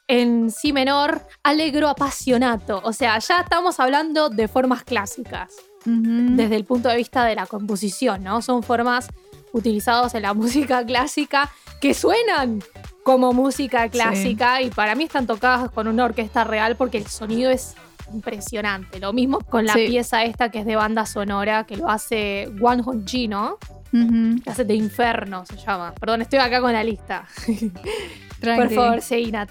en 0.07 0.49
si 0.51 0.73
menor, 0.73 1.21
allegro 1.43 1.87
apasionato. 1.89 2.81
O 2.83 2.93
sea, 2.93 3.19
ya 3.19 3.41
estamos 3.41 3.79
hablando 3.79 4.29
de 4.29 4.47
formas 4.47 4.83
clásicas. 4.83 5.53
Desde 5.85 6.55
el 6.57 6.65
punto 6.65 6.89
de 6.89 6.97
vista 6.97 7.23
de 7.23 7.35
la 7.35 7.45
composición, 7.45 8.21
¿no? 8.23 8.41
Son 8.41 8.61
formas 8.63 9.07
utilizadas 9.53 10.13
en 10.15 10.23
la 10.23 10.33
música 10.35 10.85
clásica 10.85 11.49
que 11.81 11.93
suenan 11.93 12.61
como 13.03 13.33
música 13.33 13.87
clásica 13.89 14.61
y 14.61 14.69
para 14.69 14.95
mí 14.95 15.05
están 15.05 15.27
tocadas 15.27 15.69
con 15.71 15.87
una 15.87 16.05
orquesta 16.05 16.43
real 16.43 16.75
porque 16.75 16.97
el 16.97 17.07
sonido 17.07 17.49
es 17.51 17.75
impresionante. 18.13 18.99
Lo 18.99 19.13
mismo 19.13 19.39
con 19.41 19.65
la 19.65 19.73
Sí. 19.73 19.87
pieza 19.87 20.23
esta 20.23 20.49
que 20.49 20.59
es 20.59 20.65
de 20.65 20.75
banda 20.75 21.05
sonora 21.05 21.65
que 21.65 21.77
lo 21.77 21.89
hace 21.89 22.49
Wang 22.59 22.81
Hongji, 22.85 23.27
¿no? 23.27 23.57
Que 23.91 24.49
hace 24.49 24.65
de 24.65 24.75
Inferno, 24.75 25.45
se 25.45 25.55
llama. 25.57 25.93
Perdón, 25.99 26.21
estoy 26.21 26.39
acá 26.39 26.59
con 26.61 26.73
la 26.73 26.83
lista. 26.83 27.25
Por 28.41 28.69
favor, 28.69 29.01
seguí, 29.01 29.31
Nat. 29.31 29.49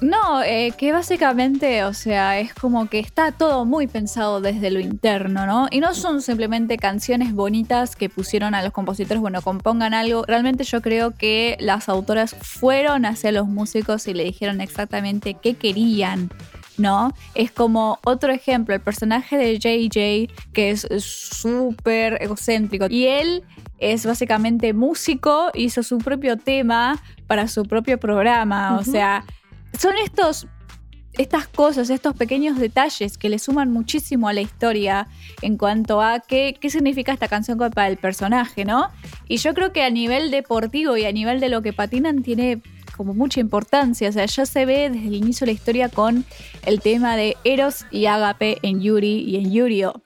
No, 0.00 0.42
eh, 0.42 0.72
que 0.76 0.92
básicamente, 0.92 1.84
o 1.84 1.94
sea, 1.94 2.40
es 2.40 2.52
como 2.52 2.88
que 2.88 2.98
está 2.98 3.30
todo 3.32 3.64
muy 3.64 3.86
pensado 3.86 4.40
desde 4.40 4.70
lo 4.70 4.80
interno, 4.80 5.46
¿no? 5.46 5.68
Y 5.70 5.80
no 5.80 5.94
son 5.94 6.20
simplemente 6.20 6.76
canciones 6.78 7.32
bonitas 7.32 7.94
que 7.94 8.08
pusieron 8.08 8.54
a 8.54 8.62
los 8.62 8.72
compositores, 8.72 9.20
bueno, 9.20 9.40
compongan 9.40 9.94
algo. 9.94 10.24
Realmente 10.26 10.64
yo 10.64 10.82
creo 10.82 11.12
que 11.12 11.56
las 11.60 11.88
autoras 11.88 12.34
fueron 12.34 13.06
hacia 13.06 13.30
los 13.30 13.46
músicos 13.46 14.08
y 14.08 14.14
le 14.14 14.24
dijeron 14.24 14.60
exactamente 14.60 15.34
qué 15.34 15.54
querían. 15.54 16.30
¿No? 16.76 17.12
Es 17.36 17.52
como 17.52 18.00
otro 18.04 18.32
ejemplo, 18.32 18.74
el 18.74 18.80
personaje 18.80 19.36
de 19.36 19.60
JJ, 19.60 20.52
que 20.52 20.70
es 20.70 20.88
súper 20.98 22.20
egocéntrico. 22.20 22.86
Y 22.90 23.06
él 23.06 23.44
es 23.78 24.04
básicamente 24.04 24.72
músico, 24.72 25.50
hizo 25.54 25.84
su 25.84 25.98
propio 25.98 26.36
tema 26.36 27.00
para 27.28 27.46
su 27.46 27.62
propio 27.62 27.98
programa. 28.00 28.76
O 28.76 28.82
sea, 28.82 29.24
son 29.78 29.94
estos 30.04 30.46
estas 31.16 31.46
cosas, 31.46 31.90
estos 31.90 32.16
pequeños 32.16 32.58
detalles 32.58 33.18
que 33.18 33.28
le 33.28 33.38
suman 33.38 33.70
muchísimo 33.70 34.28
a 34.28 34.32
la 34.32 34.40
historia 34.40 35.06
en 35.42 35.56
cuanto 35.56 36.02
a 36.02 36.20
qué, 36.20 36.56
qué 36.60 36.70
significa 36.70 37.12
esta 37.12 37.28
canción 37.28 37.56
para 37.58 37.86
el 37.86 37.96
personaje, 37.96 38.64
¿no? 38.64 38.88
Y 39.28 39.36
yo 39.36 39.54
creo 39.54 39.72
que 39.72 39.82
a 39.82 39.90
nivel 39.90 40.30
deportivo 40.30 40.96
y 40.96 41.04
a 41.04 41.12
nivel 41.12 41.40
de 41.40 41.48
lo 41.48 41.62
que 41.62 41.72
patinan 41.72 42.22
tiene 42.22 42.62
como 42.96 43.12
mucha 43.12 43.40
importancia, 43.40 44.08
o 44.08 44.12
sea, 44.12 44.26
ya 44.26 44.46
se 44.46 44.66
ve 44.66 44.88
desde 44.90 45.08
el 45.08 45.14
inicio 45.14 45.46
de 45.46 45.52
la 45.52 45.56
historia 45.56 45.88
con 45.88 46.24
el 46.64 46.80
tema 46.80 47.16
de 47.16 47.36
Eros 47.42 47.86
y 47.90 48.06
Ágape 48.06 48.58
en 48.62 48.80
Yuri 48.80 49.18
y 49.18 49.36
en 49.36 49.52
Yurio. 49.52 50.00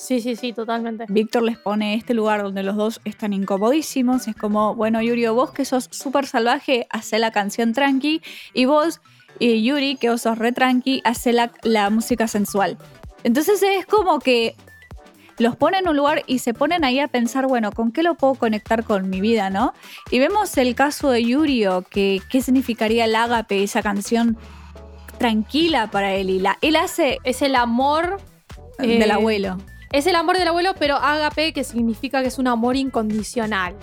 Sí, 0.00 0.22
sí, 0.22 0.34
sí, 0.34 0.54
totalmente. 0.54 1.04
Víctor 1.10 1.42
les 1.42 1.58
pone 1.58 1.94
este 1.94 2.14
lugar 2.14 2.42
donde 2.42 2.62
los 2.62 2.74
dos 2.74 3.02
están 3.04 3.34
incomodísimos. 3.34 4.28
Es 4.28 4.34
como, 4.34 4.74
bueno, 4.74 5.02
Yurio, 5.02 5.34
vos 5.34 5.50
que 5.50 5.66
sos 5.66 5.88
súper 5.90 6.26
salvaje, 6.26 6.86
hace 6.88 7.18
la 7.18 7.30
canción 7.30 7.74
tranqui. 7.74 8.22
Y 8.54 8.64
vos, 8.64 9.02
y 9.38 9.62
Yuri, 9.62 9.96
que 9.96 10.08
vos 10.08 10.22
sos 10.22 10.38
re 10.38 10.52
tranqui, 10.52 11.02
hace 11.04 11.34
la, 11.34 11.52
la 11.64 11.90
música 11.90 12.28
sensual. 12.28 12.78
Entonces 13.24 13.62
es 13.62 13.84
como 13.84 14.20
que 14.20 14.56
los 15.36 15.54
ponen 15.54 15.80
en 15.80 15.90
un 15.90 15.96
lugar 15.98 16.22
y 16.26 16.38
se 16.38 16.54
ponen 16.54 16.82
ahí 16.82 16.98
a 16.98 17.08
pensar, 17.08 17.46
bueno, 17.46 17.70
¿con 17.70 17.92
qué 17.92 18.02
lo 18.02 18.14
puedo 18.14 18.36
conectar 18.36 18.84
con 18.84 19.10
mi 19.10 19.20
vida, 19.20 19.50
no? 19.50 19.74
Y 20.10 20.18
vemos 20.18 20.56
el 20.56 20.74
caso 20.74 21.10
de 21.10 21.24
Yurio, 21.24 21.82
que 21.82 22.22
qué 22.30 22.40
significaría 22.40 23.04
el 23.04 23.14
ágape, 23.14 23.62
esa 23.62 23.82
canción 23.82 24.38
tranquila 25.18 25.90
para 25.90 26.14
él. 26.14 26.30
Y 26.30 26.38
la, 26.38 26.56
él 26.62 26.76
hace 26.76 27.18
Es 27.22 27.42
el 27.42 27.54
amor 27.54 28.18
eh, 28.78 28.98
del 28.98 29.10
abuelo. 29.10 29.58
Es 29.92 30.06
el 30.06 30.14
amor 30.16 30.38
del 30.38 30.48
abuelo, 30.48 30.74
pero 30.78 30.96
ágape, 30.96 31.52
que 31.52 31.64
significa 31.64 32.22
que 32.22 32.28
es 32.28 32.38
un 32.38 32.46
amor 32.46 32.76
incondicional. 32.76 33.74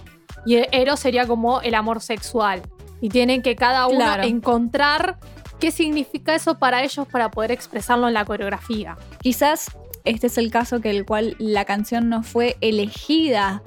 Y 0.45 0.63
eros 0.71 0.99
sería 0.99 1.27
como 1.27 1.61
el 1.61 1.75
amor 1.75 2.01
sexual. 2.01 2.61
Y 3.01 3.09
tienen 3.09 3.41
que 3.41 3.55
cada 3.55 3.87
uno 3.87 3.97
Claro. 3.99 4.23
encontrar 4.23 5.19
qué 5.59 5.71
significa 5.71 6.33
eso 6.35 6.57
para 6.57 6.83
ellos 6.83 7.07
para 7.07 7.29
poder 7.29 7.51
expresarlo 7.51 8.07
en 8.07 8.13
la 8.13 8.25
coreografía. 8.25 8.97
Quizás 9.21 9.71
este 10.05 10.27
es 10.27 10.37
el 10.37 10.51
caso 10.51 10.79
que 10.79 10.89
el 10.89 11.05
cual 11.05 11.35
la 11.37 11.65
canción 11.65 12.07
no 12.07 12.23
fue 12.23 12.55
elegida 12.61 13.61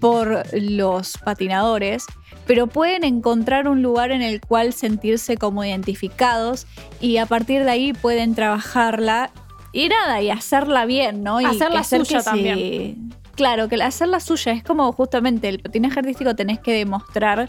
por 0.00 0.42
los 0.52 1.18
patinadores, 1.18 2.06
pero 2.46 2.66
pueden 2.66 3.04
encontrar 3.04 3.68
un 3.68 3.82
lugar 3.82 4.10
en 4.10 4.22
el 4.22 4.40
cual 4.40 4.72
sentirse 4.72 5.36
como 5.36 5.62
identificados 5.64 6.66
y 7.00 7.18
a 7.18 7.26
partir 7.26 7.64
de 7.64 7.70
ahí 7.70 7.92
pueden 7.92 8.34
trabajarla 8.34 9.30
y 9.72 9.88
nada, 9.88 10.20
y 10.20 10.30
hacerla 10.30 10.84
bien, 10.84 11.22
¿no? 11.22 11.40
Y 11.40 11.44
Hacerla 11.44 11.80
hacer 11.80 12.04
suya 12.04 12.22
también. 12.22 13.14
Claro, 13.34 13.68
que 13.68 13.82
hacerla 13.82 14.20
suya 14.20 14.52
es 14.52 14.62
como 14.62 14.92
justamente 14.92 15.48
el 15.48 15.60
patinaje 15.60 15.98
artístico 16.00 16.36
tenés 16.36 16.60
que 16.60 16.74
demostrar 16.74 17.48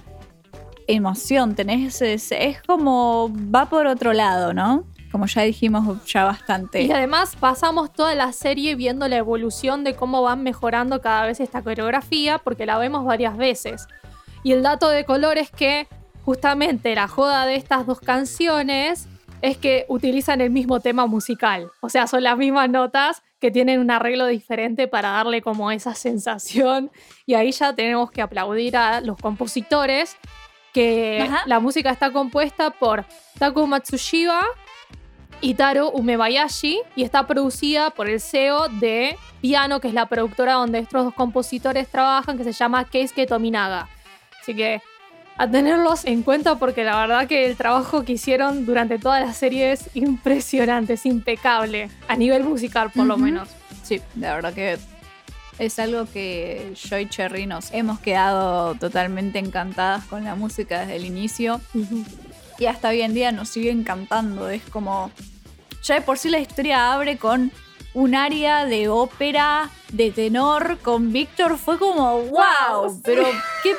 emoción, 0.88 1.55
tenés, 1.55 2.01
es, 2.01 2.31
es 2.31 2.62
como 2.63 3.31
va 3.53 3.69
por 3.69 3.88
otro 3.88 4.13
lado, 4.13 4.53
¿no? 4.53 4.86
Como 5.12 5.27
ya 5.27 5.43
dijimos 5.43 6.03
ya 6.05 6.23
bastante. 6.23 6.81
Y 6.81 6.91
además 6.91 7.36
pasamos 7.39 7.93
toda 7.93 8.15
la 8.15 8.31
serie 8.31 8.75
viendo 8.75 9.07
la 9.07 9.17
evolución 9.17 9.83
de 9.83 9.95
cómo 9.95 10.21
van 10.21 10.41
mejorando 10.41 11.01
cada 11.01 11.25
vez 11.25 11.39
esta 11.39 11.62
coreografía, 11.62 12.39
porque 12.39 12.65
la 12.65 12.77
vemos 12.77 13.05
varias 13.05 13.38
veces. 13.38 13.88
Y 14.41 14.53
el 14.53 14.63
dato 14.63 14.89
de 14.89 15.05
color 15.05 15.38
es 15.38 15.51
que 15.51 15.88
justamente 16.25 16.95
la 16.95 17.07
joda 17.07 17.45
de 17.45 17.55
estas 17.55 17.86
dos 17.86 17.99
canciones 17.99 19.07
es 19.43 19.58
que 19.58 19.86
utilizan 19.89 20.39
el 20.39 20.49
mismo 20.51 20.79
tema 20.79 21.06
musical. 21.06 21.69
O 21.82 21.89
sea, 21.89 22.08
son 22.08 22.23
las 22.23 22.38
mismas 22.38 22.69
notas 22.69 23.23
que 23.41 23.51
tienen 23.51 23.82
un 23.82 23.91
arreglo 23.91 24.25
diferente 24.25 24.88
para 24.88 25.10
darle 25.10 25.41
como 25.41 25.69
esa 25.69 25.95
sensación. 25.95 26.91
Y 27.25 27.34
ahí 27.34 27.51
ya 27.51 27.75
tenemos 27.75 28.10
que 28.10 28.21
aplaudir 28.21 28.77
a 28.77 29.01
los 29.01 29.17
compositores, 29.17 30.15
que 30.73 31.27
Ajá. 31.27 31.43
la 31.45 31.60
música 31.60 31.91
está 31.91 32.12
compuesta 32.12 32.69
por 32.69 33.06
Taku 33.38 33.67
Matsushiba, 33.67 34.41
y 35.41 35.56
Taro 35.56 35.91
Umebayashi 35.91 36.79
y 36.95 37.03
está 37.03 37.27
producida 37.27 37.89
por 37.89 38.10
el 38.10 38.21
CEO 38.21 38.69
de 38.69 39.17
Piano, 39.41 39.82
que 39.82 39.89
es 39.89 39.93
la 39.93 40.06
productora 40.06 40.53
donde 40.53 40.79
estos 40.79 41.03
dos 41.03 41.13
compositores 41.13 41.89
trabajan, 41.89 42.38
que 42.38 42.45
se 42.45 42.53
llama 42.53 42.86
Keisuke 42.86 43.27
Tominaga. 43.27 43.89
Así 44.41 44.56
que 44.56 44.82
a 45.37 45.49
tenerlos 45.49 46.05
en 46.05 46.21
cuenta 46.21 46.57
porque 46.57 46.83
la 46.83 46.95
verdad 46.99 47.27
que 47.27 47.45
el 47.47 47.57
trabajo 47.57 48.03
que 48.03 48.13
hicieron 48.13 48.65
durante 48.65 48.99
toda 48.99 49.19
la 49.19 49.33
serie 49.33 49.71
es 49.71 49.89
impresionante, 49.93 50.93
es 50.93 51.05
impecable, 51.05 51.89
a 52.07 52.15
nivel 52.15 52.43
musical 52.43 52.91
por 52.91 53.05
lo 53.05 53.17
menos. 53.17 53.49
Sí, 53.83 54.01
la 54.15 54.35
verdad 54.35 54.53
que 54.53 54.77
es 55.59 55.79
algo 55.79 56.05
que 56.05 56.73
yo 56.75 56.97
y 56.97 57.07
Cherry 57.07 57.45
nos 57.45 57.71
hemos 57.73 57.99
quedado 57.99 58.75
totalmente 58.75 59.39
encantadas 59.39 60.05
con 60.05 60.23
la 60.23 60.35
música 60.35 60.81
desde 60.81 60.95
el 60.95 61.05
inicio. 61.05 61.61
y 62.59 62.65
hasta 62.65 62.89
hoy 62.89 63.01
en 63.01 63.13
día 63.13 63.31
nos 63.31 63.49
sigue 63.49 63.71
encantando. 63.71 64.49
Es 64.49 64.63
como, 64.63 65.11
ya 65.83 65.95
de 65.95 66.01
por 66.01 66.17
sí 66.17 66.29
la 66.29 66.39
historia 66.39 66.93
abre 66.93 67.17
con 67.17 67.51
un 67.93 68.15
área 68.15 68.65
de 68.65 68.89
ópera, 68.89 69.69
de 69.91 70.11
tenor, 70.11 70.79
con 70.81 71.11
Víctor. 71.11 71.57
Fue 71.57 71.77
como, 71.77 72.21
wow, 72.21 73.01
pero 73.03 73.23
qué, 73.61 73.75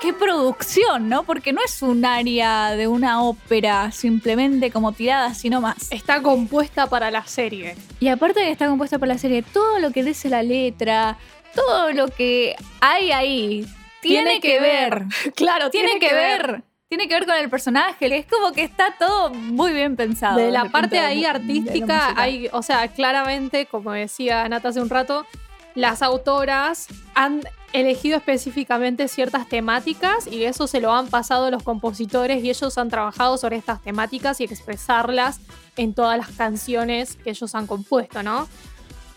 qué 0.00 0.12
producción, 0.12 1.08
¿no? 1.08 1.22
Porque 1.22 1.52
no 1.52 1.60
es 1.64 1.82
un 1.82 2.04
área 2.04 2.70
de 2.72 2.88
una 2.88 3.22
ópera 3.22 3.90
simplemente 3.92 4.70
como 4.70 4.92
tirada, 4.92 5.34
sino 5.34 5.60
más. 5.60 5.90
Está 5.90 6.22
compuesta 6.22 6.86
para 6.86 7.10
la 7.10 7.26
serie. 7.26 7.76
Y 8.00 8.08
aparte 8.08 8.40
de 8.40 8.46
que 8.46 8.52
está 8.52 8.68
compuesta 8.68 8.98
por 8.98 9.08
la 9.08 9.18
serie, 9.18 9.42
todo 9.42 9.78
lo 9.78 9.90
que 9.90 10.02
dice 10.02 10.28
la 10.28 10.42
letra, 10.42 11.16
todo 11.54 11.92
lo 11.92 12.08
que 12.08 12.54
hay 12.80 13.12
ahí, 13.12 13.66
tiene, 14.00 14.40
que, 14.40 14.60
ver. 14.60 15.04
Claro, 15.34 15.70
Tiene, 15.70 15.98
que, 15.98 16.12
ver. 16.12 16.62
Tiene 16.88 17.08
que 17.08 17.14
ver 17.14 17.26
con 17.26 17.36
el 17.36 17.48
personaje. 17.48 18.16
Es 18.16 18.26
como 18.26 18.52
que 18.52 18.62
está 18.62 18.94
todo 18.98 19.30
muy 19.30 19.72
bien 19.72 19.96
pensado. 19.96 20.38
De 20.38 20.50
la 20.50 20.66
parte 20.66 20.98
ahí 20.98 21.22
de 21.22 21.26
artística, 21.26 22.14
hay, 22.16 22.48
o 22.52 22.62
sea, 22.62 22.88
claramente, 22.88 23.66
como 23.66 23.92
decía 23.92 24.48
Nata 24.48 24.68
hace 24.68 24.80
un 24.80 24.90
rato, 24.90 25.26
las 25.74 26.02
autoras 26.02 26.88
han 27.14 27.42
elegido 27.80 28.16
específicamente 28.16 29.06
ciertas 29.06 29.48
temáticas 29.48 30.26
y 30.26 30.44
eso 30.44 30.66
se 30.66 30.80
lo 30.80 30.92
han 30.94 31.08
pasado 31.08 31.50
los 31.50 31.62
compositores 31.62 32.42
y 32.42 32.48
ellos 32.48 32.78
han 32.78 32.88
trabajado 32.88 33.36
sobre 33.36 33.56
estas 33.56 33.82
temáticas 33.82 34.40
y 34.40 34.44
expresarlas 34.44 35.40
en 35.76 35.92
todas 35.92 36.16
las 36.16 36.30
canciones 36.30 37.16
que 37.16 37.30
ellos 37.30 37.54
han 37.54 37.66
compuesto, 37.66 38.22
¿no? 38.22 38.48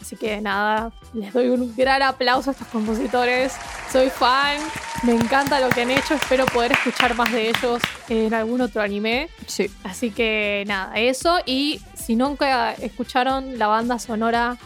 Así 0.02 0.16
que 0.16 0.40
nada, 0.42 0.92
les 1.14 1.34
doy 1.34 1.50
un 1.50 1.76
gran 1.76 2.02
aplauso 2.02 2.50
a 2.50 2.54
estos 2.54 2.68
compositores. 2.68 3.54
Soy 3.92 4.10
fan, 4.10 4.58
me 5.04 5.14
encanta 5.14 5.60
lo 5.60 5.70
que 5.70 5.82
han 5.82 5.92
hecho, 5.92 6.14
espero 6.14 6.46
poder 6.46 6.74
escuchar 6.74 7.16
más 7.16 7.32
de 7.32 7.50
ellos 7.50 7.82
en 8.08 8.34
algún 8.34 8.62
otro 8.62 8.82
anime. 8.82 9.30
Sí. 9.46 9.70
Así 9.84 10.12
que 10.12 10.64
nada, 10.68 10.94
eso. 10.96 11.40
Y 11.46 11.82
si 11.96 12.16
nunca 12.16 12.74
escucharon 12.74 13.60
la 13.60 13.68
banda 13.68 14.00
sonora, 14.00 14.58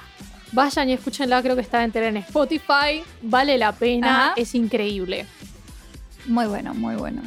vayan 0.54 0.90
y 0.90 0.94
escúchenla. 0.94 1.42
Creo 1.42 1.56
que 1.56 1.62
está 1.62 1.84
entera 1.84 2.08
en 2.08 2.18
Spotify. 2.18 3.04
Vale 3.22 3.58
la 3.58 3.72
pena, 3.74 4.26
Ajá. 4.28 4.34
es 4.38 4.56
increíble. 4.56 5.26
Muy 6.26 6.46
bueno, 6.46 6.74
muy 6.74 6.96
bueno. 6.96 7.22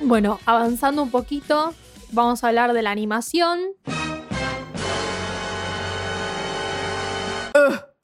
Bueno, 0.00 0.40
avanzando 0.44 1.02
un 1.02 1.10
poquito, 1.10 1.72
vamos 2.10 2.42
a 2.42 2.48
hablar 2.48 2.72
de 2.72 2.82
la 2.82 2.90
animación. 2.90 3.60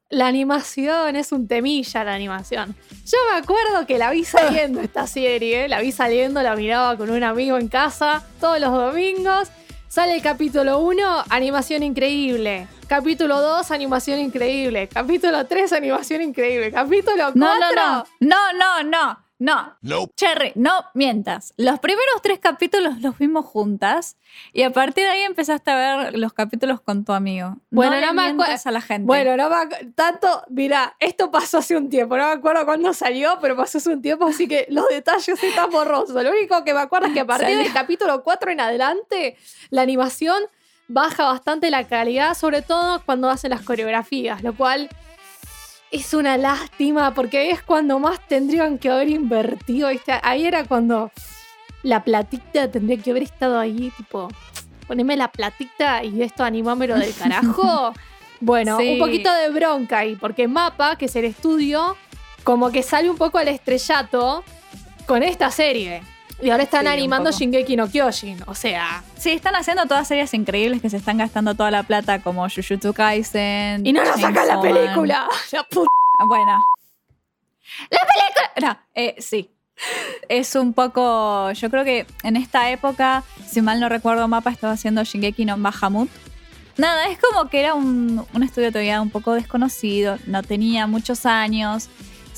La 0.09 0.27
animación 0.27 1.15
es 1.15 1.31
un 1.31 1.47
temilla, 1.47 2.03
la 2.03 2.15
animación. 2.15 2.75
Yo 3.07 3.19
me 3.31 3.39
acuerdo 3.39 3.87
que 3.87 3.97
la 3.97 4.11
vi 4.11 4.25
saliendo 4.25 4.81
esta 4.81 5.07
serie, 5.07 5.69
la 5.69 5.81
vi 5.81 5.93
saliendo, 5.93 6.43
la 6.43 6.57
miraba 6.57 6.97
con 6.97 7.11
un 7.11 7.23
amigo 7.23 7.57
en 7.59 7.69
casa 7.69 8.25
todos 8.41 8.59
los 8.59 8.73
domingos. 8.73 9.49
Sale 9.91 10.15
el 10.15 10.23
capítulo 10.23 10.79
1, 10.79 11.25
animación 11.31 11.83
increíble. 11.83 12.69
Capítulo 12.87 13.41
2, 13.41 13.73
animación 13.73 14.21
increíble. 14.21 14.89
Capítulo 14.89 15.45
3, 15.45 15.73
animación 15.73 16.23
increíble. 16.23 16.71
Capítulo 16.71 17.33
4, 17.33 17.35
No, 17.35 17.59
no, 17.59 17.75
no. 17.75 18.05
No, 18.21 18.53
no, 18.53 18.83
no. 18.85 19.19
No. 19.41 19.75
Nope. 19.81 20.13
Cherry, 20.17 20.53
no 20.55 20.85
mientas. 20.93 21.55
Los 21.57 21.81
primeros 21.81 22.21
tres 22.23 22.39
capítulos 22.41 23.01
los 23.01 23.17
vimos 23.19 23.47
juntas 23.47 24.19
y 24.53 24.63
a 24.65 24.71
partir 24.71 25.05
de 25.05 25.11
ahí 25.11 25.23
empezaste 25.23 25.71
a 25.71 25.77
ver 25.77 26.19
los 26.19 26.35
capítulos 26.35 26.83
con 26.83 27.05
tu 27.07 27.13
amigo. 27.13 27.57
Bueno, 27.71 27.93
no, 27.95 28.01
no 28.01 28.07
le 28.07 28.13
me 28.13 28.23
acuerdo- 28.23 28.37
mientas 28.37 28.67
a 28.67 28.71
la 28.71 28.83
gente. 28.83 29.07
Bueno, 29.07 29.37
no 29.39 29.49
me 29.49 29.67
tanto, 29.95 30.45
mira, 30.51 30.95
esto 31.01 31.31
pasó 31.31 31.57
hace 31.59 31.75
un 31.75 31.89
tiempo, 31.89 32.19
no 32.19 32.27
me 32.27 32.33
acuerdo 32.33 32.67
cuándo 32.67 32.93
salió, 32.93 33.39
pero 33.41 33.57
pasó 33.57 33.79
hace 33.79 33.89
un 33.91 34.03
tiempo, 34.03 34.27
así 34.27 34.47
que 34.47 34.67
los 34.69 34.87
detalles 34.89 35.43
están 35.43 35.71
borrosos. 35.71 36.23
Lo 36.23 36.31
único 36.31 36.63
que 36.63 36.75
me 36.75 36.81
acuerdo 36.81 37.07
es 37.09 37.15
que 37.15 37.21
a 37.21 37.27
partir 37.27 37.47
Salió. 37.49 37.63
del 37.65 37.73
capítulo 37.73 38.23
4 38.23 38.51
en 38.51 38.61
adelante, 38.61 39.39
la 39.71 39.81
animación 39.81 40.43
baja 40.87 41.25
bastante 41.25 41.71
la 41.71 41.87
calidad, 41.89 42.35
sobre 42.35 42.61
todo 42.61 43.03
cuando 43.07 43.31
hacen 43.31 43.51
las 43.51 43.63
coreografías, 43.63 44.43
lo 44.43 44.55
cual 44.55 44.91
es 45.91 46.15
una 46.15 46.37
lástima 46.37 47.15
porque 47.15 47.51
es 47.51 47.63
cuando 47.63 47.99
más 47.99 48.21
tendrían 48.29 48.79
que 48.79 48.91
haber 48.91 49.09
invertido. 49.11 49.89
¿viste? 49.89 50.13
Ahí 50.23 50.47
era 50.47 50.65
cuando 50.65 51.11
la 51.83 52.05
platita 52.05 52.71
tendría 52.71 52.99
que 52.99 53.11
haber 53.11 53.23
estado 53.25 53.59
ahí, 53.59 53.93
tipo, 53.97 54.29
poneme 54.87 55.17
la 55.17 55.29
platita 55.33 56.05
y 56.05 56.23
esto 56.23 56.45
animámelo 56.45 56.99
del 56.99 57.15
carajo. 57.15 57.93
Bueno, 58.43 58.79
Sí. 58.79 58.93
un 58.95 58.99
poquito 58.99 59.31
de 59.31 59.51
bronca 59.51 59.99
ahí, 59.99 60.17
porque 60.17 60.49
Mapa, 60.49 60.97
que 60.97 61.05
es 61.05 61.15
el 61.17 61.27
estudio, 61.27 61.95
como 62.43 62.71
que 62.73 62.83
sale 62.83 63.11
un 63.11 63.19
poco 63.19 63.37
al 63.37 63.49
estrellato 63.49 64.43
con 65.07 65.23
esta 65.23 65.51
serie. 65.51 66.03
Y 66.43 66.51
ahora 66.51 66.63
están 66.63 66.83
Sí, 66.83 66.89
animando. 66.89 67.31
Shingeki 67.31 67.77
no 67.77 67.89
Kyojin. 67.89 68.43
O 68.47 68.55
sea, 68.55 69.03
Sí, 69.19 69.31
están 69.33 69.55
haciendo 69.57 69.85
todas 69.87 70.09
series 70.09 70.33
increíbles 70.35 70.81
que 70.81 70.89
se 70.91 70.97
están 70.97 71.19
gastando 71.19 71.55
toda 71.55 71.71
la 71.71 71.83
plata 71.83 72.23
como 72.23 72.49
Jujutsu 72.49 72.93
Kaisen. 72.95 73.85
y 73.87 73.93
no 73.93 74.03
nos 74.05 74.21
sacan 74.21 74.49
la 74.49 74.61
película. 74.61 75.29
La 75.53 75.63
puta. 75.65 75.89
Bueno. 76.27 76.59
¡La 77.91 77.99
película! 78.01 78.69
No, 78.75 78.79
eh, 78.95 79.17
sí. 79.19 79.51
Es 80.29 80.55
un 80.57 80.73
poco. 80.75 81.51
Yo 81.53 81.71
creo 81.71 81.85
que 81.85 82.07
en 82.23 82.37
esta 82.37 82.71
época, 82.71 83.23
si 83.47 83.63
mal 83.63 83.81
no 83.81 83.89
recuerdo, 83.89 84.29
Mapa 84.29 84.51
estaba 84.51 84.75
haciendo 84.75 85.03
Shingeki 85.05 85.45
no 85.47 85.57
Bahamut. 85.59 86.11
Nada, 86.77 87.07
es 87.09 87.19
como 87.19 87.49
que 87.51 87.61
era 87.61 87.75
un, 87.75 88.25
un 88.33 88.43
estudio 88.43 88.71
todavía 88.71 89.01
un 89.03 89.11
poco 89.11 89.35
desconocido, 89.35 90.17
no 90.27 90.43
tenía 90.43 90.87
muchos 90.87 91.27
años. 91.27 91.89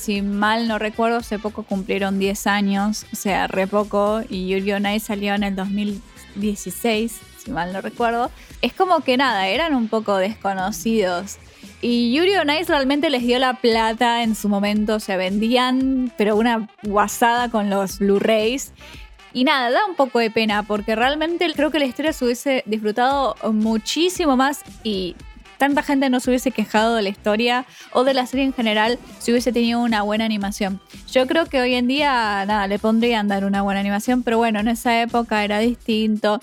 Si 0.03 0.21
mal 0.21 0.67
no 0.67 0.79
recuerdo, 0.79 1.19
hace 1.19 1.39
poco 1.39 1.63
cumplieron 1.63 2.19
10 2.19 2.47
años, 2.47 3.05
o 3.13 3.15
sea, 3.15 3.47
re 3.47 3.67
poco, 3.67 4.21
y 4.27 4.49
Yuri 4.49 4.73
on 4.73 4.99
salió 4.99 5.33
en 5.33 5.43
el 5.43 5.55
2016, 5.55 7.21
si 7.37 7.51
mal 7.51 7.71
no 7.71 7.79
recuerdo. 7.79 8.29
Es 8.61 8.73
como 8.73 8.99
que 8.99 9.15
nada, 9.15 9.47
eran 9.47 9.73
un 9.73 9.87
poco 9.87 10.17
desconocidos. 10.17 11.37
Y 11.79 12.13
Yuri 12.13 12.35
on 12.35 12.49
realmente 12.67 13.09
les 13.09 13.21
dio 13.21 13.39
la 13.39 13.53
plata 13.53 14.23
en 14.23 14.35
su 14.35 14.49
momento, 14.49 14.99
se 14.99 15.15
vendían, 15.15 16.11
pero 16.17 16.35
una 16.35 16.67
guasada 16.81 17.49
con 17.49 17.69
los 17.69 17.99
Blu-rays. 17.99 18.73
Y 19.31 19.45
nada, 19.45 19.71
da 19.71 19.85
un 19.85 19.95
poco 19.95 20.19
de 20.19 20.29
pena, 20.29 20.63
porque 20.63 20.97
realmente 20.97 21.49
creo 21.55 21.71
que 21.71 21.79
la 21.79 21.85
historia 21.85 22.11
se 22.11 22.25
hubiese 22.25 22.63
disfrutado 22.65 23.37
muchísimo 23.53 24.35
más 24.35 24.63
y 24.83 25.15
tanta 25.63 25.81
gente 25.81 26.09
no 26.09 26.19
se 26.19 26.29
hubiese 26.29 26.51
quejado 26.51 26.95
de 26.95 27.03
la 27.03 27.07
historia 27.07 27.65
o 27.93 28.03
de 28.03 28.13
la 28.13 28.25
serie 28.25 28.43
en 28.43 28.51
general 28.51 28.99
si 29.19 29.31
hubiese 29.31 29.53
tenido 29.53 29.79
una 29.79 30.01
buena 30.01 30.25
animación. 30.25 30.81
Yo 31.09 31.25
creo 31.25 31.45
que 31.45 31.61
hoy 31.61 31.75
en 31.75 31.87
día, 31.87 32.43
nada, 32.45 32.67
le 32.67 32.79
pondrían 32.79 33.29
dar 33.29 33.45
una 33.45 33.61
buena 33.61 33.79
animación, 33.79 34.23
pero 34.23 34.37
bueno, 34.37 34.59
en 34.59 34.67
esa 34.67 35.01
época 35.01 35.41
era 35.41 35.59
distinto. 35.59 36.41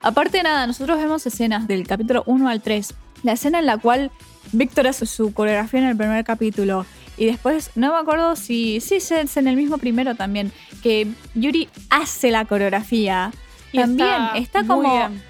Aparte, 0.00 0.42
nada, 0.42 0.66
nosotros 0.66 0.96
vemos 0.96 1.26
escenas 1.26 1.68
del 1.68 1.86
capítulo 1.86 2.22
1 2.24 2.48
al 2.48 2.62
3. 2.62 2.94
La 3.24 3.32
escena 3.32 3.58
en 3.58 3.66
la 3.66 3.76
cual 3.76 4.10
Víctor 4.52 4.86
hace 4.86 5.04
su 5.04 5.34
coreografía 5.34 5.80
en 5.80 5.88
el 5.88 5.96
primer 5.96 6.24
capítulo. 6.24 6.86
Y 7.18 7.26
después, 7.26 7.72
no 7.74 7.92
me 7.92 7.98
acuerdo 7.98 8.36
si. 8.36 8.80
Sí, 8.80 8.94
es 8.94 9.36
en 9.36 9.48
el 9.48 9.56
mismo 9.56 9.76
primero 9.76 10.14
también. 10.14 10.50
Que 10.82 11.08
Yuri 11.34 11.68
hace 11.90 12.30
la 12.30 12.46
coreografía. 12.46 13.32
Y 13.70 13.80
también 13.80 14.18
está, 14.36 14.64
como. 14.64 14.90
bien. 14.90 15.22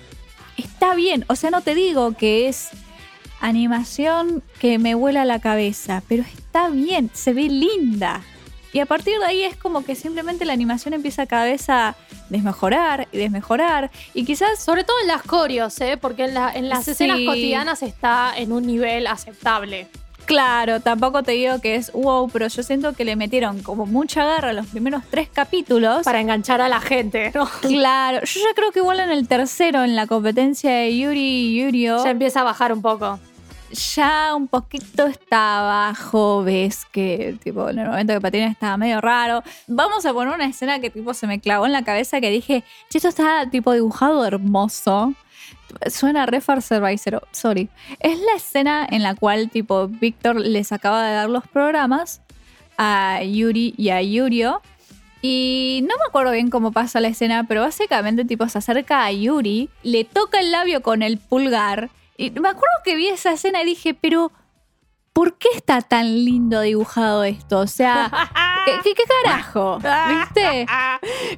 Está 0.57 0.95
bien. 0.95 1.25
O 1.27 1.35
sea, 1.35 1.51
no 1.51 1.61
te 1.61 1.75
digo 1.75 2.13
que 2.13 2.49
es 2.49 2.71
animación 3.43 4.43
que 4.59 4.79
me 4.79 4.95
vuela 4.95 5.25
la 5.25 5.39
cabeza. 5.41 6.03
Pero 6.09 6.23
está 6.23 6.69
bien. 6.71 7.11
Se 7.13 7.33
ve 7.33 7.43
linda. 7.43 8.23
Y 8.75 8.79
a 8.81 8.87
partir 8.87 9.19
de 9.19 9.27
ahí 9.27 9.43
es 9.43 9.55
como 9.57 9.85
que 9.85 9.95
simplemente 9.95 10.47
la 10.47 10.55
animación 10.55 10.95
empieza 10.95 11.27
cada 11.27 11.45
vez 11.45 11.69
a 11.69 11.95
desmejorar 12.31 13.07
y 13.13 13.19
desmejorar. 13.19 13.91
Y 14.15 14.25
quizás 14.25 14.65
Sobre 14.65 14.83
todo 14.85 14.97
en 15.03 15.09
las 15.09 15.23
coreos, 15.23 15.79
¿eh? 15.83 15.99
Porque 16.01 16.25
en, 16.25 16.33
la- 16.35 16.51
en 16.55 16.71
las 16.71 16.89
escenas 16.89 17.19
cotidianas 17.27 17.83
está 17.83 18.33
en 18.35 18.51
un 18.53 18.67
nivel 18.67 19.07
aceptable. 19.07 19.89
Claro, 20.25 20.79
tampoco 20.81 21.23
te 21.25 21.33
digo 21.33 21.61
que 21.61 21.75
es 21.75 21.93
wow, 21.93 22.31
pero 22.33 22.47
yo 22.47 22.63
siento 22.63 22.93
que 22.95 23.05
le 23.05 23.17
metieron 23.17 23.61
como 23.61 23.87
mucha 23.87 24.25
garra 24.25 24.53
los 24.53 24.67
primeros 24.69 25.03
tres 25.11 25.29
capítulos. 25.31 26.05
Para 26.05 26.21
enganchar 26.21 26.61
a 26.61 26.69
la 26.69 26.81
gente, 26.81 27.33
¿no? 27.35 27.47
Claro, 27.61 28.21
yo 28.25 28.41
ya 28.41 28.55
creo 28.55 28.71
que 28.71 28.79
igual 28.79 29.01
en 29.01 29.11
el 29.11 29.27
tercero, 29.29 29.83
en 29.85 29.97
la 29.97 30.07
competencia 30.07 30.71
de 30.73 30.97
Yuri 30.97 31.21
y 31.21 31.61
Yurio, 31.61 32.03
Ya 32.05 32.11
empieza 32.11 32.41
a 32.41 32.45
bajar 32.45 32.73
un 32.73 32.81
poco. 32.81 33.19
Ya 33.73 34.35
un 34.35 34.49
poquito 34.49 35.07
está 35.07 35.61
abajo, 35.61 36.43
ves 36.45 36.85
que 36.87 37.37
tipo 37.43 37.69
en 37.69 37.79
el 37.79 37.89
momento 37.89 38.13
que 38.13 38.21
patina 38.21 38.47
estaba 38.47 38.77
medio 38.77 39.01
raro. 39.01 39.43
Vamos 39.67 40.05
a 40.07 40.13
poner 40.13 40.35
una 40.35 40.47
escena 40.47 40.81
que 40.81 40.91
tipo 40.91 41.15
se 41.15 41.27
me 41.27 41.41
clavó 41.41 41.67
en 41.67 41.73
la 41.73 41.83
cabeza 41.83 42.21
que 42.21 42.31
dije, 42.31 42.65
che, 42.91 42.99
esto 42.99 43.09
está 43.09 43.49
tipo 43.51 43.73
dibujado 43.73 44.25
hermoso. 44.25 45.15
Suena 45.87 46.27
re 46.27 46.41
Survivor, 46.41 47.27
sorry. 47.33 47.69
Es 48.01 48.19
la 48.21 48.35
escena 48.37 48.87
en 48.89 49.03
la 49.03 49.15
cual 49.15 49.51
tipo 49.51 49.89
Víctor 49.89 50.37
les 50.37 50.71
acaba 50.71 51.07
de 51.07 51.15
dar 51.15 51.31
los 51.31 51.47
programas 51.49 52.21
a 52.77 53.23
Yuri 53.23 53.75
y 53.77 53.89
a 53.91 54.03
Yurio. 54.03 54.61
Y 55.23 55.81
no 55.83 55.95
me 55.97 56.09
acuerdo 56.09 56.33
bien 56.33 56.51
cómo 56.51 56.73
pasa 56.73 57.01
la 57.01 57.09
escena, 57.09 57.45
pero 57.45 57.63
básicamente 57.63 58.25
tipo 58.25 58.49
se 58.49 58.59
acerca 58.59 59.05
a 59.05 59.13
Yuri, 59.13 59.71
le 59.83 60.05
toca 60.05 60.41
el 60.41 60.51
labio 60.51 60.83
con 60.83 61.03
el 61.03 61.19
pulgar. 61.19 61.91
Y 62.25 62.31
me 62.31 62.49
acuerdo 62.49 62.77
que 62.85 62.95
vi 62.97 63.09
esa 63.09 63.33
escena 63.33 63.63
y 63.63 63.67
dije, 63.67 63.95
pero 63.95 64.31
¿por 65.13 65.39
qué 65.39 65.49
está 65.55 65.81
tan 65.83 66.07
lindo 66.25 66.61
dibujado 66.61 67.25
esto? 67.25 67.59
O 67.59 67.67
sea, 67.67 68.11
¿qué, 68.65 68.73
qué- 68.85 68.95
qué 68.95 69.03
carajo? 69.25 69.79
¿Viste? 70.09 70.67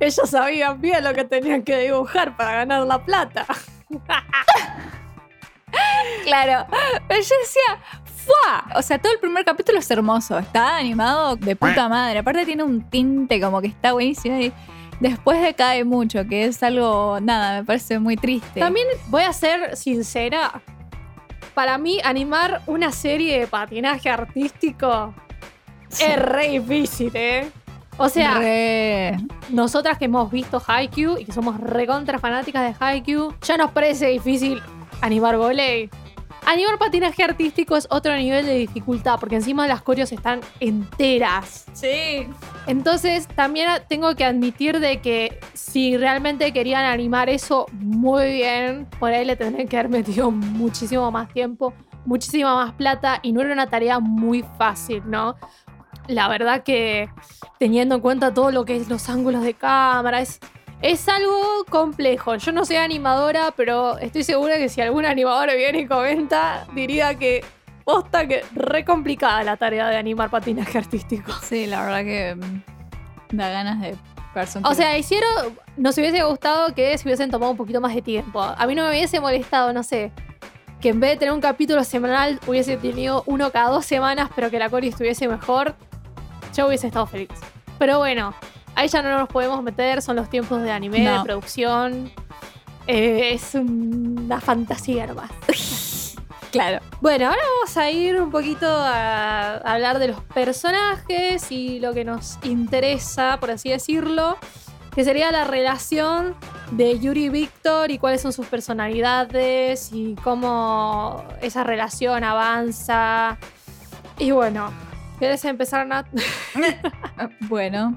Ellos 0.00 0.28
sabían 0.30 0.80
bien 0.80 1.02
lo 1.02 1.14
que 1.14 1.24
tenían 1.24 1.62
que 1.62 1.78
dibujar 1.78 2.36
para 2.36 2.52
ganar 2.58 2.86
la 2.86 3.04
plata. 3.04 3.46
Claro. 6.24 6.66
Pero 7.08 7.20
yo 7.20 7.34
decía, 7.40 7.78
¡fua! 8.24 8.64
O 8.78 8.82
sea, 8.82 8.98
todo 8.98 9.12
el 9.12 9.18
primer 9.18 9.44
capítulo 9.44 9.78
es 9.78 9.90
hermoso. 9.90 10.38
Está 10.38 10.76
animado 10.76 11.36
de 11.36 11.56
puta 11.56 11.88
madre. 11.88 12.20
Aparte 12.20 12.46
tiene 12.46 12.62
un 12.62 12.88
tinte 12.88 13.40
como 13.40 13.60
que 13.60 13.66
está 13.68 13.92
buenísimo. 13.92 14.38
Y 14.38 14.52
después 15.00 15.42
decae 15.42 15.84
mucho, 15.84 16.24
que 16.28 16.44
es 16.44 16.62
algo, 16.62 17.18
nada, 17.20 17.58
me 17.60 17.64
parece 17.64 17.98
muy 17.98 18.16
triste. 18.16 18.60
También 18.60 18.86
voy 19.08 19.22
a 19.24 19.32
ser 19.32 19.76
sincera. 19.76 20.62
Para 21.54 21.78
mí, 21.78 22.00
animar 22.04 22.62
una 22.66 22.90
serie 22.92 23.38
de 23.40 23.46
patinaje 23.46 24.10
artístico 24.10 25.14
es 26.00 26.18
re 26.20 26.48
difícil, 26.48 27.12
¿eh? 27.14 27.50
O 27.96 28.08
sea, 28.08 28.34
Re- 28.38 29.16
nosotras 29.50 29.98
que 29.98 30.06
hemos 30.06 30.28
visto 30.32 30.60
Haikyuu 30.66 31.18
y 31.18 31.24
que 31.24 31.30
somos 31.32 31.60
recontra 31.60 32.18
fanáticas 32.18 32.62
de 32.62 32.84
Haikyuu, 32.84 33.34
ya 33.42 33.56
nos 33.56 33.70
parece 33.70 34.08
difícil 34.08 34.60
animar 35.00 35.36
volei. 35.36 35.88
Animar 36.46 36.78
patinaje 36.78 37.22
artístico 37.22 37.76
es 37.76 37.86
otro 37.90 38.14
nivel 38.16 38.44
de 38.44 38.54
dificultad, 38.54 39.18
porque 39.18 39.36
encima 39.36 39.66
las 39.66 39.82
coreos 39.82 40.12
están 40.12 40.40
enteras. 40.60 41.64
Sí. 41.72 42.28
Entonces, 42.66 43.26
también 43.28 43.68
tengo 43.88 44.14
que 44.14 44.24
admitir 44.24 44.78
de 44.78 45.00
que 45.00 45.40
si 45.54 45.96
realmente 45.96 46.52
querían 46.52 46.84
animar 46.84 47.30
eso 47.30 47.66
muy 47.72 48.32
bien, 48.32 48.86
por 48.98 49.10
ahí 49.12 49.24
le 49.24 49.36
tendrían 49.36 49.68
que 49.68 49.78
haber 49.78 49.90
metido 49.90 50.30
muchísimo 50.30 51.10
más 51.10 51.32
tiempo, 51.32 51.72
muchísima 52.04 52.54
más 52.54 52.72
plata 52.74 53.20
y 53.22 53.32
no 53.32 53.40
era 53.40 53.52
una 53.52 53.68
tarea 53.68 53.98
muy 53.98 54.44
fácil, 54.58 55.02
¿no? 55.06 55.36
La 56.06 56.28
verdad 56.28 56.62
que 56.62 57.08
teniendo 57.58 57.94
en 57.94 58.00
cuenta 58.02 58.34
todo 58.34 58.50
lo 58.50 58.66
que 58.66 58.76
es 58.76 58.90
los 58.90 59.08
ángulos 59.08 59.42
de 59.42 59.54
cámara, 59.54 60.20
es, 60.20 60.38
es 60.82 61.08
algo 61.08 61.64
complejo. 61.68 62.36
Yo 62.36 62.52
no 62.52 62.64
soy 62.64 62.76
animadora, 62.76 63.52
pero 63.56 63.98
estoy 63.98 64.24
segura 64.24 64.56
que 64.58 64.68
si 64.68 64.80
algún 64.80 65.04
animador 65.04 65.54
viene 65.56 65.80
y 65.80 65.86
comenta, 65.86 66.66
diría 66.74 67.14
que 67.14 67.44
posta 67.84 68.26
que 68.26 68.44
re 68.54 68.84
complicada 68.84 69.42
la 69.44 69.56
tarea 69.56 69.88
de 69.88 69.96
animar 69.96 70.30
patinaje 70.30 70.78
artístico. 70.78 71.32
Sí, 71.42 71.66
la 71.66 71.82
verdad 71.84 72.04
que 72.04 72.34
mm, 72.34 73.36
da 73.36 73.48
ganas 73.48 73.80
de 73.80 73.96
un 74.56 74.66
O 74.66 74.74
sea, 74.74 74.98
hicieron. 74.98 75.58
Nos 75.76 75.96
hubiese 75.98 76.22
gustado 76.22 76.74
que 76.74 76.96
se 76.98 77.04
hubiesen 77.06 77.30
tomado 77.30 77.52
un 77.52 77.56
poquito 77.56 77.80
más 77.80 77.94
de 77.94 78.02
tiempo. 78.02 78.40
A 78.40 78.66
mí 78.66 78.74
no 78.74 78.84
me 78.84 78.90
hubiese 78.90 79.20
molestado, 79.20 79.72
no 79.72 79.82
sé. 79.82 80.12
Que 80.80 80.90
en 80.90 81.00
vez 81.00 81.10
de 81.12 81.16
tener 81.16 81.34
un 81.34 81.40
capítulo 81.40 81.82
semanal 81.84 82.40
hubiese 82.46 82.76
tenido 82.76 83.22
uno 83.26 83.50
cada 83.50 83.70
dos 83.70 83.86
semanas, 83.86 84.30
pero 84.34 84.50
que 84.50 84.58
la 84.58 84.68
Cori 84.68 84.88
estuviese 84.88 85.28
mejor. 85.28 85.74
Yo 86.54 86.66
hubiese 86.66 86.88
estado 86.88 87.06
feliz. 87.06 87.28
Pero 87.78 87.98
bueno, 87.98 88.34
ahí 88.74 88.88
ya 88.88 89.02
no 89.02 89.18
nos 89.18 89.28
podemos 89.28 89.62
meter, 89.62 90.02
son 90.02 90.16
los 90.16 90.28
tiempos 90.30 90.62
de 90.62 90.70
anime, 90.70 91.00
No. 91.00 91.18
de 91.18 91.24
producción. 91.24 92.10
Eh, 92.86 93.30
es 93.34 93.54
una 93.54 94.40
fantasía 94.40 95.06
nomás. 95.06 95.30
claro. 96.52 96.80
Bueno, 97.00 97.26
ahora 97.28 97.40
vamos 97.60 97.76
a 97.76 97.90
ir 97.90 98.20
un 98.20 98.30
poquito 98.30 98.66
a 98.68 99.56
hablar 99.56 99.98
de 99.98 100.08
los 100.08 100.20
personajes 100.24 101.50
y 101.50 101.80
lo 101.80 101.94
que 101.94 102.04
nos 102.04 102.38
interesa, 102.44 103.38
por 103.40 103.50
así 103.50 103.70
decirlo, 103.70 104.36
que 104.94 105.02
sería 105.02 105.32
la 105.32 105.44
relación 105.44 106.34
de 106.70 106.98
Yuri 107.00 107.24
y 107.24 107.28
Víctor 107.28 107.90
y 107.90 107.98
cuáles 107.98 108.20
son 108.20 108.32
sus 108.32 108.46
personalidades 108.46 109.90
y 109.92 110.14
cómo 110.22 111.24
esa 111.42 111.64
relación 111.64 112.22
avanza. 112.22 113.38
Y 114.18 114.30
bueno, 114.30 114.70
¿quieres 115.18 115.44
empezar, 115.44 115.86
Nat? 115.86 116.06
Bueno. 117.48 117.96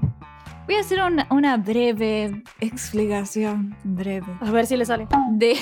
Voy 0.68 0.76
a 0.76 0.80
hacer 0.80 1.00
una, 1.00 1.26
una 1.30 1.56
breve 1.56 2.42
explicación. 2.60 3.74
Breve. 3.84 4.26
A 4.42 4.50
ver 4.50 4.66
si 4.66 4.76
le 4.76 4.84
sale. 4.84 5.08
de, 5.30 5.56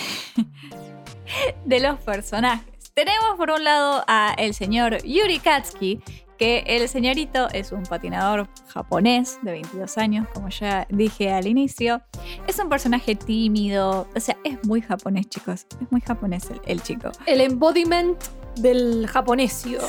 de 1.64 1.78
los 1.78 2.00
personajes. 2.00 2.66
Tenemos 2.92 3.36
por 3.36 3.52
un 3.52 3.62
lado 3.62 4.02
a 4.08 4.34
el 4.36 4.52
señor 4.52 5.00
Yuri 5.04 5.38
Katsuki, 5.38 6.02
que 6.36 6.64
el 6.66 6.88
señorito 6.88 7.48
es 7.52 7.70
un 7.70 7.84
patinador 7.84 8.48
japonés 8.66 9.38
de 9.42 9.52
22 9.52 9.96
años, 9.96 10.26
como 10.34 10.48
ya 10.48 10.88
dije 10.90 11.32
al 11.32 11.46
inicio. 11.46 12.02
Es 12.48 12.58
un 12.58 12.68
personaje 12.68 13.14
tímido, 13.14 14.08
o 14.12 14.18
sea, 14.18 14.36
es 14.42 14.58
muy 14.66 14.80
japonés, 14.80 15.28
chicos. 15.28 15.68
Es 15.80 15.92
muy 15.92 16.00
japonés 16.00 16.50
el, 16.50 16.60
el 16.66 16.82
chico. 16.82 17.12
El 17.26 17.42
embodiment 17.42 18.20
del 18.56 19.06
japonesio. 19.06 19.78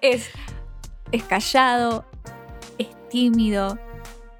Es, 0.00 0.30
es 1.12 1.22
callado, 1.24 2.06
tímido, 3.08 3.78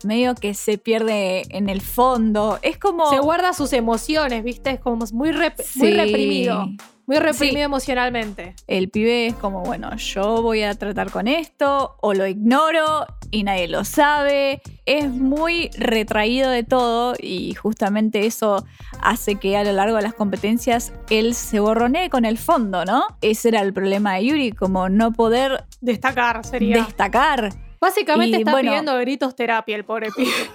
medio 0.05 0.35
que 0.35 0.55
se 0.55 0.79
pierde 0.79 1.43
en 1.57 1.69
el 1.69 1.81
fondo. 1.81 2.59
Es 2.63 2.79
como... 2.79 3.11
Se 3.11 3.19
guarda 3.19 3.53
sus 3.53 3.73
emociones, 3.73 4.45
¿viste? 4.45 4.71
Es 4.71 4.81
como 4.81 5.05
muy, 5.13 5.31
rep- 5.31 5.63
muy 5.77 5.93
reprimido. 5.93 6.69
Muy 7.09 7.19
reprimido 7.19 7.59
Sí. 7.59 7.63
emocionalmente. 7.63 8.57
El 8.67 8.89
pibe 8.91 9.29
es 9.29 9.35
como, 9.35 9.63
bueno, 9.63 9.95
yo 9.97 10.43
voy 10.43 10.65
a 10.65 10.75
tratar 10.75 11.13
con 11.13 11.29
esto 11.29 11.97
o 12.01 12.15
lo 12.15 12.27
ignoro 12.27 13.07
y 13.31 13.45
nadie 13.45 13.69
lo 13.69 13.85
sabe. 13.85 14.61
Es 14.87 15.09
muy 15.09 15.71
retraído 15.79 16.51
de 16.51 16.65
todo 16.65 17.15
y 17.21 17.55
justamente 17.55 18.27
eso 18.27 18.67
hace 19.03 19.37
que 19.37 19.57
a 19.57 19.63
lo 19.63 19.71
largo 19.73 19.97
de 19.99 20.03
las 20.03 20.15
competencias 20.15 20.93
él 21.09 21.35
se 21.37 21.61
borronee 21.61 22.11
con 22.11 22.25
el 22.25 22.39
fondo, 22.39 22.85
¿no? 22.85 23.05
Ese 23.21 23.51
era 23.51 23.61
el 23.61 23.73
problema 23.73 24.15
de 24.15 24.27
Yuri, 24.27 24.51
como 24.51 24.89
no 24.89 25.13
poder 25.13 25.65
Destacar 25.81 26.45
sería. 26.45 26.85
destacar. 26.85 27.51
Básicamente 27.81 28.39
Y, 28.39 28.41
está 28.41 28.53
bueno- 28.53 28.71
pidiendo 28.71 28.99
gritos 28.99 29.37
terapia 29.37 29.77
el 29.77 29.85
pobre 29.85 30.11
pibe. 30.17 30.31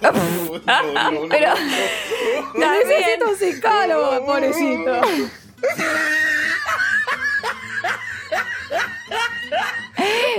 Pero 1.30 1.54
Necesito 2.54 3.28
un 3.30 3.36
psicólogo, 3.36 4.26
pobrecito. 4.26 5.00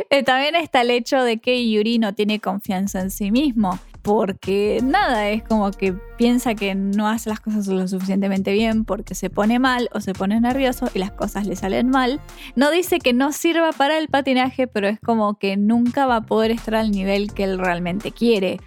Eh, 0.10 0.24
también 0.24 0.56
está 0.56 0.82
el 0.82 0.91
hecho 0.91 1.24
de 1.24 1.38
que 1.38 1.69
Yuri 1.69 1.98
no 2.00 2.13
tiene 2.13 2.39
confianza 2.39 3.00
en 3.00 3.12
sí 3.12 3.32
mismo. 3.32 3.80
Porque 4.04 4.80
nada, 4.84 5.30
es 5.30 5.44
como 5.44 5.72
que 5.72 5.94
piensa 6.18 6.56
que 6.56 6.76
no 6.76 7.08
hace 7.08 7.30
las 7.30 7.39
cosas 7.39 7.66
lo 7.68 7.88
suficientemente 7.88 8.52
bien 8.52 8.84
porque 8.84 9.16
se 9.16 9.30
pone 9.30 9.60
mal 9.60 9.89
o 9.94 10.02
se 10.02 10.13
pone 10.13 10.39
nervioso 10.42 10.89
y 10.94 11.00
las 11.00 11.12
cosas 11.12 11.48
le 11.48 11.56
salen 11.56 11.89
mal. 11.89 12.20
No 12.56 12.70
dice 12.70 13.00
que 13.00 13.13
no 13.13 13.32
sirva 13.32 13.72
para 13.72 13.98
el 13.98 14.10
patinaje, 14.10 14.68
pero 14.68 14.89
es 14.89 15.00
como 15.00 15.39
que 15.39 15.56
nunca 15.56 16.06
va 16.06 16.18
a 16.18 16.22
poder 16.22 16.52
estar 16.52 16.76
al 16.76 16.92
nivel 16.92 17.34
que 17.34 17.46
él 17.46 17.58
realmente 17.58 18.12
quiere. 18.12 18.60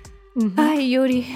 Ay, 0.57 0.91
Yuri, 0.91 1.27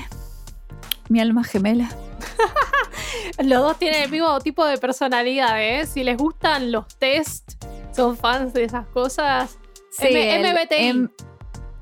mi 1.10 1.20
alma 1.20 1.44
gemela. 1.44 1.90
Los 3.42 3.60
dos 3.62 3.78
tienen 3.78 4.02
el 4.04 4.10
mismo 4.10 4.38
tipo 4.40 4.64
de 4.64 4.78
personalidad, 4.78 5.62
¿eh? 5.62 5.86
Si 5.86 6.04
les 6.04 6.16
gustan 6.16 6.72
los 6.72 6.86
test, 6.98 7.52
son 7.94 8.16
fans 8.16 8.52
de 8.52 8.64
esas 8.64 8.86
cosas. 8.88 9.58
M- 9.98 10.34
el 10.34 10.54
MBTI. 10.54 11.08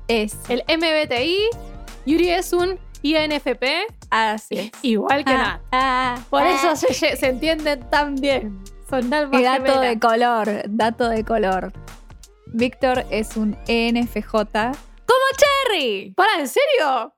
Es 0.07 0.37
El 0.49 0.63
MBTI, 0.67 1.37
Yuri 2.05 2.29
es 2.29 2.53
un 2.53 2.79
INFP, 3.01 3.63
así 4.09 4.55
es. 4.59 4.71
igual 4.81 5.23
que 5.23 5.31
Ah, 5.31 5.37
Nat. 5.37 5.61
ah, 5.71 6.17
Por 6.29 6.41
ah. 6.41 6.49
eso 6.51 6.75
se, 6.75 7.15
se 7.15 7.27
entienden 7.27 7.89
tan 7.89 8.15
bien. 8.15 8.61
Son 8.89 9.13
almas 9.13 9.39
Y 9.39 9.43
dato 9.43 9.63
gemelas. 9.65 9.81
de 9.81 9.99
color, 9.99 10.61
dato 10.67 11.09
de 11.09 11.23
color. 11.23 11.71
Víctor 12.47 13.05
es 13.11 13.37
un 13.37 13.55
ENFJ 13.67 14.31
como 14.31 15.25
Cherry. 15.37 16.13
¿Para, 16.15 16.39
en 16.39 16.47
serio? 16.47 17.13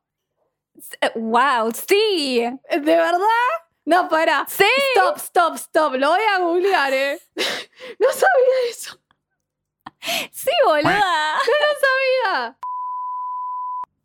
Eh, 1.00 1.12
¡Wow! 1.16 1.72
¡Sí! 1.74 2.42
¿De 2.70 2.80
verdad? 2.80 3.18
No, 3.86 4.08
para. 4.10 4.46
¡Sí! 4.50 4.66
Stop, 4.96 5.18
stop, 5.18 5.56
stop. 5.56 5.94
Lo 5.96 6.10
voy 6.10 6.20
a 6.36 6.40
googlear, 6.40 6.94
¿eh? 6.94 7.20
No 8.00 8.08
sabía 8.12 8.70
eso. 8.70 8.98
¡Sí, 10.32 10.50
boluda! 10.66 11.00
sabía. 11.82 12.58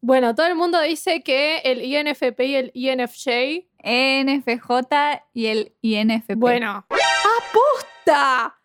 Bueno, 0.06 0.36
todo 0.36 0.46
el 0.46 0.54
mundo 0.54 0.80
dice 0.82 1.24
que 1.24 1.58
el 1.64 1.82
INFP 1.82 2.40
y 2.42 2.54
el 2.54 2.70
INFJ. 2.74 3.66
ENFJ 3.78 5.24
y 5.34 5.46
el 5.46 5.74
INFP. 5.82 6.34
Bueno. 6.36 6.86
¡Aposta! 6.88 8.56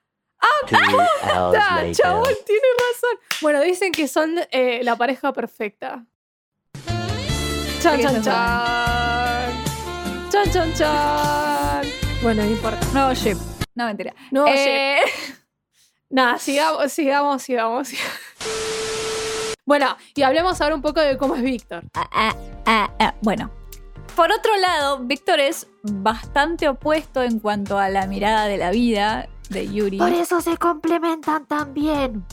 Two 0.68 0.78
hours 0.78 1.58
¡Ta! 1.58 1.76
later. 1.78 1.96
Chabón, 1.96 2.34
tiene 2.46 2.68
razón. 2.78 3.40
Bueno, 3.42 3.60
dicen 3.62 3.92
que 3.92 4.08
son 4.08 4.36
eh, 4.52 4.82
la 4.84 4.96
pareja 4.96 5.34
perfecta. 5.34 6.06
Chan, 7.82 8.00
chan, 8.00 8.22
chan. 8.24 9.64
Chan, 10.32 10.52
chan, 10.54 10.74
chan. 10.76 11.82
Bueno, 12.22 12.44
no 12.44 12.52
importa. 12.52 12.86
Nuevo 12.94 13.16
ship. 13.16 13.38
No, 13.74 13.86
mentira. 13.88 14.14
No, 14.30 14.46
Eh, 14.48 15.00
Nada, 16.12 16.38
sigamos, 16.38 16.92
sigamos, 16.94 17.42
sigamos. 17.42 17.88
sigamos. 17.88 18.81
Bueno, 19.66 19.96
y 20.16 20.24
hablemos 20.24 20.60
ahora 20.60 20.76
un 20.76 20.82
poco 20.82 21.02
de 21.02 21.18
cómo 21.18 21.36
es 21.36 21.44
Víctor. 21.44 21.84
ah, 21.94 22.10
ah, 22.12 22.36
ah, 22.66 22.92
ah. 23.00 23.16
Bueno. 23.22 23.52
Por 24.16 24.32
otro 24.32 24.56
lado, 24.58 25.00
Víctor 25.00 25.40
es 25.40 25.68
bastante 25.84 26.68
opuesto 26.68 27.24
en 27.24 27.40
cuanto 27.40 27.78
a 27.78 27.90
la 27.90 28.08
mirada 28.08 28.46
de 28.48 28.58
la 28.58 28.72
vida 28.72 29.30
de 29.50 29.72
Yuri. 29.72 29.98
Por 29.98 30.12
eso 30.12 30.42
se 30.42 30.58
complementan 30.58 31.46
tan 31.46 31.74
bien. 31.74 32.26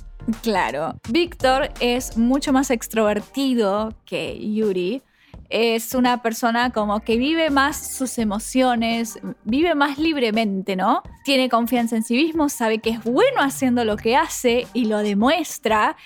Claro, 0.42 0.98
Víctor 1.08 1.70
es 1.80 2.16
mucho 2.18 2.52
más 2.52 2.70
extrovertido 2.70 3.94
que 4.04 4.38
Yuri. 4.54 5.02
Es 5.48 5.94
una 5.94 6.20
persona 6.20 6.70
como 6.70 7.00
que 7.00 7.16
vive 7.16 7.48
más 7.48 7.96
sus 7.96 8.18
emociones, 8.18 9.18
vive 9.44 9.74
más 9.74 9.98
libremente, 9.98 10.76
¿no? 10.76 11.02
Tiene 11.24 11.48
confianza 11.48 11.96
en 11.96 12.02
sí 12.02 12.14
mismo, 12.14 12.48
sabe 12.48 12.80
que 12.80 12.90
es 12.90 13.02
bueno 13.02 13.40
haciendo 13.40 13.84
lo 13.84 13.96
que 13.96 14.16
hace 14.16 14.66
y 14.74 14.86
lo 14.86 14.98
demuestra. 14.98 15.96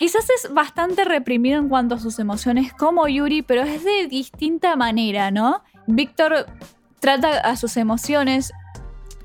Quizás 0.00 0.24
es 0.30 0.52
bastante 0.54 1.04
reprimido 1.04 1.58
en 1.58 1.68
cuanto 1.68 1.94
a 1.94 1.98
sus 1.98 2.18
emociones 2.18 2.72
como 2.72 3.06
Yuri, 3.06 3.42
pero 3.42 3.64
es 3.64 3.84
de 3.84 4.08
distinta 4.08 4.74
manera, 4.74 5.30
¿no? 5.30 5.62
Víctor 5.86 6.46
trata 7.00 7.38
a 7.40 7.54
sus 7.54 7.76
emociones 7.76 8.50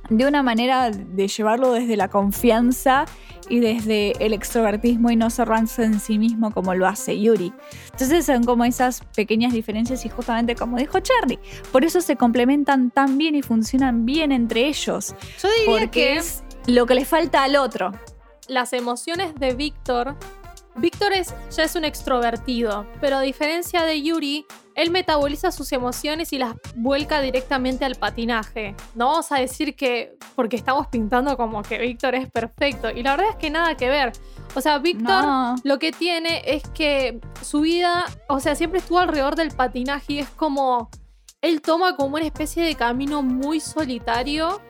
de 0.10 0.28
una 0.28 0.44
manera 0.44 0.92
de 0.92 1.28
llevarlo 1.30 1.72
desde 1.72 1.96
la 1.96 2.10
confianza 2.10 3.06
y 3.48 3.62
desde 3.62 4.12
el 4.24 4.34
extrovertismo 4.34 5.12
y 5.12 5.16
no 5.16 5.30
cerrarse 5.30 5.86
en 5.86 6.02
sí 6.02 6.20
mismo 6.20 6.52
como 6.52 6.76
lo 6.76 6.88
hace 6.88 7.18
Yuri. 7.22 7.54
Entonces 7.94 8.26
son 8.26 8.44
como 8.44 8.66
esas 8.66 9.00
pequeñas 9.16 9.54
diferencias 9.54 10.06
y 10.06 10.10
justamente 10.10 10.56
como 10.56 10.78
dijo 10.78 11.00
Charlie, 11.00 11.40
por 11.72 11.86
eso 11.86 12.02
se 12.02 12.18
complementan 12.18 12.92
tan 12.92 13.18
bien 13.18 13.36
y 13.36 13.42
funcionan 13.42 14.06
bien 14.06 14.34
entre 14.34 14.68
ellos. 14.68 15.16
Yo 15.42 15.48
diría 15.60 15.80
Porque 15.80 15.90
que 15.90 16.18
es 16.18 16.44
lo 16.68 16.86
que 16.86 16.96
le 16.96 17.06
falta 17.06 17.44
al 17.44 17.56
otro. 17.56 17.94
las 18.50 18.74
emociones 18.74 19.34
de 19.36 19.54
Víctor. 19.54 20.18
Víctor 20.78 21.14
es, 21.14 21.34
ya 21.56 21.64
es 21.64 21.76
un 21.76 21.86
extrovertido, 21.86 22.86
pero 23.00 23.18
a 23.18 23.22
diferencia 23.22 23.84
de 23.84 24.02
Yuri, 24.02 24.46
él 24.76 24.92
metaboliza 24.92 25.52
sus 25.52 25.72
emociones 25.72 26.34
y 26.34 26.38
las 26.38 26.56
vuelca 26.76 27.22
directamente 27.22 27.86
al 27.86 27.96
patinaje. 27.96 28.76
No 28.94 29.08
vamos 29.08 29.32
a 29.32 29.38
decir 29.38 29.76
que 29.76 30.18
porque 30.36 30.58
estamos 30.58 30.88
pintando 30.88 31.38
como 31.38 31.62
que 31.64 31.78
Víctor 31.78 32.16
es 32.16 32.30
perfecto, 32.30 32.90
y 32.90 33.04
la 33.04 33.16
verdad 33.16 33.32
es 33.32 33.36
que 33.38 33.50
nada 33.50 33.78
que 33.78 33.88
ver. 33.88 34.12
O 34.54 34.62
sea, 34.62 34.78
Víctor 34.80 35.24
No. 35.24 35.56
lo 35.64 35.80
que 35.80 35.92
tiene 35.92 36.42
es 36.46 36.64
que 36.70 37.22
su 37.42 37.62
vida, 37.62 38.04
o 38.28 38.40
sea, 38.42 38.56
siempre 38.56 38.80
estuvo 38.80 39.00
alrededor 39.00 39.36
del 39.36 39.52
patinaje 39.52 40.14
y 40.14 40.20
es 40.20 40.30
como, 40.30 40.90
él 41.42 41.62
toma 41.62 41.96
como 41.96 42.16
una 42.16 42.26
especie 42.26 42.64
de 42.64 42.76
camino 42.76 43.22
muy 43.22 43.62
solitario 43.62 44.62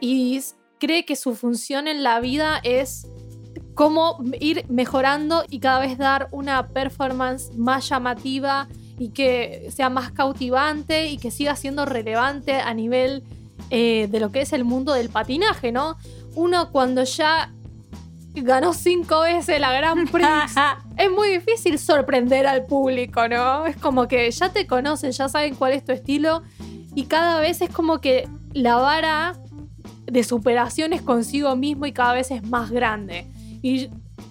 y 0.00 0.40
cree 0.78 1.04
que 1.04 1.16
su 1.16 1.34
función 1.34 1.88
en 1.88 2.02
la 2.02 2.20
vida 2.20 2.60
es 2.62 3.06
cómo 3.76 4.18
ir 4.40 4.64
mejorando 4.70 5.44
y 5.50 5.60
cada 5.60 5.80
vez 5.80 5.98
dar 5.98 6.28
una 6.32 6.68
performance 6.68 7.54
más 7.56 7.86
llamativa 7.86 8.68
y 8.98 9.10
que 9.10 9.68
sea 9.70 9.90
más 9.90 10.10
cautivante 10.10 11.08
y 11.08 11.18
que 11.18 11.30
siga 11.30 11.54
siendo 11.56 11.84
relevante 11.84 12.54
a 12.54 12.72
nivel 12.72 13.22
eh, 13.68 14.08
de 14.10 14.18
lo 14.18 14.32
que 14.32 14.40
es 14.40 14.54
el 14.54 14.64
mundo 14.64 14.94
del 14.94 15.10
patinaje, 15.10 15.72
¿no? 15.72 15.98
Uno 16.34 16.72
cuando 16.72 17.04
ya 17.04 17.52
ganó 18.32 18.72
cinco 18.72 19.20
veces 19.20 19.60
la 19.60 19.70
Gran 19.72 20.06
Prix, 20.12 20.54
es 20.96 21.10
muy 21.10 21.28
difícil 21.28 21.78
sorprender 21.78 22.46
al 22.46 22.64
público, 22.64 23.28
¿no? 23.28 23.66
Es 23.66 23.76
como 23.76 24.08
que 24.08 24.30
ya 24.30 24.50
te 24.50 24.66
conocen, 24.66 25.12
ya 25.12 25.28
saben 25.28 25.54
cuál 25.54 25.74
es 25.74 25.84
tu 25.84 25.92
estilo 25.92 26.42
y 26.94 27.04
cada 27.04 27.40
vez 27.40 27.60
es 27.60 27.68
como 27.68 28.00
que 28.00 28.26
la 28.54 28.76
vara 28.76 29.34
de 30.06 30.24
superaciones 30.24 31.02
consigo 31.02 31.56
mismo 31.56 31.84
y 31.84 31.92
cada 31.92 32.14
vez 32.14 32.30
es 32.30 32.42
más 32.42 32.70
grande. 32.70 33.26
Y 33.66 33.90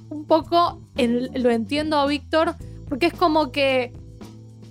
un 0.09 0.23
poco 0.23 0.79
lo 0.95 1.51
entiendo 1.51 1.97
a 1.97 2.07
Víctor 2.07 2.55
porque 2.88 3.07
es 3.07 3.13
como 3.13 3.51
que 3.51 3.91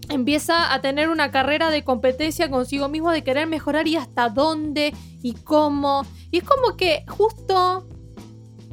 empieza 0.08 0.72
a 0.72 0.80
tener 0.80 1.10
una 1.10 1.30
carrera 1.30 1.68
de 1.68 1.84
competencia 1.84 2.48
consigo 2.48 2.88
mismo, 2.88 3.10
de 3.10 3.22
querer 3.22 3.46
mejorar 3.46 3.86
y 3.88 3.96
hasta 3.96 4.30
dónde 4.30 4.94
y 5.22 5.34
cómo. 5.34 6.06
Y 6.30 6.38
es 6.38 6.44
como 6.44 6.78
que 6.78 7.04
justo 7.06 7.86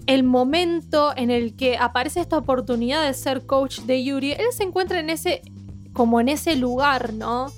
el 0.05 0.23
momento 0.23 1.11
en 1.17 1.29
el 1.29 1.57
que 1.57 1.75
aparece 1.75 2.21
esta 2.21 2.37
oportunidad 2.37 3.05
de 3.05 3.13
ser 3.13 3.45
coach 3.45 3.81
de 3.81 4.01
Yuri, 4.01 4.31
él 4.31 4.45
se 4.55 4.63
encuentra 4.63 4.97
en 4.97 5.09
ese, 5.09 5.41
como 5.91 6.21
en 6.21 6.29
ese 6.29 6.55
lugar, 6.55 7.13
¿no? 7.13 7.51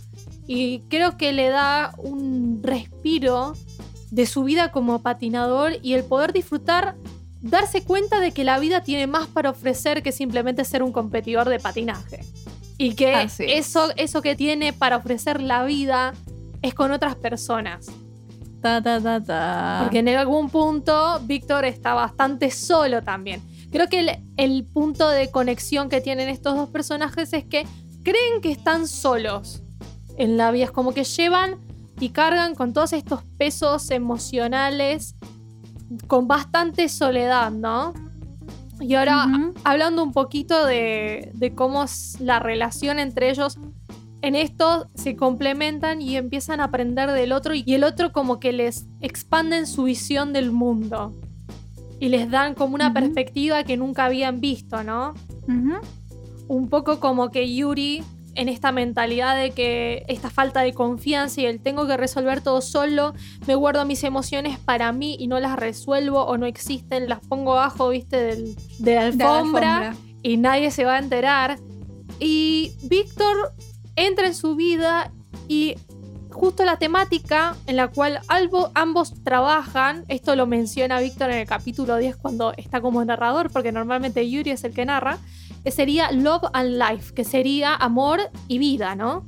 Y 0.47 0.79
creo 0.89 1.17
que 1.17 1.33
le 1.33 1.49
da 1.49 1.93
un 1.99 2.63
respiro 2.63 3.53
de 4.09 4.25
su 4.25 4.43
vida 4.43 4.71
como 4.71 5.03
patinador 5.03 5.73
y 5.83 5.93
el 5.93 6.03
poder 6.03 6.33
disfrutar, 6.33 6.95
darse 7.43 7.83
cuenta 7.83 8.21
de 8.21 8.31
que 8.31 8.43
la 8.45 8.57
vida 8.57 8.81
tiene 8.81 9.05
más 9.05 9.27
para 9.27 9.51
ofrecer 9.51 10.01
que 10.01 10.11
simplemente 10.11 10.63
ser 10.63 10.81
un 10.81 10.91
competidor 10.91 11.49
de 11.49 11.59
patinaje. 11.59 12.21
Y 12.77 12.95
que 12.95 13.27
eso, 13.39 13.89
eso 13.97 14.21
que 14.21 14.35
tiene 14.35 14.73
para 14.73 14.97
ofrecer 14.97 15.41
la 15.41 15.63
vida 15.63 16.13
es 16.61 16.73
con 16.73 16.91
otras 16.91 17.15
personas. 17.15 17.87
Ta, 18.61 18.81
ta, 18.81 18.99
ta, 19.01 19.21
ta. 19.21 19.79
Porque 19.83 19.99
en 19.99 20.07
algún 20.09 20.49
punto 20.49 21.19
Víctor 21.25 21.65
está 21.65 21.93
bastante 21.93 22.49
solo 22.49 23.03
también. 23.03 23.41
Creo 23.71 23.89
que 23.89 23.99
el, 23.99 24.11
el 24.37 24.63
punto 24.63 25.09
de 25.09 25.29
conexión 25.29 25.89
que 25.89 25.99
tienen 25.99 26.29
estos 26.29 26.55
dos 26.55 26.69
personajes 26.69 27.33
es 27.33 27.43
que 27.43 27.67
creen 28.03 28.41
que 28.41 28.51
están 28.51 28.87
solos 28.87 29.63
en 30.17 30.37
la 30.37 30.51
vida. 30.51 30.65
Es 30.65 30.71
como 30.71 30.93
que 30.93 31.03
llevan 31.03 31.57
y 31.99 32.09
cargan 32.09 32.55
con 32.55 32.71
todos 32.71 32.93
estos 32.93 33.23
pesos 33.37 33.91
emocionales 33.91 35.15
con 36.07 36.27
bastante 36.27 36.89
soledad, 36.89 37.51
¿no? 37.51 37.93
Y 38.79 38.95
ahora, 38.95 39.27
hablando 39.63 40.03
un 40.03 40.11
poquito 40.11 40.65
de, 40.65 41.31
de 41.33 41.55
cómo 41.55 41.83
es 41.83 42.19
la 42.19 42.39
relación 42.39 42.99
entre 42.99 43.29
ellos, 43.29 43.57
en 44.21 44.35
esto 44.35 44.87
se 44.95 45.15
complementan 45.15 46.01
y 46.01 46.15
empiezan 46.15 46.59
a 46.61 46.65
aprender 46.65 47.11
del 47.11 47.33
otro 47.33 47.53
y 47.53 47.63
el 47.67 47.83
otro 47.83 48.11
como 48.11 48.39
que 48.39 48.53
les 48.53 48.87
expanden 49.01 49.67
su 49.67 49.83
visión 49.83 50.31
del 50.31 50.51
mundo 50.51 51.13
y 51.99 52.09
les 52.09 52.29
dan 52.29 52.53
como 52.55 52.75
una 52.75 52.93
perspectiva 52.93 53.63
que 53.63 53.77
nunca 53.77 54.05
habían 54.05 54.39
visto, 54.39 54.83
¿no? 54.83 55.13
Un 56.47 56.69
poco 56.69 56.99
como 56.99 57.31
que 57.31 57.53
Yuri 57.53 58.03
en 58.35 58.49
esta 58.49 58.71
mentalidad 58.71 59.35
de 59.35 59.51
que 59.51 60.03
esta 60.07 60.29
falta 60.29 60.61
de 60.61 60.73
confianza 60.73 61.41
y 61.41 61.45
el 61.45 61.59
tengo 61.61 61.85
que 61.87 61.97
resolver 61.97 62.41
todo 62.41 62.61
solo, 62.61 63.13
me 63.47 63.55
guardo 63.55 63.85
mis 63.85 64.03
emociones 64.03 64.57
para 64.59 64.91
mí 64.91 65.15
y 65.19 65.27
no 65.27 65.39
las 65.39 65.55
resuelvo 65.55 66.23
o 66.23 66.37
no 66.37 66.45
existen, 66.45 67.07
las 67.09 67.19
pongo 67.19 67.53
abajo, 67.53 67.89
viste, 67.89 68.17
del, 68.17 68.55
de 68.79 68.95
la 68.95 69.11
De 69.11 69.15
la 69.17 69.37
alfombra 69.37 69.77
alfombra. 69.89 69.95
y 70.23 70.37
nadie 70.37 70.71
se 70.71 70.83
va 70.85 70.95
a 70.95 70.99
enterar. 70.99 71.59
Y 72.19 72.73
Víctor 72.83 73.53
entra 73.95 74.27
en 74.27 74.33
su 74.35 74.55
vida 74.55 75.11
y 75.47 75.75
justo 76.31 76.65
la 76.65 76.77
temática 76.77 77.55
en 77.67 77.75
la 77.75 77.89
cual 77.89 78.19
albo- 78.27 78.71
ambos 78.73 79.13
trabajan, 79.23 80.03
esto 80.07 80.35
lo 80.35 80.47
menciona 80.47 80.99
Víctor 80.99 81.29
en 81.29 81.37
el 81.39 81.47
capítulo 81.47 81.97
10 81.97 82.15
cuando 82.17 82.53
está 82.57 82.81
como 82.81 83.05
narrador, 83.05 83.51
porque 83.51 83.71
normalmente 83.71 84.27
Yuri 84.27 84.49
es 84.51 84.63
el 84.63 84.73
que 84.73 84.85
narra, 84.85 85.19
que 85.63 85.71
sería 85.71 86.11
Love 86.11 86.49
and 86.53 86.77
Life, 86.77 87.13
que 87.13 87.23
sería 87.23 87.75
amor 87.75 88.19
y 88.47 88.57
vida, 88.57 88.95
¿no? 88.95 89.27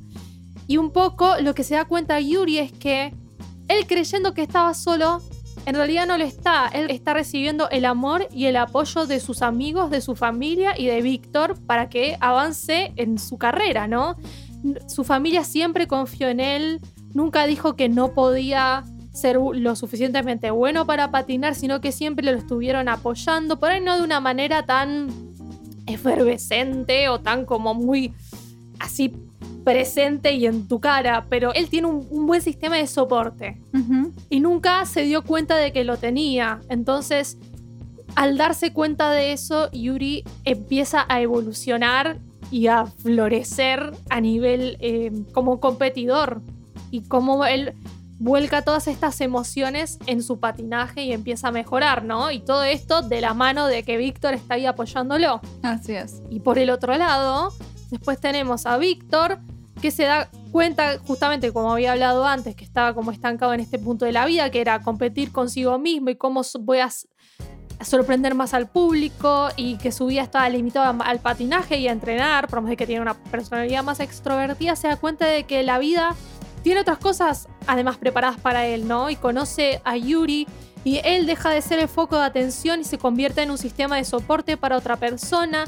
Y 0.68 0.78
un 0.78 0.92
poco 0.92 1.36
lo 1.42 1.54
que 1.54 1.64
se 1.64 1.76
da 1.76 1.86
cuenta 1.86 2.20
Yuri 2.20 2.58
es 2.58 2.72
que 2.72 3.14
él 3.68 3.88
creyendo 3.88 4.34
que 4.34 4.42
estaba 4.42 4.74
solo, 4.74 5.22
en 5.66 5.76
realidad 5.76 6.08
no 6.08 6.18
lo 6.18 6.24
está. 6.24 6.68
Él 6.68 6.90
está 6.90 7.14
recibiendo 7.14 7.70
el 7.70 7.86
amor 7.86 8.28
y 8.32 8.46
el 8.46 8.58
apoyo 8.58 9.06
de 9.06 9.20
sus 9.20 9.42
amigos, 9.42 9.90
de 9.90 10.02
su 10.02 10.16
familia 10.16 10.74
y 10.78 10.86
de 10.86 11.02
Víctor 11.02 11.60
para 11.66 11.90
que 11.90 12.18
avance 12.20 12.94
en 12.96 13.18
su 13.18 13.38
carrera, 13.38 13.88
¿no? 13.88 14.16
Su 14.88 15.04
familia 15.04 15.44
siempre 15.44 15.88
confió 15.88 16.28
en 16.28 16.40
él, 16.40 16.82
nunca 17.14 17.46
dijo 17.46 17.76
que 17.76 17.90
no 17.90 18.14
podía 18.14 18.84
ser 19.14 19.38
lo 19.38 19.76
suficientemente 19.76 20.52
bueno 20.52 20.86
para 20.86 21.10
patinar, 21.12 21.56
sino 21.56 21.82
que 21.82 21.92
siempre 21.92 22.26
lo 22.26 22.38
estuvieron 22.38 22.90
apoyando, 22.90 23.60
por 23.60 23.70
ahí 23.70 23.82
no 23.82 23.96
de 23.96 24.04
una 24.04 24.20
manera 24.20 24.66
tan 24.66 25.35
efervescente 25.86 27.10
o 27.10 27.20
tan 27.20 27.46
como 27.46 27.74
muy 27.74 28.14
así 28.80 29.14
presente 29.64 30.34
y 30.34 30.46
en 30.46 30.68
tu 30.68 30.80
cara, 30.80 31.26
pero 31.30 31.54
él 31.54 31.70
tiene 31.70 31.88
un, 31.88 32.08
un 32.10 32.28
buen 32.28 32.42
sistema 32.42 32.78
de 32.78 32.88
soporte 32.88 33.62
y 34.30 34.40
nunca 34.40 34.86
se 34.86 35.02
dio 35.02 35.24
cuenta 35.24 35.58
de 35.58 35.72
que 35.72 35.84
lo 35.84 35.98
tenía. 35.98 36.62
Entonces, 36.70 37.38
al 38.16 38.38
darse 38.38 38.72
cuenta 38.72 39.12
de 39.12 39.34
eso, 39.34 39.70
Yuri 39.72 40.24
empieza 40.46 41.06
a 41.10 41.22
evolucionar 41.22 42.20
y 42.52 42.68
a 42.68 42.86
florecer 42.86 43.92
a 44.10 44.22
nivel 44.22 44.78
eh, 44.80 45.12
como 45.34 45.60
competidor. 45.60 46.42
Y 46.92 47.02
como 47.02 47.46
él 47.46 47.74
vuelca 48.18 48.62
todas 48.62 48.88
estas 48.88 49.20
emociones 49.22 50.00
en 50.06 50.24
su 50.24 50.40
patinaje 50.40 51.04
y 51.04 51.12
empieza 51.12 51.50
a 51.50 51.52
mejorar, 51.52 52.04
¿no? 52.04 52.32
Y 52.32 52.40
todo 52.40 52.64
esto 52.64 53.02
de 53.02 53.22
la 53.22 53.34
mano 53.34 53.68
de 53.68 53.84
que 53.84 53.98
Víctor 53.98 54.34
está 54.34 54.56
ahí 54.56 54.66
apoyándolo. 54.66 55.42
Así 55.64 55.94
es. 55.94 56.22
Y 56.30 56.40
por 56.40 56.58
el 56.58 56.70
otro 56.70 56.96
lado, 56.98 57.54
después 57.90 58.20
tenemos 58.20 58.66
a 58.66 58.78
Víctor, 58.78 59.40
que 59.82 59.92
se 59.92 60.04
da 60.04 60.30
cuenta, 60.52 60.98
justamente 61.06 61.52
como 61.52 61.74
había 61.74 61.92
hablado 61.92 62.26
antes, 62.26 62.56
que 62.56 62.64
estaba 62.64 62.94
como 62.94 63.12
estancado 63.12 63.54
en 63.54 63.60
este 63.60 63.78
punto 63.78 64.06
de 64.06 64.14
la 64.14 64.26
vida, 64.26 64.50
que 64.50 64.62
era 64.62 64.82
competir 64.82 65.32
consigo 65.32 65.78
mismo 65.78 66.10
y 66.10 66.16
cómo 66.16 66.42
voy 66.62 66.80
a 66.80 66.90
sorprender 67.84 68.36
más 68.36 68.54
al 68.54 68.70
público 68.70 69.50
y 69.58 69.78
que 69.78 69.92
su 69.92 70.06
vida 70.06 70.22
estaba 70.22 70.48
limitada 70.48 70.96
al 71.04 71.20
patinaje 71.20 71.78
y 71.78 71.90
a 71.90 71.92
entrenar, 71.92 72.48
por 72.48 72.62
más 72.62 72.70
de 72.70 72.78
que 72.78 72.88
tiene 72.88 73.02
una 73.02 73.16
personalidad 73.16 73.84
más 73.84 74.00
extrovertida, 74.00 74.78
se 74.78 74.88
da 74.88 74.96
cuenta 74.96 75.26
de 75.26 75.44
que 75.44 75.62
la 75.64 75.78
vida 75.78 76.16
tiene 76.66 76.82
otras 76.82 76.98
cosas 76.98 77.48
además 77.68 77.98
preparadas 77.98 78.40
para 78.40 78.66
él, 78.66 78.88
¿no? 78.88 79.12
Y 79.12 79.18
conoce 79.18 79.82
a 79.84 79.98
Yuri 79.98 80.48
y 80.84 81.00
él 81.04 81.28
deja 81.28 81.52
de 81.52 81.62
ser 81.62 81.78
el 81.78 81.88
foco 81.88 82.18
de 82.18 82.26
atención 82.26 82.82
y 82.82 82.86
se 82.86 82.98
convierte 82.98 83.44
en 83.44 83.52
un 83.52 83.60
sistema 83.60 83.98
de 83.98 84.04
soporte 84.04 84.58
para 84.58 84.76
otra 84.76 84.96
persona. 84.96 85.66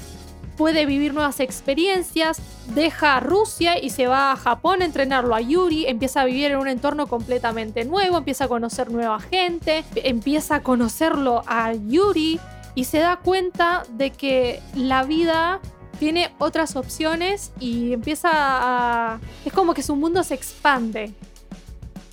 Puede 0.58 0.88
vivir 0.88 1.14
nuevas 1.14 1.40
experiencias, 1.40 2.40
deja 2.74 3.20
Rusia 3.20 3.78
y 3.80 3.92
se 3.92 4.08
va 4.08 4.32
a 4.32 4.38
Japón 4.38 4.82
a 4.82 4.86
entrenarlo 4.86 5.36
a 5.36 5.42
Yuri, 5.42 5.86
empieza 5.86 6.22
a 6.22 6.26
vivir 6.26 6.50
en 6.50 6.58
un 6.58 6.68
entorno 6.68 7.06
completamente 7.06 7.86
nuevo, 7.86 8.18
empieza 8.18 8.46
a 8.46 8.48
conocer 8.48 8.90
nueva 8.90 9.20
gente, 9.20 9.86
empieza 9.98 10.56
a 10.56 10.64
conocerlo 10.64 11.44
a 11.46 11.74
Yuri 11.74 12.40
y 12.74 12.86
se 12.86 12.98
da 12.98 13.18
cuenta 13.18 13.84
de 13.92 14.10
que 14.10 14.64
la 14.74 15.04
vida 15.04 15.60
tiene 16.00 16.32
otras 16.40 16.76
opciones 16.76 17.52
y 17.60 17.94
empieza 17.94 18.30
a... 18.34 19.20
Es 19.46 19.54
como 19.54 19.74
que 19.74 19.84
su 19.84 19.96
mundo 19.96 20.24
se 20.24 20.34
expande, 20.34 21.14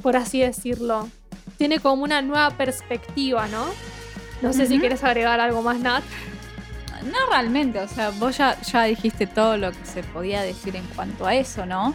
por 0.03 0.17
así 0.17 0.41
decirlo. 0.41 1.09
Tiene 1.59 1.79
como 1.79 2.03
una 2.03 2.23
nueva 2.23 2.51
perspectiva, 2.51 3.47
¿no? 3.49 3.67
No 4.43 4.53
sé 4.53 4.67
si 4.67 4.79
quieres 4.79 5.05
agregar 5.05 5.41
algo 5.41 5.63
más, 5.63 5.79
Nat. 5.79 6.03
No 7.05 7.19
realmente, 7.31 7.81
o 7.81 7.89
sea, 7.89 8.11
vos 8.11 8.39
ya, 8.39 8.61
ya 8.63 8.85
dijiste 8.85 9.27
todo 9.27 9.57
lo 9.57 9.71
que 9.73 9.85
se 9.85 10.03
podía 10.03 10.43
decir 10.43 10.75
en 10.77 10.85
cuanto 10.95 11.27
a 11.27 11.35
eso, 11.35 11.67
¿no? 11.67 11.95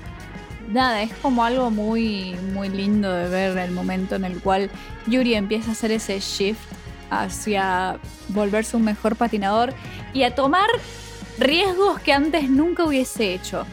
Nada, 0.70 1.02
es 1.02 1.12
como 1.16 1.44
algo 1.44 1.72
muy, 1.72 2.36
muy 2.54 2.70
lindo 2.70 3.12
de 3.12 3.28
ver 3.28 3.58
el 3.58 3.72
momento 3.72 4.16
en 4.16 4.24
el 4.24 4.40
cual 4.40 4.70
Yuri 5.08 5.34
empieza 5.34 5.70
a 5.70 5.72
hacer 5.72 5.92
ese 5.92 6.20
shift 6.20 6.62
hacia 7.10 7.98
volverse 8.30 8.78
un 8.78 8.84
mejor 8.84 9.16
patinador 9.16 9.74
y 10.14 10.24
a 10.24 10.36
tomar 10.36 10.70
riesgos 11.40 12.00
que 12.00 12.14
antes 12.14 12.50
nunca 12.50 12.84
hubiese 12.84 13.34
hecho. 13.34 13.66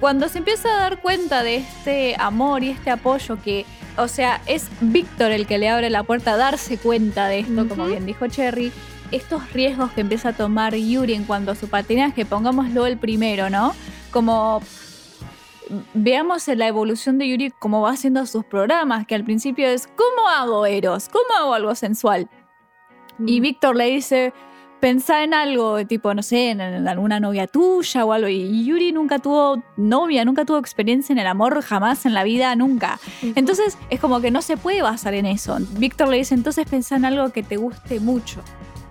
Cuando 0.00 0.28
se 0.28 0.38
empieza 0.38 0.68
a 0.74 0.76
dar 0.78 1.00
cuenta 1.00 1.42
de 1.42 1.56
este 1.56 2.16
amor 2.18 2.64
y 2.64 2.70
este 2.70 2.90
apoyo 2.90 3.40
que, 3.40 3.64
o 3.96 4.08
sea, 4.08 4.40
es 4.46 4.68
Víctor 4.80 5.30
el 5.30 5.46
que 5.46 5.58
le 5.58 5.68
abre 5.68 5.90
la 5.90 6.02
puerta 6.02 6.32
a 6.32 6.36
darse 6.36 6.76
cuenta 6.78 7.28
de 7.28 7.40
esto, 7.40 7.68
como 7.68 7.86
bien 7.86 8.04
dijo 8.04 8.26
Cherry, 8.26 8.72
estos 9.12 9.52
riesgos 9.52 9.92
que 9.92 10.00
empieza 10.00 10.30
a 10.30 10.32
tomar 10.32 10.74
Yuri 10.74 11.14
en 11.14 11.24
cuanto 11.24 11.52
a 11.52 11.54
su 11.54 11.68
patinaje, 11.68 12.24
pongámoslo 12.24 12.86
el 12.86 12.98
primero, 12.98 13.48
¿no? 13.50 13.74
Como 14.10 14.60
veamos 15.94 16.48
la 16.48 16.66
evolución 16.66 17.18
de 17.18 17.28
Yuri 17.28 17.50
cómo 17.50 17.82
va 17.82 17.90
haciendo 17.90 18.26
sus 18.26 18.44
programas, 18.44 19.06
que 19.06 19.14
al 19.14 19.22
principio 19.22 19.68
es, 19.68 19.86
¿cómo 19.86 20.28
hago 20.28 20.66
Eros? 20.66 21.08
¿Cómo 21.08 21.26
hago 21.38 21.54
algo 21.54 21.74
sensual? 21.74 22.28
Y 23.24 23.40
Víctor 23.40 23.76
le 23.76 23.84
dice, 23.86 24.32
pensá 24.82 25.22
en 25.22 25.32
algo, 25.32 25.86
tipo, 25.86 26.12
no 26.12 26.24
sé, 26.24 26.50
en, 26.50 26.60
en 26.60 26.88
alguna 26.88 27.20
novia 27.20 27.46
tuya 27.46 28.04
o 28.04 28.12
algo. 28.12 28.26
Y 28.26 28.64
Yuri 28.64 28.90
nunca 28.90 29.20
tuvo 29.20 29.62
novia, 29.76 30.24
nunca 30.24 30.44
tuvo 30.44 30.58
experiencia 30.58 31.12
en 31.12 31.20
el 31.20 31.28
amor, 31.28 31.62
jamás 31.62 32.04
en 32.04 32.14
la 32.14 32.24
vida, 32.24 32.56
nunca. 32.56 32.98
Entonces 33.36 33.78
es 33.90 34.00
como 34.00 34.20
que 34.20 34.32
no 34.32 34.42
se 34.42 34.56
puede 34.56 34.82
basar 34.82 35.14
en 35.14 35.26
eso. 35.26 35.56
Víctor 35.78 36.08
le 36.08 36.16
dice, 36.16 36.34
entonces 36.34 36.66
pensá 36.68 36.96
en 36.96 37.04
algo 37.04 37.30
que 37.30 37.44
te 37.44 37.58
guste 37.58 38.00
mucho. 38.00 38.42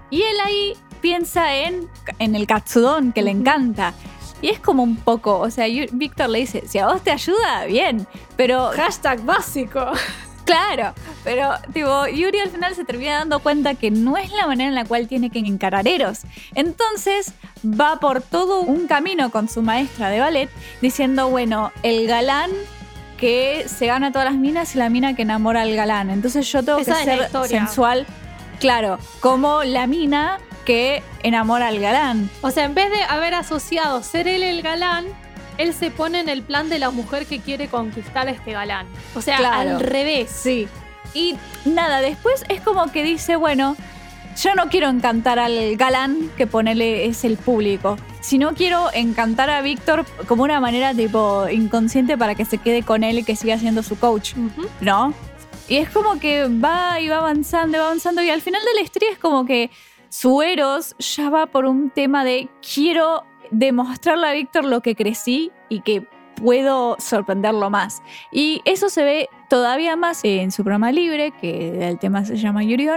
Y 0.09 0.21
él 0.21 0.37
ahí 0.45 0.77
piensa 1.01 1.53
en, 1.53 1.89
en 2.19 2.35
el 2.35 2.47
katsudon, 2.47 3.11
que 3.11 3.21
le 3.21 3.31
encanta. 3.31 3.93
Y 4.41 4.47
es 4.47 4.59
como 4.59 4.83
un 4.83 4.95
poco, 4.95 5.39
o 5.39 5.49
sea, 5.51 5.65
Víctor 5.91 6.29
le 6.29 6.39
dice, 6.39 6.63
si 6.69 6.77
a 6.77 6.87
vos 6.87 7.01
te 7.01 7.11
ayuda, 7.11 7.65
bien. 7.65 8.07
Pero 8.37 8.71
Hashtag 8.77 9.25
básico. 9.25 9.91
Claro, 10.51 10.93
pero 11.23 11.53
tipo, 11.73 12.07
Yuri 12.07 12.39
al 12.39 12.49
final 12.49 12.75
se 12.75 12.83
termina 12.83 13.19
dando 13.19 13.39
cuenta 13.39 13.75
que 13.75 13.89
no 13.89 14.17
es 14.17 14.31
la 14.33 14.47
manera 14.47 14.67
en 14.67 14.75
la 14.75 14.83
cual 14.85 15.07
tiene 15.07 15.29
que 15.29 15.39
encarar 15.39 15.87
Eros. 15.87 16.21
Entonces 16.55 17.33
va 17.65 17.99
por 17.99 18.21
todo 18.21 18.61
un 18.61 18.87
camino 18.87 19.31
con 19.31 19.47
su 19.47 19.61
maestra 19.61 20.09
de 20.09 20.19
ballet 20.19 20.49
diciendo, 20.81 21.29
bueno, 21.29 21.71
el 21.83 22.05
galán 22.05 22.51
que 23.17 23.65
se 23.67 23.85
gana 23.85 24.11
todas 24.11 24.25
las 24.25 24.35
minas 24.35 24.75
y 24.75 24.79
la 24.79 24.89
mina 24.89 25.15
que 25.15 25.21
enamora 25.21 25.61
al 25.61 25.73
galán. 25.73 26.09
Entonces 26.09 26.51
yo 26.51 26.63
tengo 26.63 26.79
Esa 26.79 26.97
que 26.97 27.03
ser 27.05 27.29
sensual, 27.47 28.05
claro, 28.59 28.99
como 29.21 29.63
la 29.63 29.87
mina 29.87 30.39
que 30.65 31.01
enamora 31.23 31.67
al 31.67 31.79
galán. 31.79 32.29
O 32.41 32.51
sea, 32.51 32.65
en 32.65 32.73
vez 32.73 32.89
de 32.89 33.03
haber 33.03 33.35
asociado 33.35 34.03
ser 34.03 34.27
él 34.27 34.43
el 34.43 34.61
galán, 34.61 35.05
él 35.57 35.73
se 35.73 35.91
pone 35.91 36.19
en 36.19 36.29
el 36.29 36.41
plan 36.43 36.69
de 36.69 36.79
la 36.79 36.89
mujer 36.91 37.25
que 37.25 37.39
quiere 37.39 37.67
conquistar 37.67 38.27
a 38.27 38.31
este 38.31 38.51
galán. 38.53 38.87
O 39.15 39.21
sea, 39.21 39.37
Claro. 39.37 39.71
al 39.71 39.79
revés. 39.79 40.29
Sí. 40.31 40.67
Y 41.13 41.35
nada, 41.65 42.01
después 42.01 42.43
es 42.49 42.61
como 42.61 42.91
que 42.91 43.03
dice, 43.03 43.35
bueno, 43.35 43.75
yo 44.41 44.55
no 44.55 44.69
quiero 44.69 44.87
encantar 44.89 45.39
al 45.39 45.75
galán 45.75 46.31
que 46.37 46.47
ponele 46.47 47.05
es 47.05 47.25
el 47.25 47.35
público, 47.37 47.97
sino 48.21 48.53
quiero 48.53 48.89
encantar 48.93 49.49
a 49.49 49.61
Víctor 49.61 50.05
como 50.27 50.43
una 50.43 50.59
manera 50.61 50.93
tipo 50.93 51.49
inconsciente 51.49 52.17
para 52.17 52.35
que 52.35 52.45
se 52.45 52.57
quede 52.57 52.83
con 52.83 53.03
él 53.03 53.19
y 53.19 53.23
que 53.23 53.35
siga 53.35 53.57
siendo 53.57 53.83
su 53.83 53.99
coach. 53.99 54.33
¿no? 54.79 55.13
Y 55.67 55.77
es 55.77 55.89
como 55.89 56.19
que 56.19 56.47
va 56.47 56.99
y 56.99 57.09
va 57.09 57.17
avanzando 57.17 57.77
y 57.77 57.79
va 57.79 57.85
avanzando 57.87 58.21
y 58.21 58.29
al 58.29 58.41
final 58.41 58.61
de 58.63 58.73
la 58.73 58.81
historia 58.81 59.09
es 59.11 59.17
como 59.17 59.45
que 59.45 59.69
su 60.09 60.41
Eros 60.41 60.95
ya 60.99 61.29
va 61.29 61.45
por 61.45 61.65
un 61.65 61.89
tema 61.89 62.23
de 62.25 62.49
quiero 62.73 63.23
demostrarle 63.51 64.27
a 64.27 64.33
Víctor 64.33 64.65
lo 64.65 64.81
que 64.81 64.95
crecí 64.95 65.51
y 65.69 65.81
que 65.81 66.07
puedo 66.35 66.95
sorprenderlo 66.99 67.69
más. 67.69 68.01
Y 68.31 68.61
eso 68.65 68.89
se 68.89 69.03
ve 69.03 69.29
todavía 69.49 69.95
más 69.95 70.21
en 70.23 70.51
su 70.51 70.63
programa 70.63 70.91
libre, 70.91 71.31
que 71.31 71.87
el 71.87 71.99
tema 71.99 72.25
se 72.25 72.37
llama 72.37 72.63
Yuri 72.63 72.87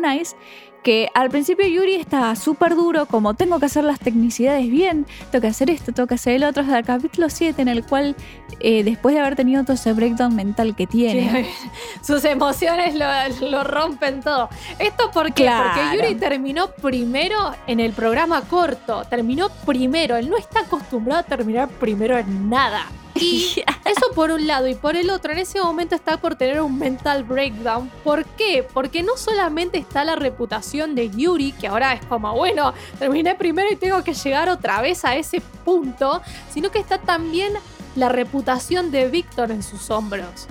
que 0.84 1.08
al 1.14 1.30
principio 1.30 1.66
Yuri 1.66 1.94
está 1.94 2.36
súper 2.36 2.76
duro, 2.76 3.06
como 3.06 3.34
tengo 3.34 3.58
que 3.58 3.66
hacer 3.66 3.82
las 3.82 3.98
tecnicidades 3.98 4.70
bien, 4.70 5.06
tengo 5.32 5.40
que 5.40 5.48
hacer 5.48 5.70
esto, 5.70 5.92
tengo 5.92 6.06
que 6.06 6.14
hacer 6.14 6.34
el 6.34 6.44
otro, 6.44 6.62
hasta 6.62 6.78
el 6.78 6.84
capítulo 6.84 7.30
7 7.30 7.60
en 7.60 7.68
el 7.68 7.84
cual, 7.84 8.14
eh, 8.60 8.84
después 8.84 9.14
de 9.14 9.20
haber 9.20 9.34
tenido 9.34 9.64
todo 9.64 9.72
ese 9.72 9.92
breakdown 9.94 10.36
mental 10.36 10.76
que 10.76 10.86
tiene, 10.86 11.44
Sí, 11.44 11.68
Sus 12.02 12.24
emociones 12.24 12.94
lo, 12.94 13.06
lo 13.48 13.64
rompen 13.64 14.20
todo. 14.20 14.50
¿Esto 14.78 15.10
por 15.10 15.32
qué? 15.32 15.44
Claro. 15.44 15.70
Porque 15.74 15.96
Yuri 15.96 16.14
terminó 16.16 16.68
primero 16.70 17.54
en 17.66 17.80
el 17.80 17.92
programa 17.92 18.42
corto. 18.42 19.04
Terminó 19.04 19.48
primero. 19.64 20.16
Él 20.16 20.28
no 20.28 20.36
está 20.36 20.60
acostumbrado 20.60 21.20
a 21.20 21.22
terminar 21.22 21.68
primero 21.68 22.18
en 22.18 22.50
nada. 22.50 22.86
Y 23.14 23.62
eso 23.84 24.12
por 24.14 24.30
un 24.30 24.46
lado. 24.46 24.68
Y 24.68 24.74
por 24.74 24.96
el 24.96 25.10
otro, 25.10 25.32
en 25.32 25.38
ese 25.38 25.60
momento 25.60 25.94
está 25.94 26.18
por 26.18 26.34
tener 26.34 26.60
un 26.60 26.78
mental 26.78 27.24
breakdown. 27.24 27.90
¿Por 28.02 28.24
qué? 28.24 28.66
Porque 28.72 29.02
no 29.02 29.16
solamente 29.16 29.78
está 29.78 30.04
la 30.04 30.16
reputación 30.16 30.94
de 30.94 31.10
Yuri, 31.10 31.52
que 31.52 31.68
ahora 31.68 31.92
es 31.92 32.04
como, 32.06 32.32
bueno, 32.34 32.74
terminé 32.98 33.34
primero 33.34 33.70
y 33.70 33.76
tengo 33.76 34.02
que 34.02 34.14
llegar 34.14 34.48
otra 34.48 34.80
vez 34.80 35.04
a 35.04 35.16
ese 35.16 35.40
punto, 35.64 36.22
sino 36.50 36.70
que 36.70 36.78
está 36.78 36.98
también 36.98 37.52
la 37.96 38.08
reputación 38.08 38.90
de 38.90 39.08
Víctor 39.08 39.50
en 39.50 39.62
sus 39.62 39.90
hombros. 39.90 40.46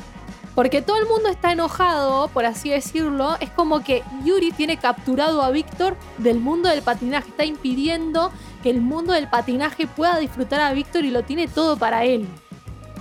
Porque 0.55 0.84
todo 0.84 0.97
el 0.97 1.07
mundo 1.07 1.30
está 1.30 1.51
enojado, 1.51 2.28
por 2.28 2.45
así 2.45 2.70
decirlo. 2.70 3.38
Es 3.39 3.49
como 3.49 3.84
que 3.84 4.03
Yuri 4.24 4.51
tiene 4.51 4.78
capturado 4.78 5.41
a 5.41 5.49
Víctor 5.49 5.97
del 6.20 6.39
mundo 6.39 6.70
del 6.70 6.84
patinaje. 6.84 7.30
Está 7.30 7.43
impidiendo 7.43 8.32
que 8.61 8.70
el 8.70 8.80
mundo 8.80 9.14
del 9.14 9.28
patinaje 9.28 9.88
pueda 9.88 10.20
disfrutar 10.20 10.61
a 10.61 10.72
Víctor 10.74 11.05
y 11.05 11.11
lo 11.11 11.24
tiene 11.24 11.47
todo 11.47 11.76
para 11.76 12.05
él. 12.05 12.28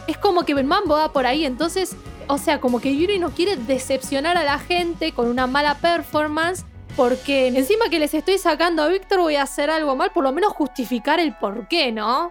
Es 0.07 0.18
como 0.18 0.44
que 0.44 0.53
el 0.53 0.64
mambo 0.64 0.94
va 0.94 1.12
por 1.12 1.26
ahí. 1.26 1.44
Entonces, 1.44 1.96
o 2.28 2.38
sea, 2.38 2.61
como 2.61 2.80
que 2.80 2.96
Yuri 2.96 3.18
no 3.18 3.30
quiere 3.30 3.57
decepcionar 3.57 4.36
a 4.36 4.44
la 4.44 4.59
gente 4.59 5.12
con 5.12 5.28
una 5.28 5.46
mala 5.46 5.74
performance. 5.76 6.64
Porque 6.96 7.46
encima 7.48 7.88
que 7.88 7.98
les 7.98 8.12
estoy 8.12 8.36
sacando 8.36 8.82
a 8.82 8.88
Víctor 8.88 9.20
voy 9.20 9.36
a 9.36 9.42
hacer 9.44 9.70
algo 9.70 9.96
mal, 9.96 10.11
por 10.12 10.24
lo 10.24 10.30
menos 10.32 10.53
justificar 10.53 11.20
el 11.20 11.34
por 11.34 11.66
qué, 11.66 11.90
¿no? 11.90 12.30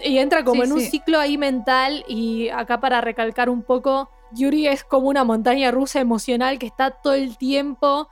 Y 0.00 0.16
entra 0.16 0.44
como 0.44 0.62
Sí, 0.62 0.68
en 0.68 0.72
un 0.72 0.80
sí. 0.80 0.86
ciclo 0.92 1.18
ahí 1.18 1.36
mental 1.36 2.04
y 2.08 2.48
acá 2.48 2.80
para 2.80 3.02
recalcar 3.02 3.50
un 3.50 3.62
poco, 3.62 4.10
Yuri 4.32 4.66
es 4.68 4.82
como 4.82 5.08
una 5.08 5.24
montaña 5.24 5.70
rusa 5.72 6.00
emocional 6.00 6.58
que 6.58 6.66
está 6.66 6.90
todo 6.90 7.12
el 7.12 7.36
tiempo 7.36 8.08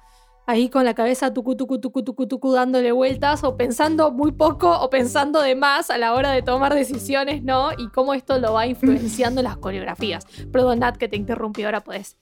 ahí 0.47 0.69
con 0.69 0.85
la 0.85 0.95
cabeza 0.95 1.33
tucu 1.33 1.57
tucu 1.57 1.79
tucu 1.79 2.03
tucu 2.03 2.27
tucu 2.27 2.53
dándole 2.53 2.93
vueltas 2.93 3.45
o 3.45 3.57
pensando 3.57 4.11
muy 4.11 4.33
poco 4.33 4.71
o 4.81 4.91
pensando 4.91 5.41
de 5.41 5.55
más 5.55 5.91
a 5.91 5.99
la 5.99 6.15
hora 6.15 6.31
de 6.33 6.43
tomar 6.43 6.75
decisiones, 6.75 7.43
¿no? 7.43 7.71
Y 7.77 7.89
cómo 7.89 8.15
esto 8.15 8.39
lo 8.39 8.53
va 8.55 8.67
influenciando 8.67 9.41
en 9.41 9.45
las 9.45 9.57
coreografías. 9.57 10.27
Perdón, 10.53 10.81
Nat, 10.81 10.97
que 10.97 11.09
te 11.09 11.17
interrumpí, 11.17 11.63
ahora 11.63 11.83
podés. 11.83 12.17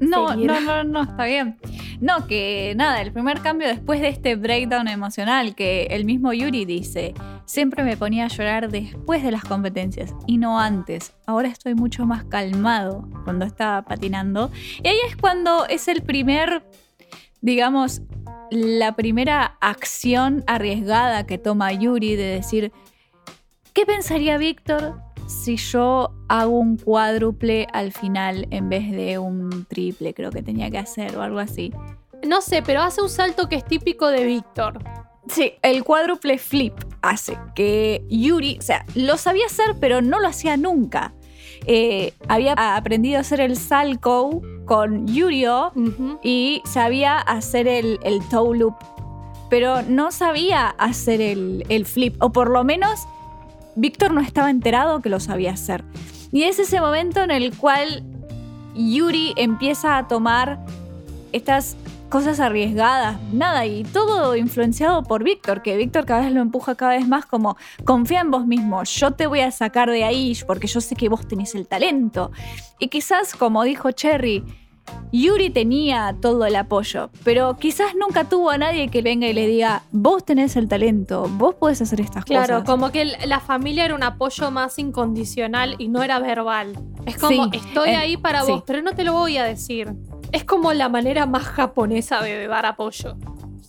No, 0.00 0.30
seguir. 0.30 0.46
no, 0.48 0.60
no, 0.60 0.84
no, 0.84 1.02
está 1.02 1.24
bien. 1.24 1.58
No, 2.00 2.26
que 2.26 2.74
nada, 2.76 3.00
el 3.00 3.12
primer 3.12 3.40
cambio 3.40 3.68
después 3.68 4.00
de 4.00 4.08
este 4.08 4.36
breakdown 4.36 4.88
emocional 4.88 5.54
que 5.54 5.86
el 5.90 6.04
mismo 6.04 6.32
Yuri 6.32 6.64
dice, 6.64 7.14
siempre 7.46 7.84
me 7.84 7.96
ponía 7.96 8.24
a 8.24 8.28
llorar 8.28 8.70
después 8.70 9.22
de 9.22 9.30
las 9.30 9.44
competencias 9.44 10.12
y 10.26 10.38
no 10.38 10.58
antes. 10.58 11.14
Ahora 11.26 11.48
estoy 11.48 11.74
mucho 11.74 12.06
más 12.06 12.24
calmado 12.24 13.08
cuando 13.24 13.44
estaba 13.44 13.82
patinando. 13.82 14.50
Y 14.82 14.88
ahí 14.88 14.96
es 15.08 15.16
cuando 15.16 15.66
es 15.66 15.88
el 15.88 16.02
primer, 16.02 16.64
digamos, 17.44 18.00
la 18.50 18.96
primera 18.96 19.58
acción 19.60 20.44
arriesgada 20.46 21.26
que 21.26 21.36
toma 21.36 21.74
Yuri 21.74 22.16
de 22.16 22.24
decir, 22.24 22.72
¿qué 23.74 23.84
pensaría 23.84 24.38
Víctor 24.38 24.98
si 25.26 25.56
yo 25.56 26.10
hago 26.28 26.58
un 26.58 26.78
cuádruple 26.78 27.66
al 27.74 27.92
final 27.92 28.46
en 28.50 28.70
vez 28.70 28.90
de 28.90 29.18
un 29.18 29.66
triple, 29.66 30.14
creo 30.14 30.30
que 30.30 30.42
tenía 30.42 30.70
que 30.70 30.78
hacer 30.78 31.16
o 31.16 31.22
algo 31.22 31.38
así. 31.38 31.70
No 32.26 32.40
sé, 32.40 32.62
pero 32.62 32.80
hace 32.80 33.02
un 33.02 33.10
salto 33.10 33.46
que 33.46 33.56
es 33.56 33.64
típico 33.64 34.08
de 34.08 34.24
Víctor. 34.24 34.82
Sí, 35.28 35.52
el 35.60 35.84
cuádruple 35.84 36.38
flip 36.38 36.74
hace 37.02 37.36
que 37.54 38.04
Yuri, 38.08 38.56
o 38.58 38.62
sea, 38.62 38.86
lo 38.94 39.18
sabía 39.18 39.46
hacer, 39.46 39.76
pero 39.80 40.00
no 40.00 40.18
lo 40.18 40.28
hacía 40.28 40.56
nunca. 40.56 41.12
Eh, 41.66 42.12
había 42.28 42.54
aprendido 42.76 43.18
a 43.18 43.20
hacer 43.20 43.40
el 43.40 43.56
salco 43.56 44.42
con 44.64 45.06
Yurio 45.06 45.72
y 46.22 46.62
sabía 46.64 47.18
hacer 47.18 47.68
el, 47.68 47.98
el 48.02 48.26
toe 48.28 48.56
loop, 48.56 48.74
pero 49.50 49.82
no 49.82 50.10
sabía 50.10 50.68
hacer 50.68 51.20
el, 51.20 51.64
el 51.68 51.86
flip, 51.86 52.16
o 52.22 52.32
por 52.32 52.50
lo 52.50 52.64
menos 52.64 53.06
Víctor 53.76 54.12
no 54.12 54.20
estaba 54.20 54.50
enterado 54.50 55.00
que 55.00 55.08
lo 55.08 55.20
sabía 55.20 55.52
hacer. 55.52 55.84
Y 56.32 56.44
es 56.44 56.58
ese 56.58 56.80
momento 56.80 57.22
en 57.22 57.30
el 57.30 57.56
cual 57.56 58.02
Yuri 58.74 59.34
empieza 59.36 59.98
a 59.98 60.08
tomar 60.08 60.58
estas 61.32 61.76
cosas 62.10 62.38
arriesgadas, 62.40 63.18
nada, 63.32 63.66
y 63.66 63.82
todo 63.84 64.36
influenciado 64.36 65.02
por 65.02 65.24
Víctor, 65.24 65.62
que 65.62 65.76
Víctor 65.76 66.04
cada 66.04 66.20
vez 66.22 66.32
lo 66.32 66.40
empuja 66.40 66.74
cada 66.76 66.92
vez 66.92 67.08
más 67.08 67.26
como, 67.26 67.56
confía 67.84 68.20
en 68.20 68.30
vos 68.30 68.46
mismo, 68.46 68.84
yo 68.84 69.10
te 69.12 69.26
voy 69.26 69.40
a 69.40 69.50
sacar 69.50 69.90
de 69.90 70.04
ahí 70.04 70.36
porque 70.46 70.66
yo 70.66 70.80
sé 70.80 70.94
que 70.94 71.08
vos 71.08 71.26
tenés 71.26 71.54
el 71.54 71.66
talento. 71.66 72.30
Y 72.78 72.88
quizás, 72.88 73.34
como 73.34 73.64
dijo 73.64 73.90
Cherry, 73.90 74.44
Yuri 75.12 75.48
tenía 75.50 76.14
todo 76.20 76.44
el 76.44 76.54
apoyo, 76.56 77.08
pero 77.24 77.56
quizás 77.56 77.94
nunca 77.98 78.24
tuvo 78.28 78.50
a 78.50 78.58
nadie 78.58 78.88
que 78.88 79.00
venga 79.00 79.26
y 79.26 79.32
le 79.32 79.46
diga, 79.46 79.82
vos 79.92 80.24
tenés 80.24 80.56
el 80.56 80.68
talento, 80.68 81.26
vos 81.36 81.54
podés 81.54 81.80
hacer 81.80 82.00
estas 82.02 82.24
Claro, 82.26 82.56
cosas. 82.60 82.64
como 82.68 82.90
que 82.92 83.06
la 83.26 83.40
familia 83.40 83.86
era 83.86 83.94
un 83.94 84.02
apoyo 84.02 84.50
más 84.50 84.78
incondicional 84.78 85.76
y 85.78 85.88
no 85.88 86.02
era 86.02 86.18
verbal. 86.18 86.78
Es 87.06 87.16
como, 87.16 87.44
Sí, 87.44 87.50
estoy 87.54 87.90
eh, 87.90 87.96
ahí 87.96 88.16
para 88.18 88.42
sí. 88.42 88.52
vos, 88.52 88.62
pero 88.66 88.82
no 88.82 88.92
te 88.92 89.04
lo 89.04 89.14
voy 89.14 89.38
a 89.38 89.44
decir. 89.44 89.94
Es 90.34 90.44
como 90.44 90.72
la 90.72 90.88
manera 90.88 91.26
más 91.26 91.44
japonesa 91.44 92.20
de 92.22 92.46
dar 92.48 92.66
apoyo. 92.66 93.14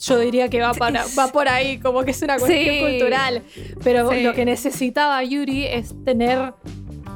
Yo 0.01 0.19
diría 0.19 0.49
que 0.49 0.59
va, 0.61 0.73
para, 0.73 1.05
va 1.17 1.27
por 1.31 1.47
ahí, 1.47 1.77
como 1.79 2.03
que 2.03 2.11
es 2.11 2.21
una 2.21 2.37
cuestión 2.37 2.75
Sí. 2.75 2.79
cultural. 2.81 3.41
Pero 3.83 4.09
Sí. 4.11 4.23
lo 4.23 4.33
que 4.33 4.45
necesitaba 4.45 5.23
Yuri 5.23 5.65
es 5.65 5.93
tener 6.03 6.53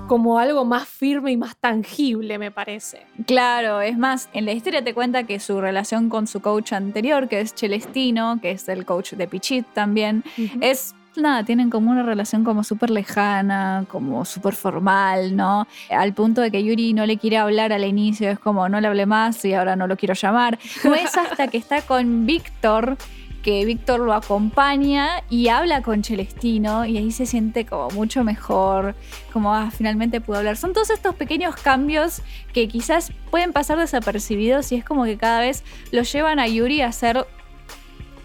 como 0.08 0.40
algo 0.40 0.66
más 0.66 0.88
firme 0.88 1.32
y 1.32 1.38
más 1.38 1.56
tangible, 1.58 2.40
me 2.40 2.50
parece. 2.52 3.02
Claro, 3.28 3.82
es 3.82 3.98
más, 3.98 4.28
en 4.34 4.46
la 4.46 4.54
historia 4.54 4.84
te 4.84 4.94
cuenta 4.96 5.24
que 5.24 5.40
su 5.40 5.60
relación 5.62 6.10
con 6.10 6.26
su 6.26 6.42
coach 6.42 6.74
anterior, 6.74 7.28
que 7.28 7.42
es 7.42 7.54
Celestino, 7.54 8.40
que 8.42 8.52
es 8.52 8.68
el 8.70 8.86
coach 8.86 9.14
de 9.14 9.28
Pichit 9.28 9.68
también, 9.74 10.24
es 10.62 10.96
nada, 11.16 11.44
tienen 11.44 11.70
como 11.70 11.92
una 11.92 12.04
relación 12.04 12.44
como 12.44 12.64
súper 12.64 12.90
lejana, 12.90 13.86
como 13.90 14.26
súper 14.26 14.56
formal, 14.56 15.36
¿no? 15.36 15.68
Al 15.90 16.14
punto 16.14 16.42
de 16.42 16.52
que 16.52 16.64
Yuri 16.64 16.94
no 16.94 17.06
le 17.06 17.18
quiere 17.18 17.38
hablar 17.38 17.74
al 17.74 17.84
inicio, 17.84 18.30
es 18.30 18.40
como 18.40 18.70
no 18.70 18.80
le 18.80 18.88
hablé 18.88 19.06
más 19.06 19.44
y 19.46 19.54
ahora 19.54 19.76
no 19.76 19.88
lo 19.88 19.98
quiero 19.98 20.14
llamar. 20.14 20.60
No 20.84 20.96
es 20.96 21.18
hasta 21.18 21.48
que 21.48 21.58
está 21.58 21.82
con 21.82 22.26
Víctor 22.26 22.98
que 23.42 23.64
Víctor 23.66 24.02
lo 24.02 24.14
acompaña 24.14 25.24
y 25.30 25.48
habla 25.48 25.82
con 25.82 26.04
Celestino 26.04 26.86
y 26.86 26.98
ahí 26.98 27.12
se 27.12 27.26
siente 27.26 27.66
como 27.66 27.90
mucho 27.92 28.24
mejor, 28.24 28.96
como 29.32 29.54
ah, 29.54 29.72
finalmente 29.72 30.22
pudo 30.22 30.38
hablar. 30.38 30.58
Son 30.58 30.74
todos 30.74 30.90
estos 30.90 31.16
pequeños 31.16 31.56
cambios 31.56 32.22
que 32.54 32.68
quizás 32.68 33.12
pueden 33.32 33.54
pasar 33.54 33.78
desapercibidos 33.78 34.72
y 34.72 34.76
es 34.76 34.86
como 34.86 35.06
que 35.06 35.18
cada 35.18 35.40
vez 35.42 35.64
lo 35.92 36.04
llevan 36.04 36.40
a 36.40 36.48
Yuri 36.48 36.82
a 36.82 36.92
ser 36.92 37.26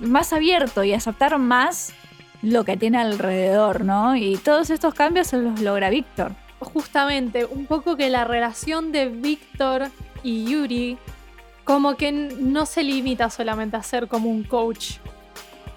más 0.01 0.32
abierto 0.32 0.82
y 0.85 0.93
a 0.93 0.97
aceptar 0.97 1.39
más 1.39 1.95
lo 2.45 2.65
que 2.65 2.77
tiene 2.77 2.99
alrededor, 2.99 3.85
¿no? 3.85 4.15
Y 4.17 4.37
todos 4.37 4.71
estos 4.71 4.95
cambios 4.95 5.29
se 5.29 5.39
los 5.39 5.61
logra 5.61 5.91
Víctor. 5.91 6.33
justamente 6.61 7.45
un 7.45 7.67
poco 7.67 7.97
que 7.97 8.09
la 8.09 8.25
relación 8.25 8.91
de 8.93 9.09
Víctor 9.09 9.89
y 10.23 10.45
Yuri 10.45 10.97
como 11.65 11.97
que 11.97 12.11
no 12.13 12.65
se 12.67 12.83
limita 12.83 13.29
solamente 13.31 13.77
a 13.77 13.83
ser 13.83 14.09
como 14.09 14.31
un 14.31 14.45
coach. 14.45 14.95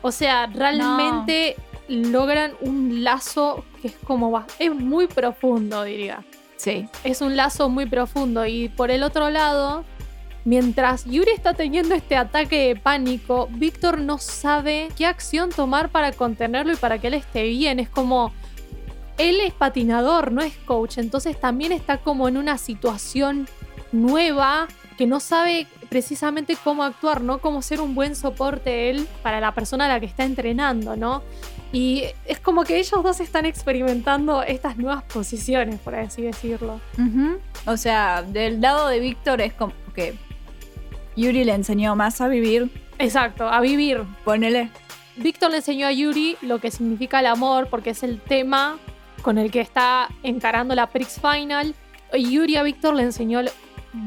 O 0.01 0.11
sea, 0.11 0.45
realmente 0.47 1.55
logran 1.89 2.51
un 2.61 3.03
lazo 3.03 3.65
que 3.81 3.87
es 3.89 3.95
como 4.05 4.31
va- 4.31 4.45
es 4.59 4.73
muy 4.73 5.07
profundo, 5.07 5.83
diría. 5.83 6.23
Sí. 6.57 6.87
Es 7.03 7.21
un 7.21 7.35
lazo 7.35 7.69
muy 7.69 7.85
profundo 7.85 8.45
y 8.45 8.69
por 8.69 8.89
el 8.91 9.03
otro 9.03 9.29
lado, 9.29 9.83
mientras 10.47 11.03
Yuri 11.03 11.31
está 11.31 11.53
teniendo 11.53 11.93
este 11.93 12.15
ataque 12.15 12.69
de 12.69 12.75
pánico, 12.77 13.49
Víctor 13.51 13.99
no 13.99 14.17
sabe 14.17 14.87
qué 14.95 15.05
acción 15.05 15.49
tomar 15.49 15.89
para 15.89 16.13
contenerlo 16.13 16.71
y 16.71 16.77
para 16.77 16.99
que 16.99 17.07
él 17.07 17.15
esté 17.15 17.43
bien. 17.43 17.81
Es 17.81 17.89
como 17.89 18.31
él 19.17 19.41
es 19.41 19.53
patinador, 19.53 20.31
no 20.31 20.41
es 20.41 20.55
coach, 20.59 20.99
entonces 20.99 21.37
también 21.37 21.73
está 21.73 21.97
como 21.97 22.29
en 22.29 22.37
una 22.37 22.57
situación 22.57 23.49
nueva 23.91 24.69
que 24.97 25.05
no 25.05 25.19
sabe 25.19 25.67
precisamente 25.89 26.57
cómo 26.63 26.85
actuar, 26.85 27.19
¿no? 27.19 27.39
Cómo 27.39 27.61
ser 27.61 27.81
un 27.81 27.93
buen 27.93 28.15
soporte 28.15 28.89
él 28.89 29.05
para 29.23 29.41
la 29.41 29.53
persona 29.53 29.83
a 29.85 29.89
la 29.89 29.99
que 29.99 30.05
está 30.05 30.23
entrenando, 30.23 30.95
¿no? 30.95 31.23
Y 31.73 32.05
es 32.25 32.39
como 32.39 32.63
que 32.63 32.79
ellos 32.79 33.03
dos 33.03 33.19
están 33.19 33.45
experimentando 33.45 34.43
estas 34.43 34.77
nuevas 34.77 35.03
posiciones, 35.03 35.77
por 35.81 35.93
así 35.95 36.21
decirlo. 36.21 36.79
O 37.65 37.75
sea, 37.75 38.21
del 38.23 38.61
lado 38.61 38.87
de 38.87 39.01
Víctor 39.01 39.41
es 39.41 39.51
como 39.51 39.73
que 39.93 40.15
Yuri 41.17 41.43
le 41.43 41.53
enseñó 41.53 41.95
más 41.95 42.21
a 42.21 42.27
vivir. 42.27 42.69
Exacto, 42.99 43.49
a 43.49 43.59
vivir. 43.59 44.03
Ponele. 44.23 44.69
Víctor 45.15 45.49
le 45.49 45.57
enseñó 45.57 45.87
a 45.87 45.91
Yuri 45.91 46.37
lo 46.43 46.59
que 46.59 46.69
significa 46.69 47.19
el 47.19 47.25
amor, 47.25 47.69
porque 47.69 47.89
es 47.89 48.03
el 48.03 48.21
tema 48.21 48.77
con 49.23 49.39
el 49.39 49.49
que 49.49 49.59
está 49.59 50.09
encarando 50.21 50.75
la 50.75 50.87
Prix 50.87 51.19
Final. 51.19 51.73
Y 52.13 52.31
Yuri 52.31 52.55
a 52.57 52.63
Víctor 52.63 52.93
le 52.93 53.01
enseñó 53.01 53.41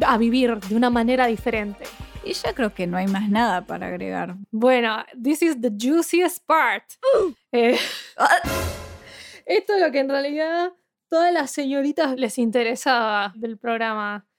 a 0.06 0.18
vivir 0.18 0.56
de 0.60 0.76
una 0.76 0.88
manera 0.88 1.26
diferente. 1.26 1.84
Y 2.24 2.32
yo 2.32 2.54
creo 2.54 2.72
que 2.72 2.86
no 2.86 2.96
hay 2.96 3.08
más 3.08 3.28
nada 3.28 3.62
para 3.62 3.88
agregar. 3.88 4.36
Bueno, 4.52 5.04
this 5.20 5.42
is 5.42 5.60
the 5.60 5.70
juiciest 5.70 6.46
part. 6.46 6.84
Eh, 7.52 7.76
esto 9.46 9.74
es 9.74 9.80
lo 9.80 9.90
que 9.90 9.98
en 9.98 10.08
realidad 10.08 10.72
todas 11.08 11.32
las 11.32 11.50
señoritas 11.50 12.14
les 12.16 12.38
interesaba 12.38 13.32
del 13.34 13.58
programa. 13.58 14.29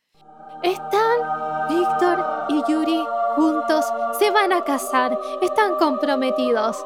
Están 0.63 1.67
Víctor 1.69 2.25
y 2.49 2.71
Yuri 2.71 3.03
juntos, 3.35 3.85
se 4.19 4.29
van 4.31 4.53
a 4.53 4.63
casar, 4.63 5.17
están 5.41 5.75
comprometidos. 5.77 6.77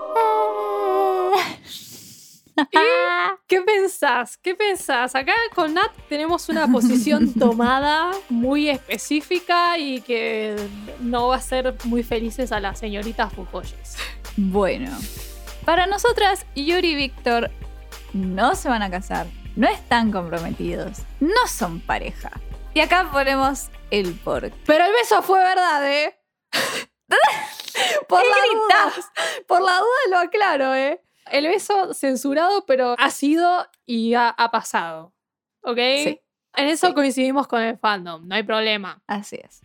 ¿Qué 3.48 3.62
pensás? 3.62 4.38
¿Qué 4.38 4.56
pensás? 4.56 5.16
Acá 5.16 5.34
con 5.54 5.74
Nat 5.74 5.92
tenemos 6.08 6.48
una 6.50 6.68
posición 6.72 7.34
tomada 7.34 8.12
muy 8.30 8.70
específica 8.70 9.78
y 9.78 10.02
que 10.02 10.56
no 11.00 11.30
va 11.30 11.36
a 11.38 11.42
ser 11.42 11.76
muy 11.84 12.04
felices 12.04 12.52
a 12.52 12.60
las 12.60 12.80
señoritas 12.80 13.34
Fujoyes. 13.34 13.98
Bueno, 14.38 14.92
para 15.66 15.86
nosotras, 15.88 16.46
Yuri 16.56 16.92
y 16.92 16.96
Víctor 16.96 17.52
no 18.14 18.56
se 18.56 18.70
van 18.70 18.84
a 18.84 18.90
casar, 18.90 19.28
no 19.56 19.68
están 19.68 20.12
comprometidos, 20.12 21.00
no 21.20 21.48
son 21.48 21.82
pareja. 21.82 22.32
Y 22.76 22.82
acá 22.82 23.10
ponemos 23.10 23.70
el 23.90 24.14
por 24.16 24.52
Pero 24.66 24.86
el 24.86 24.92
beso 24.92 25.22
fue 25.22 25.40
verdad, 25.40 25.90
¿eh? 25.90 26.20
por, 28.10 28.22
¿Qué 28.22 28.28
la 28.28 28.36
duda, 28.92 28.94
por 29.48 29.62
la 29.62 29.78
duda 29.78 30.10
lo 30.12 30.18
aclaro, 30.18 30.76
¿eh? 30.76 31.02
El 31.32 31.48
beso 31.48 31.94
censurado, 31.94 32.66
pero 32.66 32.96
ha 33.00 33.10
sido 33.12 33.66
y 33.86 34.14
ha, 34.14 34.28
ha 34.28 34.52
pasado. 34.52 35.14
¿Ok? 35.62 35.78
Sí. 36.04 36.22
En 36.58 36.68
eso 36.68 36.88
Sí. 36.88 36.94
coincidimos 36.94 37.48
con 37.48 37.62
el 37.62 37.78
fandom, 37.78 38.28
no 38.28 38.36
hay 38.36 38.44
problema. 38.44 39.02
Así 39.08 39.38
es. 39.42 39.62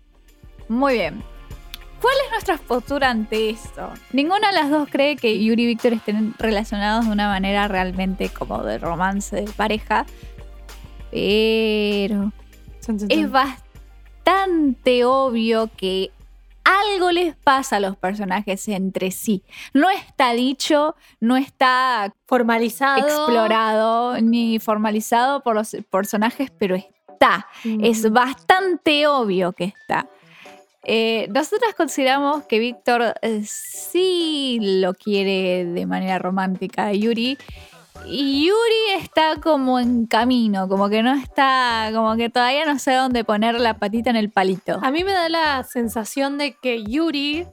Muy 0.68 0.92
bien. 0.94 1.22
¿Cuál 2.00 2.14
es 2.24 2.30
nuestra 2.30 2.58
postura 2.58 3.10
ante 3.10 3.50
esto? 3.50 3.92
Ninguna 4.12 4.48
de 4.48 4.54
las 4.54 4.70
dos 4.70 4.88
cree 4.88 5.16
que 5.16 5.42
Yuri 5.44 5.64
y 5.64 5.66
Víctor 5.66 5.94
estén 5.94 6.32
relacionados 6.38 7.06
de 7.06 7.10
una 7.12 7.26
manera 7.28 7.66
realmente 7.66 8.28
como 8.28 8.62
de 8.62 8.78
romance 8.78 9.34
de 9.34 9.50
pareja. 9.52 10.06
Pero 11.10 12.32
es 13.08 13.30
bastante 13.30 15.04
obvio 15.04 15.70
que 15.76 16.10
algo 16.64 17.10
les 17.10 17.36
pasa 17.36 17.76
a 17.76 17.80
los 17.80 17.96
personajes 17.96 18.68
entre 18.68 19.10
sí. 19.10 19.42
No 19.72 19.90
está 19.90 20.32
dicho, 20.32 20.94
no 21.20 21.36
está 21.36 22.14
formalizado. 22.26 22.98
explorado 22.98 24.20
ni 24.20 24.58
formalizado 24.58 25.42
por 25.42 25.54
los 25.54 25.76
personajes, 25.90 26.50
pero 26.58 26.76
está. 26.76 27.46
Mm. 27.64 27.84
Es 27.84 28.10
bastante 28.10 29.06
obvio 29.06 29.52
que 29.52 29.64
está. 29.64 30.08
Eh, 30.84 31.28
nosotras 31.30 31.74
consideramos 31.74 32.44
que 32.44 32.58
Víctor 32.58 33.14
eh, 33.20 33.42
sí 33.44 34.58
lo 34.60 34.94
quiere 34.94 35.66
de 35.66 35.86
manera 35.86 36.18
romántica 36.18 36.86
a 36.86 36.92
Yuri. 36.92 37.36
Y 38.06 38.46
Yuri 38.46 39.02
está 39.02 39.36
como 39.40 39.78
en 39.78 40.06
camino, 40.06 40.68
como 40.68 40.88
que 40.88 41.02
no 41.02 41.14
está, 41.14 41.90
como 41.94 42.16
que 42.16 42.28
todavía 42.28 42.64
no 42.66 42.78
sé 42.78 42.94
dónde 42.94 43.24
poner 43.24 43.60
la 43.60 43.78
patita 43.78 44.10
en 44.10 44.16
el 44.16 44.30
palito. 44.30 44.78
A 44.82 44.90
mí 44.90 45.04
me 45.04 45.12
da 45.12 45.28
la 45.28 45.62
sensación 45.64 46.38
de 46.38 46.56
que 46.60 46.82
Yuri, 46.82 47.46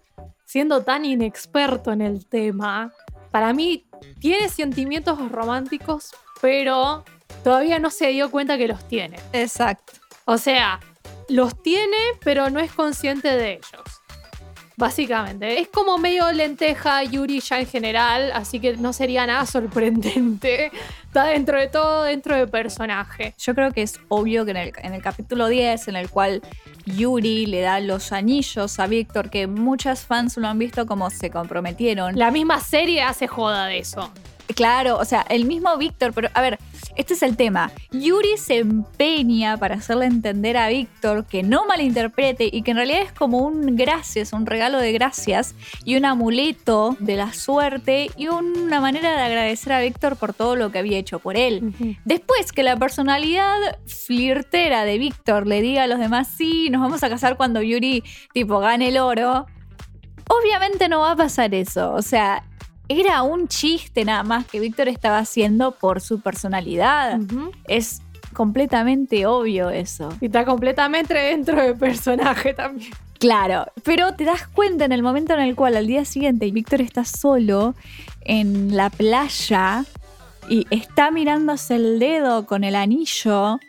siendo 0.46 0.84
tan 0.84 1.06
inexperto 1.06 1.92
en 1.92 2.02
el 2.02 2.26
tema, 2.26 2.92
para 3.32 3.54
mí 3.54 3.86
tiene 4.20 4.50
sentimientos 4.50 5.32
románticos, 5.32 6.12
pero 6.42 7.04
todavía 7.44 7.80
no 7.80 7.90
se 7.90 8.08
dio 8.08 8.32
cuenta 8.32 8.58
que 8.58 8.68
los 8.68 8.88
tiene. 8.88 9.20
Exacto. 9.34 9.94
O 10.26 10.38
sea, 10.38 10.80
los 11.30 11.62
tiene, 11.62 11.98
pero 12.24 12.50
no 12.50 12.60
es 12.60 12.72
consciente 12.72 13.30
de 13.30 13.54
ellos. 13.54 14.02
Básicamente. 14.80 15.60
Es 15.60 15.70
como 15.70 15.98
medio 15.98 16.32
lenteja 16.32 17.04
Yuri 17.04 17.40
ya 17.40 17.60
en 17.60 17.66
general, 17.66 18.32
así 18.32 18.60
que 18.60 18.78
no 18.78 18.94
sería 18.94 19.26
nada 19.26 19.44
sorprendente. 19.48 20.72
Está 21.04 21.26
dentro 21.26 21.60
de 21.60 21.68
todo, 21.68 22.04
dentro 22.04 22.36
de 22.36 22.46
personaje. 22.46 23.34
Yo 23.40 23.56
creo 23.56 23.74
que 23.74 23.82
es 23.82 24.00
obvio 24.08 24.46
que 24.46 24.52
en 24.52 24.58
el, 24.58 24.74
en 24.84 24.94
el 24.94 25.02
capítulo 25.02 25.48
10, 25.48 25.88
en 25.88 25.96
el 25.96 26.12
cual 26.12 26.44
Yuri 26.86 27.48
le 27.48 27.62
da 27.62 27.80
los 27.80 28.12
anillos 28.12 28.80
a 28.80 28.86
Víctor, 28.86 29.32
que 29.32 29.48
muchas 29.48 30.06
fans 30.06 30.38
lo 30.38 30.48
han 30.48 30.60
visto 30.60 30.86
como 30.86 31.10
se 31.10 31.32
comprometieron. 31.32 32.16
La 32.16 32.30
misma 32.30 32.60
serie 32.60 33.02
hace 33.02 33.28
joda 33.28 33.66
de 33.66 33.80
eso. 33.80 34.12
Claro, 34.56 34.98
o 34.98 35.06
sea, 35.06 35.26
el 35.30 35.46
mismo 35.46 35.76
Víctor, 35.78 36.14
pero 36.14 36.30
a 36.34 36.42
ver, 36.42 36.58
este 36.96 37.14
es 37.14 37.22
el 37.22 37.38
tema. 37.38 37.72
Yuri 37.92 38.38
se 38.38 38.58
empeña 38.58 39.58
para 39.58 39.76
hacerle 39.76 40.06
entender 40.06 40.58
a 40.58 40.68
Víctor 40.68 41.26
que 41.26 41.44
no 41.44 41.68
malinterprete 41.68 42.50
y 42.52 42.64
que 42.64 42.72
en 42.72 42.78
realidad 42.78 43.02
es 43.02 43.12
como 43.12 43.40
un 43.40 43.76
gracias, 43.76 44.34
un 44.34 44.46
regalo 44.46 44.80
de 44.80 44.92
gracias 44.94 45.54
y 45.84 45.96
un 45.96 46.06
amuleto 46.06 46.98
de 47.00 47.16
la 47.16 47.34
suerte 47.34 48.10
y 48.18 48.30
una 48.30 48.82
manera 48.82 49.16
de 49.16 49.22
agradecer 49.22 49.74
a 49.74 49.82
Víctor 49.82 50.16
por 50.16 50.34
todo 50.34 50.56
lo 50.56 50.72
que 50.72 50.80
había 50.80 50.98
hecho 50.98 51.20
por 51.20 51.38
él. 51.38 51.98
Después 52.06 52.52
que 52.52 52.64
la 52.64 52.76
personalidad 52.78 53.58
flirtera 53.86 54.84
de 54.86 54.98
Víctor 54.98 55.46
le 55.46 55.62
diga 55.62 55.84
a 55.84 55.88
los 55.88 56.00
demás, 56.00 56.28
sí, 56.36 56.70
nos 56.72 56.82
vamos 56.82 57.04
a 57.04 57.10
casar 57.10 57.38
cuando 57.38 57.62
Yuri 57.62 58.04
tipo 58.34 58.60
gane 58.60 58.90
el 58.90 58.98
oro, 58.98 59.46
obviamente 60.30 60.90
no 60.90 61.02
va 61.02 61.12
a 61.12 61.16
pasar 61.16 61.54
eso. 61.54 61.94
O 61.94 62.02
sea, 62.02 62.44
era 62.90 63.22
un 63.24 63.48
chiste 63.48 64.06
nada 64.06 64.24
más 64.24 64.46
que 64.46 64.60
Víctor 64.60 64.88
estaba 64.88 65.20
haciendo 65.20 65.72
por 65.72 66.02
su 66.02 66.22
personalidad. 66.22 67.20
Es 67.68 68.02
completamente 68.34 69.26
obvio 69.26 69.70
eso. 69.70 70.10
Y 70.22 70.28
está 70.28 70.46
completamente 70.46 71.14
dentro 71.14 71.62
de 71.62 71.74
personaje 71.74 72.54
también. 72.54 72.92
Claro, 73.20 73.66
pero 73.84 74.14
te 74.14 74.26
das 74.26 74.48
cuenta 74.48 74.86
en 74.86 74.92
el 74.92 75.02
momento 75.02 75.34
en 75.34 75.40
el 75.40 75.56
cual 75.56 75.76
al 75.76 75.88
día 75.88 76.06
siguiente 76.06 76.52
Víctor 76.52 76.82
está 76.82 77.04
solo 77.04 77.74
en 78.22 78.76
la 78.76 78.92
playa 78.92 79.86
y 80.50 80.68
está 80.70 81.10
mirándose 81.10 81.76
el 81.76 82.00
dedo 82.00 82.46
con 82.46 82.64
el 82.64 82.76
anillo 82.76 83.60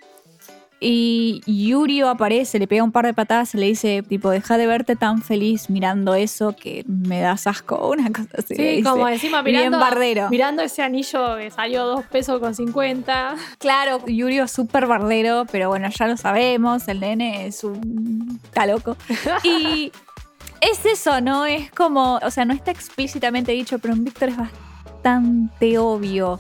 y 0.81 1.43
Yurio 1.47 2.09
aparece, 2.09 2.59
le 2.59 2.69
pega 2.69 2.85
un 2.85 2.93
par 2.93 3.05
de 3.05 3.13
patadas 3.13 3.55
y 3.55 3.59
le 3.59 3.67
dice 3.67 4.03
tipo, 4.03 4.31
deja 4.31 4.57
de 4.57 4.67
verte 4.67 4.95
tan 4.95 5.23
feliz 5.23 5.71
mirando 5.71 6.15
eso 6.15 6.55
que 6.55 6.85
me 6.87 7.21
das 7.21 7.47
asco, 7.47 7.89
una 7.93 8.11
cosa 8.11 8.29
así. 8.39 8.55
Sí, 8.55 8.63
dice. 8.63 8.83
como 8.85 9.09
encima 9.09 9.43
Bien 9.43 9.57
mirando, 9.57 9.79
bardero. 9.79 10.29
mirando 10.31 10.63
ese 10.63 10.83
anillo 10.83 11.37
que 11.37 11.51
salió 11.51 11.85
dos 11.85 12.05
pesos 12.07 12.39
con 12.41 12.55
50. 12.55 13.35
Claro, 13.59 14.07
Yurio 14.07 14.45
es 14.45 14.53
súper 14.53 14.87
bardero, 14.87 15.47
pero 15.51 15.69
bueno, 15.69 15.89
ya 15.89 16.07
lo 16.07 16.17
sabemos, 16.17 16.87
el 16.87 17.01
nene 17.01 17.47
es 17.47 17.65
un... 17.65 18.41
está 18.45 18.67
loco. 18.67 18.97
Y 19.43 19.91
es 20.61 20.87
eso, 20.87 21.21
¿no? 21.21 21.45
Es 21.45 21.71
como, 21.73 22.21
o 22.23 22.31
sea, 22.31 22.45
no 22.45 22.55
está 22.55 22.71
explícitamente 22.71 23.51
dicho, 23.53 23.79
pero 23.81 23.95
en 23.95 24.05
Víctor 24.05 24.29
es 24.29 24.37
bastante 24.37 25.79
obvio 25.79 26.39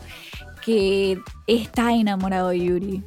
que 0.65 1.19
está 1.47 1.93
enamorado 1.93 2.51
de 2.51 2.61
Yuri. 2.61 3.03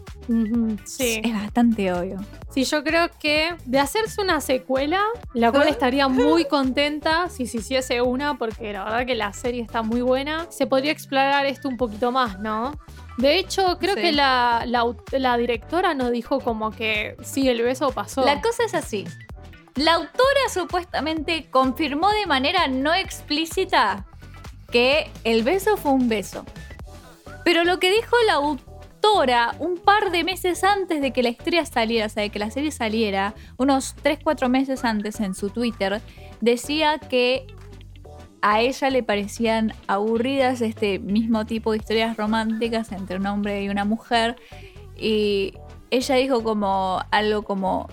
Sí. 0.86 1.21
Es 1.23 1.34
bastante 1.34 1.91
obvio. 1.93 2.17
Sí, 2.53 2.63
yo 2.65 2.84
creo 2.84 3.09
que 3.19 3.55
de 3.65 3.79
hacerse 3.79 4.21
una 4.21 4.41
secuela, 4.41 5.01
la 5.34 5.51
cual 5.51 5.67
estaría 5.67 6.07
muy 6.09 6.45
contenta 6.45 7.29
si 7.29 7.47
se 7.47 7.57
hiciese 7.57 8.01
una, 8.01 8.38
porque 8.38 8.73
la 8.73 8.84
verdad 8.84 9.05
que 9.05 9.15
la 9.15 9.34
serie 9.34 9.61
está 9.61 9.82
muy 9.82 10.01
buena, 10.01 10.47
se 10.49 10.67
podría 10.67 10.91
explorar 10.91 11.45
esto 11.45 11.67
un 11.69 11.77
poquito 11.77 12.11
más, 12.11 12.39
¿no? 12.39 12.73
De 13.17 13.38
hecho, 13.38 13.77
creo 13.79 13.95
Sí. 13.95 14.01
que 14.01 14.11
la, 14.13 14.63
la 14.65 14.84
aut- 14.84 15.17
la 15.17 15.38
directora 15.38 15.93
nos 15.93 16.11
dijo 16.11 16.39
como 16.39 16.71
que 16.71 17.15
sí, 17.23 17.47
el 17.49 17.61
beso 17.61 17.91
pasó. 17.91 18.25
La 18.25 18.41
cosa 18.41 18.63
es 18.65 18.73
así. 18.73 19.05
La 19.75 19.93
autora 19.95 20.49
supuestamente 20.53 21.49
confirmó 21.49 22.09
de 22.11 22.25
manera 22.25 22.67
no 22.67 22.93
explícita 22.93 24.05
que 24.71 25.09
el 25.23 25.43
beso 25.43 25.77
fue 25.77 25.91
un 25.91 26.07
beso. 26.09 26.45
Pero 27.43 27.63
lo 27.63 27.79
que 27.79 27.89
dijo 27.91 28.15
la 28.27 28.34
autora 28.34 28.70
un 29.60 29.78
par 29.78 30.12
de 30.12 30.24
meses 30.24 30.64
antes 30.64 31.02
de 31.02 31.12
que 31.12 31.24
la 31.24 31.30
historia 31.30 31.66
saliera, 31.66 32.06
o 32.06 32.10
sea, 32.10 32.24
de 32.24 32.30
que 32.30 32.39
la 32.39 32.49
serie 32.49 32.72
saliera, 32.72 33.36
unos 33.58 33.95
3-4 34.04 34.49
meses 34.49 34.84
antes 34.84 35.20
en 35.20 35.34
su 35.34 35.49
Twitter, 35.49 36.02
decía 36.39 36.97
que 36.97 37.45
a 38.41 38.62
ella 38.62 38.89
le 38.89 39.04
parecían 39.04 39.74
aburridas 39.88 40.62
este 40.62 40.97
mismo 40.99 41.45
tipo 41.45 41.72
de 41.72 41.78
historias 41.78 42.18
románticas 42.18 42.91
entre 42.91 43.18
un 43.18 43.28
hombre 43.28 43.64
y 43.64 43.70
una 43.70 43.86
mujer. 43.86 44.36
Y 44.97 45.54
ella 45.91 46.16
dijo 46.16 46.43
como 46.43 47.02
algo 47.12 47.43
como, 47.43 47.88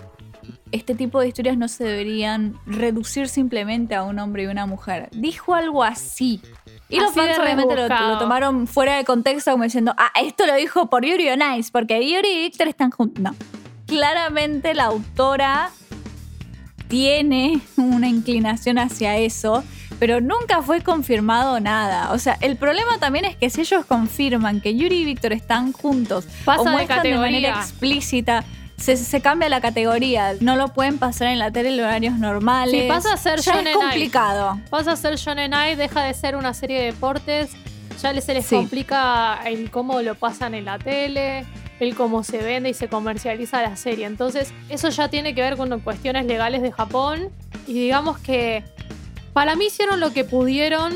este 0.73 0.95
tipo 0.95 1.21
de 1.21 1.29
historias 1.29 1.59
no 1.59 1.69
se 1.69 1.85
deberían 1.85 2.59
reducir 2.65 3.29
simplemente 3.29 3.95
a 3.95 4.05
un 4.05 4.19
hombre 4.19 4.45
y 4.45 4.47
una 4.47 4.67
mujer. 4.67 5.09
Dijo 5.13 5.55
algo 5.55 5.83
así. 5.85 6.41
Y 6.89 6.99
los 6.99 7.13
fans 7.13 7.39
obviamente 7.39 7.75
lo, 7.77 8.19
tomaron 8.19 8.67
fuera 8.67 8.97
de 8.97 9.05
contexto 9.05 9.51
como 9.53 9.65
diciendo, 9.65 9.95
ah, 9.99 10.11
esto 10.23 10.47
lo 10.47 10.55
dijo 10.55 10.89
por 10.89 11.05
Yuri 11.05 11.29
on 11.29 11.41
Ice, 11.59 11.71
porque 11.71 12.09
Yuri 12.09 12.29
y 12.29 12.39
Víctor 12.43 12.69
están 12.69 12.91
juntos. 12.91 13.23
No. 13.23 13.35
Claramente 13.87 14.75
la 14.75 14.85
autora 14.85 15.71
tiene 16.89 17.61
una 17.77 18.09
inclinación 18.09 18.79
hacia 18.79 19.17
eso, 19.19 19.63
pero 19.99 20.21
nunca 20.21 20.63
fue 20.63 20.83
confirmado 20.83 21.61
nada. 21.61 22.13
O 22.13 22.19
sea, 22.19 22.39
el 22.41 22.57
problema 22.57 22.99
también 22.99 23.27
es 23.27 23.37
que 23.37 23.51
si 23.51 23.61
ellos 23.61 23.85
confirman 23.85 24.61
que 24.61 24.75
Yuri 24.75 25.03
y 25.03 25.05
Víctor 25.05 25.33
están 25.33 25.73
juntos 25.73 26.27
Pasa 26.45 26.63
o 26.63 26.65
de 26.65 26.71
muestran 26.71 27.03
de, 27.03 27.17
manera 27.17 27.51
explícita, 27.51 28.45
se, 28.79 28.97
se 28.97 29.21
cambia 29.21 29.49
la 29.49 29.61
categoría. 29.61 30.35
No 30.41 30.57
lo 30.57 30.69
pueden 30.73 30.99
pasar 30.99 31.29
en 31.29 31.39
la 31.39 31.51
tele 31.51 31.75
en 31.75 31.81
horarios 31.81 32.15
normales. 32.19 32.83
Sí, 32.83 32.89
pasa 32.89 33.13
a 33.13 33.17
ser 33.17 33.41
ya 33.41 33.53
Shonen 33.55 33.67
es 33.69 33.77
complicado. 33.77 34.59
Pasa 34.71 34.93
a 34.93 34.97
ser 34.97 35.17
Shonen 35.17 35.53
Ai, 35.55 35.75
deja 35.77 36.03
de 36.05 36.15
ser 36.15 36.37
una 36.37 36.55
serie 36.55 36.79
de 36.81 36.85
deportes, 36.87 37.51
ya 38.01 38.19
se 38.21 38.35
les 38.35 38.47
Sí. 38.47 38.55
complica 38.57 39.41
el 39.45 39.71
cómo 39.71 40.01
lo 40.03 40.15
pasan 40.15 40.55
en 40.55 40.65
la 40.65 40.79
tele, 40.79 41.45
el 41.81 41.95
cómo 41.97 42.23
se 42.23 42.39
vende 42.39 42.71
y 42.71 42.75
se 42.75 42.89
comercializa 42.89 43.63
la 43.63 43.77
serie. 43.77 44.07
Entonces, 44.07 44.53
eso 44.69 44.89
ya 44.91 45.09
tiene 45.09 45.35
que 45.35 45.43
ver 45.43 45.57
con 45.57 45.79
cuestiones 45.81 46.27
legales 46.27 46.63
de 46.63 46.71
Japón 46.73 47.29
y 47.67 47.75
digamos 47.75 48.19
que 48.19 48.65
para 49.33 49.55
mí 49.57 49.67
hicieron 49.67 50.01
lo 50.01 50.13
que 50.13 50.25
pudieron 50.25 50.95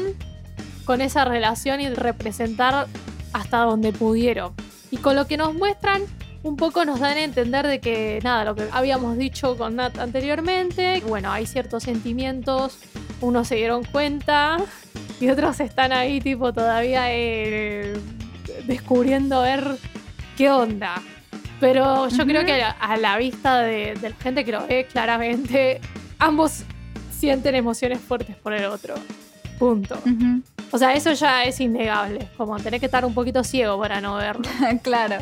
con 0.85 1.01
esa 1.01 1.25
relación 1.25 1.81
y 1.81 1.89
representar 1.89 2.87
hasta 3.33 3.59
donde 3.59 3.93
pudieron. 3.93 4.53
Y 4.91 4.97
con 4.99 5.15
lo 5.17 5.27
que 5.27 5.37
nos 5.37 5.55
muestran, 5.55 6.03
un 6.43 6.57
poco 6.57 6.85
nos 6.85 7.01
dan 7.01 7.17
a 7.17 7.25
entender 7.25 7.67
de 7.67 7.81
que, 7.81 8.21
nada, 8.23 8.45
lo 8.45 8.55
que 8.55 8.69
habíamos 8.73 9.17
dicho 9.17 9.57
con 9.57 9.77
Nat 9.77 9.99
anteriormente, 9.99 11.03
bueno, 11.07 11.31
hay 11.31 11.47
ciertos 11.47 11.85
sentimientos, 11.85 12.79
unos 13.21 13.49
se 13.49 13.57
dieron 13.57 13.85
cuenta 13.85 14.59
y 15.21 15.31
otros 15.31 15.61
están 15.61 15.93
ahí, 15.93 16.21
tipo, 16.21 16.53
todavía 16.53 17.05
eh, 17.09 17.95
descubriendo 18.67 19.41
a 19.41 19.43
ver 19.43 19.65
qué 20.37 20.51
onda. 20.51 21.01
Pero 21.61 22.09
yo 22.09 22.27
creo 22.27 22.45
que 22.45 22.61
a, 22.61 22.71
a 22.71 22.97
la 22.97 23.17
vista 23.17 23.61
de, 23.61 23.95
de 23.95 24.11
la 24.11 24.17
gente 24.17 24.45
que 24.45 24.51
lo 24.51 24.67
ve 24.67 24.89
claramente, 24.91 25.81
ambos 26.19 26.65
sienten 27.11 27.55
emociones 27.55 28.01
fuertes 28.01 28.35
por 28.35 28.53
el 28.53 28.65
otro. 28.65 28.95
Punto. 29.61 29.97
O 30.73 30.79
sea, 30.79 30.93
eso 30.95 31.13
ya 31.13 31.45
es 31.45 31.61
innegable. 31.61 32.27
Como 32.37 32.57
tener 32.59 32.81
que 32.81 32.87
estar 32.87 33.05
un 33.05 33.15
poquito 33.15 33.45
ciego 33.45 33.79
para 33.79 34.01
no 34.01 34.17
verlo. 34.17 34.43
claro. 34.83 35.19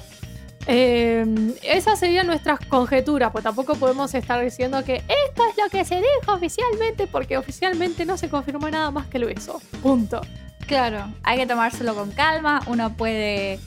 Eh, 0.66 1.24
esas 1.62 1.98
serían 1.98 2.26
nuestras 2.26 2.60
conjeturas, 2.60 3.32
pues 3.32 3.42
tampoco 3.42 3.74
podemos 3.76 4.14
estar 4.14 4.42
diciendo 4.42 4.84
que 4.84 4.96
esto 4.96 5.42
es 5.48 5.56
lo 5.56 5.68
que 5.70 5.84
se 5.84 5.96
dijo 5.96 6.32
oficialmente, 6.32 7.06
porque 7.06 7.36
oficialmente 7.38 8.04
no 8.04 8.16
se 8.16 8.28
confirmó 8.28 8.70
nada 8.70 8.90
más 8.90 9.06
que 9.06 9.18
el 9.18 9.24
beso. 9.24 9.60
Punto. 9.82 10.20
Claro, 10.66 11.12
hay 11.22 11.38
que 11.38 11.46
tomárselo 11.46 11.94
con 11.94 12.12
calma, 12.12 12.62
uno 12.66 12.92
puede 12.94 13.58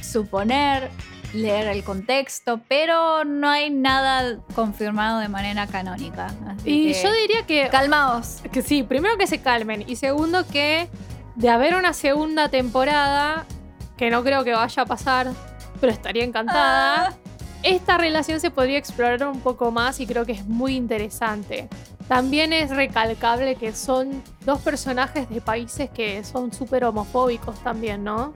suponer, 0.00 0.90
leer 1.32 1.66
el 1.68 1.82
contexto, 1.82 2.60
pero 2.68 3.24
no 3.24 3.48
hay 3.48 3.70
nada 3.70 4.38
confirmado 4.54 5.18
de 5.18 5.28
manera 5.28 5.66
canónica. 5.66 6.26
así 6.46 6.70
Y 6.70 6.92
que 6.92 7.02
yo 7.02 7.12
diría 7.12 7.42
que, 7.46 7.68
calmaos. 7.70 8.42
que 8.52 8.62
sí, 8.62 8.82
primero 8.82 9.16
que 9.18 9.26
se 9.26 9.40
calmen 9.40 9.84
y 9.88 9.96
segundo 9.96 10.46
que 10.46 10.88
de 11.34 11.48
haber 11.48 11.74
una 11.74 11.92
segunda 11.92 12.48
temporada, 12.48 13.44
que 13.96 14.10
no 14.10 14.22
creo 14.22 14.44
que 14.44 14.52
vaya 14.52 14.82
a 14.82 14.86
pasar, 14.86 15.32
pero 15.80 15.92
estaría 15.92 16.24
encantada. 16.24 17.08
Ah. 17.08 17.14
esta 17.62 17.98
relación 17.98 18.40
se 18.40 18.50
podría 18.50 18.78
explorar 18.78 19.26
un 19.26 19.40
poco 19.40 19.70
más 19.70 20.00
y 20.00 20.06
creo 20.06 20.24
que 20.24 20.32
es 20.32 20.46
muy 20.46 20.76
interesante. 20.76 21.68
También 22.08 22.52
es 22.52 22.70
recalcable 22.70 23.56
que 23.56 23.72
son 23.72 24.22
dos 24.44 24.60
personajes 24.60 25.28
de 25.28 25.40
países 25.40 25.90
que 25.90 26.22
son 26.22 26.52
súper 26.52 26.84
homofóbicos 26.84 27.58
también, 27.64 28.04
¿no? 28.04 28.32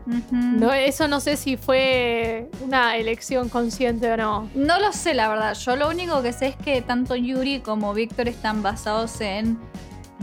Eso 0.75 1.07
no 1.07 1.21
sé 1.21 1.37
si 1.37 1.57
fue 1.57 2.51
una 2.65 2.97
elección 2.97 3.49
consciente 3.49 4.11
o 4.11 4.17
no. 4.17 4.51
No 4.57 4.81
lo 4.81 4.93
sé, 4.93 5.15
la 5.15 5.29
verdad. 5.29 5.55
Yo 5.55 5.77
lo 5.77 5.89
único 5.89 6.21
que 6.21 6.33
sé 6.33 6.49
es 6.49 6.57
que 6.57 6.83
tanto 6.83 7.15
Yuri 7.15 7.61
como 7.61 7.95
Víctor 7.95 8.27
están 8.27 8.61
basados 8.61 9.21
en 9.21 9.57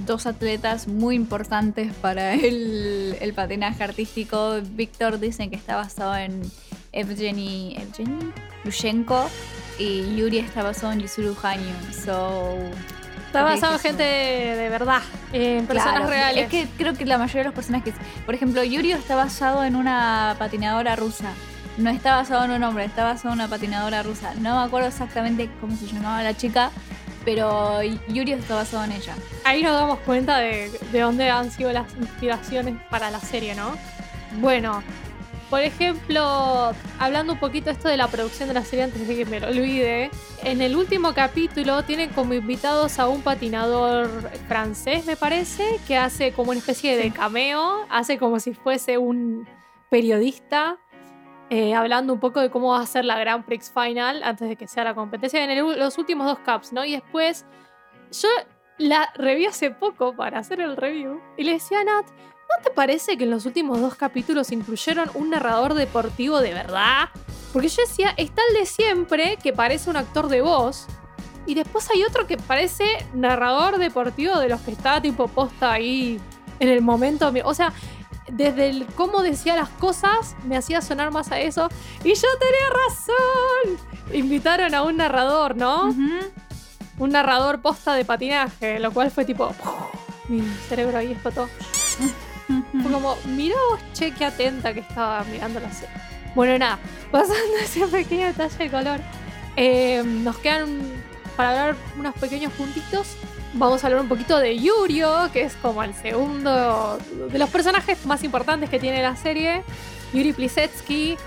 dos 0.05 0.25
atletas 0.25 0.89
muy 0.89 1.15
importantes 1.15 1.93
para 1.95 2.33
el, 2.33 3.15
el 3.21 3.33
patinaje 3.33 3.81
artístico. 3.81 4.55
Víctor 4.71 5.19
dicen 5.19 5.49
que 5.49 5.55
está 5.55 5.77
basado 5.77 6.17
en 6.17 6.41
Evgeny, 6.97 7.75
Evgeny 7.77 8.31
Lushenko 8.63 9.29
y 9.77 10.15
Yuri 10.15 10.39
está 10.39 10.63
basado 10.63 10.91
en 10.93 11.01
Yuzuru 11.01 11.35
Hanyu. 11.41 11.73
So, 12.05 12.57
Está 13.27 13.43
basado 13.43 13.73
en 13.73 13.79
gente 13.79 14.03
de, 14.03 14.69
verdad, 14.69 15.01
en 15.33 15.67
personas 15.67 15.95
Claro, 15.95 16.09
reales. 16.09 16.45
Es 16.45 16.49
que 16.49 16.67
creo 16.77 16.93
que 16.93 17.05
la 17.05 17.17
mayoría 17.17 17.41
de 17.41 17.49
los 17.49 17.53
personajes. 17.53 17.93
Por 18.25 18.33
ejemplo, 18.33 18.63
Yurio 18.63 18.95
está 18.95 19.15
basado 19.15 19.63
en 19.65 19.75
una 19.75 20.35
patinadora 20.39 20.95
rusa. 20.95 21.33
No 21.77 21.89
está 21.89 22.15
basado 22.15 22.45
en 22.45 22.51
un 22.51 22.63
hombre, 22.63 22.85
está 22.85 23.03
basado 23.03 23.33
en 23.33 23.41
una 23.41 23.49
patinadora 23.49 24.01
rusa. 24.01 24.33
No 24.39 24.59
me 24.59 24.65
acuerdo 24.65 24.87
exactamente 24.87 25.49
cómo 25.59 25.75
se 25.75 25.87
llamaba 25.87 26.23
la 26.23 26.35
chica, 26.35 26.71
pero 27.25 27.83
Yurio 27.83 28.37
está 28.37 28.55
basado 28.55 28.85
en 28.85 28.93
ella. 28.93 29.13
Ahí 29.43 29.61
nos 29.61 29.73
damos 29.73 29.99
cuenta 29.99 30.37
de, 30.39 30.71
de 30.91 30.99
dónde 31.01 31.29
han 31.29 31.51
sido 31.51 31.71
las 31.73 31.93
inspiraciones 31.95 32.75
para 32.89 33.11
la 33.11 33.19
serie, 33.19 33.53
¿no? 33.55 33.73
Bueno, 34.39 34.81
por 35.49 35.61
ejemplo, 35.61 36.73
hablando 36.99 37.33
un 37.33 37.39
poquito 37.39 37.69
esto 37.69 37.87
de 37.87 37.97
la 37.97 38.07
producción 38.07 38.47
de 38.49 38.53
la 38.53 38.63
serie 38.63 38.83
antes 38.85 39.07
de 39.07 39.15
que 39.15 39.25
me 39.25 39.39
lo 39.39 39.47
olvide, 39.47 40.11
en 40.43 40.61
el 40.61 40.75
último 40.75 41.13
capítulo 41.13 41.83
tienen 41.83 42.09
como 42.09 42.33
invitados 42.33 42.99
a 42.99 43.07
un 43.07 43.21
patinador 43.21 44.09
francés, 44.47 45.05
me 45.05 45.15
parece, 45.15 45.79
que 45.87 45.97
hace 45.97 46.31
como 46.33 46.51
una 46.51 46.59
especie 46.59 46.97
de 46.97 47.11
cameo, 47.11 47.85
hace 47.89 48.17
como 48.17 48.39
si 48.39 48.53
fuese 48.53 48.97
un 48.97 49.47
periodista. 49.89 50.77
eh, 51.49 51.73
hablando 51.73 52.11
un 52.11 52.19
poco 52.19 52.41
de 52.41 52.49
cómo 52.49 52.71
va 52.73 52.81
a 52.81 52.85
ser 52.85 53.05
la 53.05 53.17
Grand 53.17 53.45
Prix 53.45 53.71
Final 53.73 54.21
antes 54.21 54.49
de 54.49 54.57
que 54.57 54.67
sea 54.67 54.83
la 54.83 54.93
competencia 54.93 55.41
en 55.41 55.49
el- 55.49 55.79
los 55.79 55.97
últimos 55.97 56.27
dos 56.27 56.39
Cups, 56.39 56.73
¿no? 56.73 56.83
Y 56.83 56.91
después 56.91 57.45
yo 58.11 58.27
la 58.77 59.09
reví 59.15 59.45
hace 59.45 59.71
poco 59.71 60.13
para 60.13 60.39
hacer 60.39 60.59
el 60.59 60.75
review 60.75 61.21
y 61.37 61.45
le 61.45 61.53
decía 61.53 61.79
a 61.79 61.83
Nat, 61.85 62.05
¿no 62.57 62.63
te 62.63 62.69
parece 62.71 63.17
que 63.17 63.25
en 63.25 63.29
los 63.29 63.45
últimos 63.45 63.79
dos 63.79 63.95
capítulos 63.95 64.51
incluyeron 64.51 65.09
un 65.13 65.29
narrador 65.29 65.75
deportivo 65.75 66.39
de 66.39 66.53
verdad? 66.53 67.09
Porque 67.53 67.69
yo 67.69 67.83
decía, 67.87 68.13
está 68.17 68.41
el 68.49 68.55
de 68.55 68.65
siempre, 68.65 69.37
que 69.41 69.53
parece 69.53 69.89
un 69.89 69.97
actor 69.97 70.27
de 70.27 70.41
voz, 70.41 70.87
y 71.45 71.53
después 71.53 71.89
hay 71.91 72.03
otro 72.03 72.27
que 72.27 72.37
parece 72.37 72.83
narrador 73.13 73.77
deportivo 73.77 74.37
de 74.39 74.49
los 74.49 74.59
que 74.61 74.71
está 74.71 75.01
tipo 75.01 75.27
posta 75.27 75.71
ahí 75.71 76.19
en 76.59 76.67
el 76.67 76.81
momento. 76.81 77.31
O 77.45 77.53
sea, 77.53 77.71
desde 78.29 78.69
el 78.69 78.85
cómo 78.87 79.21
decía 79.21 79.55
las 79.55 79.69
cosas 79.69 80.35
me 80.43 80.57
hacía 80.57 80.81
sonar 80.81 81.11
más 81.11 81.31
a 81.31 81.39
eso. 81.39 81.69
Y 82.03 82.13
yo 82.15 82.27
tenía 82.39 82.69
razón. 82.85 83.87
Invitaron 84.13 84.75
a 84.75 84.83
un 84.83 84.97
narrador, 84.97 85.55
¿no? 85.55 85.95
Un 86.97 87.09
narrador 87.11 87.61
posta 87.61 87.93
de 87.93 88.03
patinaje, 88.03 88.79
lo 88.79 88.91
cual 88.91 89.09
fue 89.09 89.23
tipo. 89.23 89.55
Mi 90.27 90.41
cerebro 90.67 90.97
ahí 90.97 91.13
explotó. 91.13 91.47
Fue 92.81 92.91
como, 92.91 93.17
mirá 93.25 93.55
vos, 93.69 93.79
che, 93.93 94.11
qué 94.11 94.25
atenta 94.25 94.73
que 94.73 94.79
estaba 94.79 95.23
mirando 95.25 95.59
la 95.59 95.71
serie. 95.71 95.95
Bueno, 96.35 96.57
nada, 96.57 96.79
pasando 97.11 97.57
ese 97.61 97.87
pequeño 97.87 98.27
detalle 98.27 98.57
de 98.57 98.69
color, 98.69 98.99
eh, 99.55 100.03
nos 100.05 100.37
quedan 100.37 100.81
para 101.35 101.49
hablar 101.49 101.75
unos 101.97 102.15
pequeños 102.15 102.53
puntitos. 102.53 103.15
Vamos 103.53 103.83
a 103.83 103.87
hablar 103.87 104.01
un 104.01 104.09
poquito 104.09 104.37
de 104.37 104.57
Yurio, 104.59 105.29
que 105.31 105.41
es 105.43 105.55
como 105.55 105.83
el 105.83 105.93
segundo 105.93 106.99
de 107.31 107.39
los 107.39 107.49
personajes 107.49 108.05
más 108.05 108.23
importantes 108.23 108.69
que 108.69 108.79
tiene 108.79 109.01
la 109.01 109.15
serie. 109.15 109.63
Yuri 110.13 110.33
Plisetsky. 110.33 111.17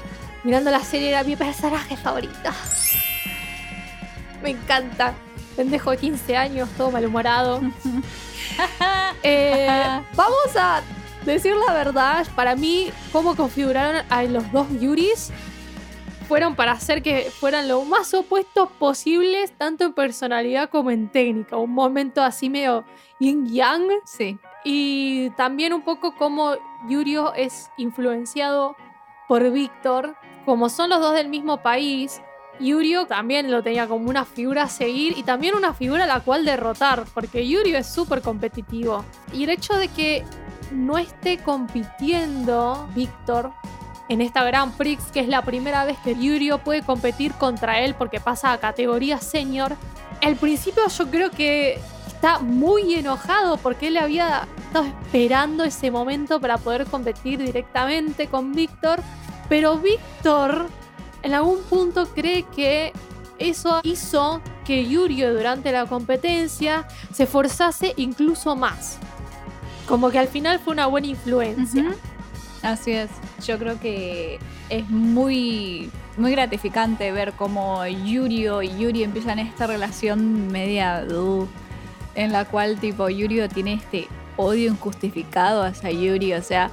Mirando 0.42 0.70
la 0.70 0.80
serie 0.80 1.10
era 1.10 1.22
mi 1.22 1.36
personaje 1.36 1.96
favorito. 1.96 2.50
Me 4.42 4.50
encanta. 4.50 5.14
Pendejo 5.56 5.90
de 5.90 5.98
15 5.98 6.36
años, 6.36 6.68
todo 6.76 6.90
malhumorado. 6.90 7.60
Eh, 9.22 10.00
vamos 10.14 10.56
a 10.56 10.82
decir 11.24 11.54
la 11.66 11.72
verdad. 11.72 12.26
Para 12.34 12.56
mí, 12.56 12.90
cómo 13.12 13.36
configuraron 13.36 14.02
a 14.08 14.22
los 14.24 14.50
dos 14.52 14.66
Yuris 14.80 15.32
fueron 16.30 16.54
para 16.54 16.70
hacer 16.70 17.02
que 17.02 17.28
fueran 17.28 17.66
lo 17.66 17.84
más 17.84 18.14
opuestos 18.14 18.70
posibles, 18.78 19.50
tanto 19.58 19.84
en 19.84 19.92
personalidad 19.92 20.70
como 20.70 20.92
en 20.92 21.08
técnica. 21.08 21.56
Un 21.56 21.72
momento 21.72 22.22
así 22.22 22.48
medio 22.48 22.84
yin-yang. 23.18 23.88
Sí. 24.04 24.38
Y 24.64 25.30
también 25.30 25.72
un 25.72 25.82
poco 25.82 26.14
cómo 26.14 26.54
Yurio 26.88 27.34
es 27.34 27.72
influenciado 27.78 28.76
por 29.26 29.50
Víctor. 29.50 30.14
Como 30.44 30.68
son 30.68 30.90
los 30.90 31.00
dos 31.00 31.14
del 31.14 31.28
mismo 31.28 31.62
país, 31.62 32.22
Yurio 32.60 33.06
también 33.06 33.50
lo 33.50 33.64
tenía 33.64 33.88
como 33.88 34.08
una 34.08 34.24
figura 34.24 34.62
a 34.62 34.68
seguir 34.68 35.18
y 35.18 35.24
también 35.24 35.56
una 35.56 35.74
figura 35.74 36.04
a 36.04 36.06
la 36.06 36.20
cual 36.20 36.44
derrotar, 36.44 37.06
porque 37.12 37.48
Yurio 37.48 37.76
es 37.76 37.92
súper 37.92 38.22
competitivo. 38.22 39.04
Y 39.32 39.42
el 39.42 39.50
hecho 39.50 39.74
de 39.74 39.88
que 39.88 40.24
no 40.70 40.98
esté 40.98 41.38
compitiendo 41.38 42.88
Víctor 42.94 43.52
en 44.08 44.20
esta 44.20 44.42
Grand 44.44 44.76
Prix, 44.76 45.04
que 45.12 45.20
es 45.20 45.28
la 45.28 45.42
primera 45.42 45.84
vez 45.84 45.96
que 45.98 46.14
Yurio 46.14 46.58
puede 46.58 46.82
competir 46.82 47.32
contra 47.34 47.80
él 47.80 47.94
porque 47.94 48.18
pasa 48.20 48.52
a 48.52 48.58
categoría 48.58 49.18
senior, 49.18 49.76
al 50.20 50.36
principio 50.36 50.82
yo 50.88 51.10
creo 51.10 51.30
que 51.30 51.80
está 52.08 52.40
muy 52.40 52.94
enojado 52.94 53.56
porque 53.56 53.88
él 53.88 53.96
había 53.96 54.48
estado 54.58 54.86
esperando 54.86 55.64
ese 55.64 55.90
momento 55.90 56.40
para 56.40 56.58
poder 56.58 56.86
competir 56.86 57.38
directamente 57.38 58.26
con 58.26 58.52
Víctor, 58.52 59.00
pero 59.48 59.78
Víctor 59.78 60.66
en 61.22 61.34
algún 61.34 61.62
punto 61.62 62.06
cree 62.08 62.42
que 62.54 62.92
eso 63.38 63.80
hizo 63.84 64.42
que 64.64 64.86
Yurio 64.86 65.32
durante 65.34 65.72
la 65.72 65.86
competencia 65.86 66.86
se 67.12 67.24
esforzase 67.24 67.94
incluso 67.96 68.54
más. 68.56 68.98
Como 69.90 70.10
que 70.10 70.20
al 70.20 70.28
final 70.28 70.60
fue 70.60 70.72
una 70.72 70.86
buena 70.86 71.08
influencia. 71.08 71.82
Ujú. 71.82 71.94
Así 72.62 72.92
es. 72.92 73.10
Yo 73.44 73.58
creo 73.58 73.80
que 73.80 74.38
es 74.68 74.88
muy, 74.88 75.90
muy 76.16 76.30
gratificante 76.30 77.10
ver 77.10 77.32
cómo 77.32 77.84
Yurio 77.84 78.62
y 78.62 78.68
Yuri 78.78 79.02
empiezan 79.02 79.40
esta 79.40 79.66
relación 79.66 80.46
media 80.46 81.04
uh, 81.10 81.44
en 82.14 82.30
la 82.30 82.44
cual 82.44 82.78
tipo 82.78 83.08
Yurio 83.08 83.48
tiene 83.48 83.74
este 83.74 84.06
odio 84.36 84.70
injustificado 84.70 85.64
hacia 85.64 85.90
Yuri. 85.90 86.34
O 86.34 86.42
sea, 86.42 86.70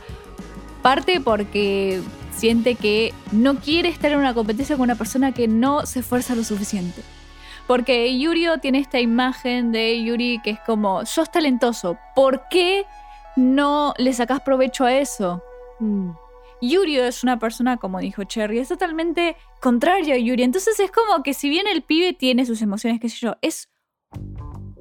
parte 0.83 1.19
porque 1.19 2.03
siente 2.35 2.75
que 2.75 3.15
no 3.31 3.55
quiere 3.55 3.89
estar 3.89 4.11
en 4.11 4.19
una 4.19 4.35
competencia 4.35 4.75
con 4.75 4.83
una 4.83 4.95
persona 4.95 5.31
que 5.31 5.47
no 5.47 5.87
se 5.87 6.01
esfuerza 6.01 6.35
lo 6.35 6.43
suficiente. 6.43 7.01
Porque 7.65 8.19
Yurio 8.19 8.59
tiene 8.59 8.77
esta 8.77 8.99
imagen 8.99 9.71
de 9.71 10.03
Yuri 10.03 10.39
que 10.43 10.51
es 10.51 10.59
como, 10.67 11.03
sos 11.07 11.31
talentoso, 11.31 11.97
¿por 12.15 12.47
qué 12.47 12.85
no 13.37 13.93
le 13.97 14.11
sacás 14.11 14.41
provecho 14.41 14.83
a 14.83 14.93
eso? 14.93 15.41
Mm. 15.79 16.11
Yurio 16.61 17.05
es 17.05 17.23
una 17.23 17.37
persona, 17.37 17.77
como 17.77 17.99
dijo 17.99 18.23
Cherry, 18.23 18.59
es 18.59 18.69
totalmente 18.69 19.35
contrario 19.61 20.15
a 20.15 20.17
Yuri. 20.17 20.43
Entonces 20.43 20.79
es 20.79 20.91
como 20.91 21.23
que 21.23 21.33
si 21.33 21.49
bien 21.49 21.67
el 21.67 21.83
pibe 21.83 22.13
tiene 22.13 22.45
sus 22.45 22.61
emociones, 22.61 22.99
qué 22.99 23.09
sé 23.09 23.17
yo, 23.17 23.35
es 23.41 23.69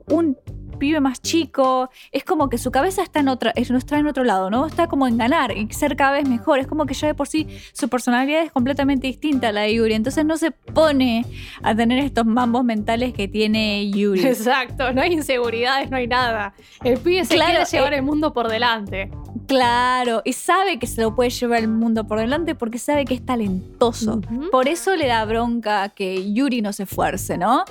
un 0.08 0.38
pibe 0.76 1.00
más 1.00 1.20
chico, 1.20 1.90
es 2.12 2.24
como 2.24 2.48
que 2.48 2.58
su 2.58 2.70
cabeza 2.70 3.02
está 3.02 3.20
en 3.20 3.28
otra, 3.28 3.52
está 3.56 3.98
en 3.98 4.06
otro 4.06 4.24
lado, 4.24 4.50
¿no? 4.50 4.66
Está 4.66 4.86
como 4.86 5.06
en 5.06 5.18
ganar 5.18 5.56
y 5.56 5.72
ser 5.72 5.96
cada 5.96 6.12
vez 6.12 6.28
mejor. 6.28 6.58
Es 6.58 6.66
como 6.66 6.86
que 6.86 6.94
ya 6.94 7.08
de 7.08 7.14
por 7.14 7.28
sí 7.28 7.46
su 7.72 7.88
personalidad 7.88 8.42
es 8.42 8.52
completamente 8.52 9.06
distinta 9.06 9.48
a 9.48 9.52
la 9.52 9.62
de 9.62 9.74
Yuri. 9.74 9.94
Entonces 9.94 10.24
no 10.24 10.36
se 10.36 10.50
pone 10.50 11.24
a 11.62 11.74
tener 11.74 11.98
estos 11.98 12.26
mambos 12.26 12.64
mentales 12.64 13.12
que 13.12 13.28
tiene 13.28 13.90
Yuri. 13.90 14.20
Exacto, 14.26 14.92
no 14.92 15.02
hay 15.02 15.12
inseguridades, 15.12 15.90
no 15.90 15.96
hay 15.96 16.06
nada. 16.06 16.54
El 16.84 16.98
pibe 16.98 17.24
se 17.24 17.34
Claro, 17.34 17.52
quiere 17.52 17.70
llevar 17.70 17.92
eh, 17.92 17.96
el 17.96 18.02
mundo 18.02 18.32
por 18.32 18.48
delante. 18.48 19.10
Claro, 19.46 20.22
y 20.24 20.32
sabe 20.32 20.78
que 20.78 20.86
se 20.86 21.00
lo 21.02 21.14
puede 21.14 21.30
llevar 21.30 21.60
el 21.60 21.68
mundo 21.68 22.06
por 22.06 22.18
delante 22.18 22.54
porque 22.54 22.78
sabe 22.78 23.04
que 23.04 23.14
es 23.14 23.24
talentoso. 23.24 24.20
Por 24.50 24.68
eso 24.68 24.96
le 24.96 25.06
da 25.06 25.24
bronca 25.24 25.88
que 25.90 26.32
Yuri 26.32 26.62
no 26.62 26.72
se 26.72 26.84
esfuerce, 26.84 27.38
¿no? 27.38 27.64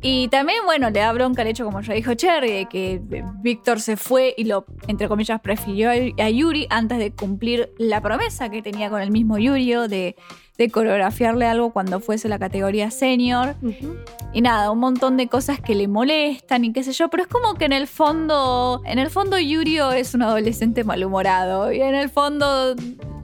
Y 0.00 0.28
también, 0.28 0.60
bueno, 0.64 0.88
le 0.90 1.00
da 1.00 1.12
bronca 1.12 1.42
el 1.42 1.48
hecho, 1.48 1.64
como 1.64 1.80
ya 1.82 1.92
dijo 1.92 2.14
Cherry, 2.14 2.50
de 2.50 2.66
que 2.66 3.02
Víctor 3.42 3.80
se 3.80 3.96
fue 3.96 4.34
y 4.36 4.44
lo, 4.44 4.64
entre 4.86 5.08
comillas, 5.08 5.40
prefirió 5.40 5.90
a 5.90 6.24
a 6.24 6.30
Yuri 6.30 6.66
antes 6.70 6.98
de 6.98 7.12
cumplir 7.12 7.72
la 7.78 8.00
promesa 8.00 8.48
que 8.48 8.62
tenía 8.62 8.88
con 8.88 9.02
el 9.02 9.10
mismo 9.10 9.38
Yurio 9.38 9.88
de, 9.88 10.16
de 10.64 10.70
coreografiarle 10.70 11.46
algo 11.46 11.72
cuando 11.72 12.00
fuese 12.00 12.28
la 12.28 12.38
categoría 12.38 12.90
senior. 12.90 13.54
Ujú. 13.62 13.96
Y 14.34 14.42
nada, 14.42 14.70
un 14.70 14.78
montón 14.78 15.16
de 15.16 15.26
cosas 15.26 15.58
que 15.60 15.74
le 15.74 15.88
molestan 15.88 16.64
y 16.64 16.72
qué 16.72 16.82
sé 16.84 16.92
yo, 16.92 17.08
pero 17.08 17.22
es 17.22 17.28
como 17.28 17.54
que 17.54 17.64
en 17.64 17.72
el 17.72 17.86
fondo, 17.86 18.82
en 18.84 18.98
el 18.98 19.08
fondo 19.10 19.38
Yurio 19.38 19.90
es 19.92 20.14
un 20.14 20.22
adolescente 20.22 20.84
malhumorado 20.84 21.72
y 21.72 21.80
en 21.80 21.94
el 21.94 22.10
fondo 22.10 22.74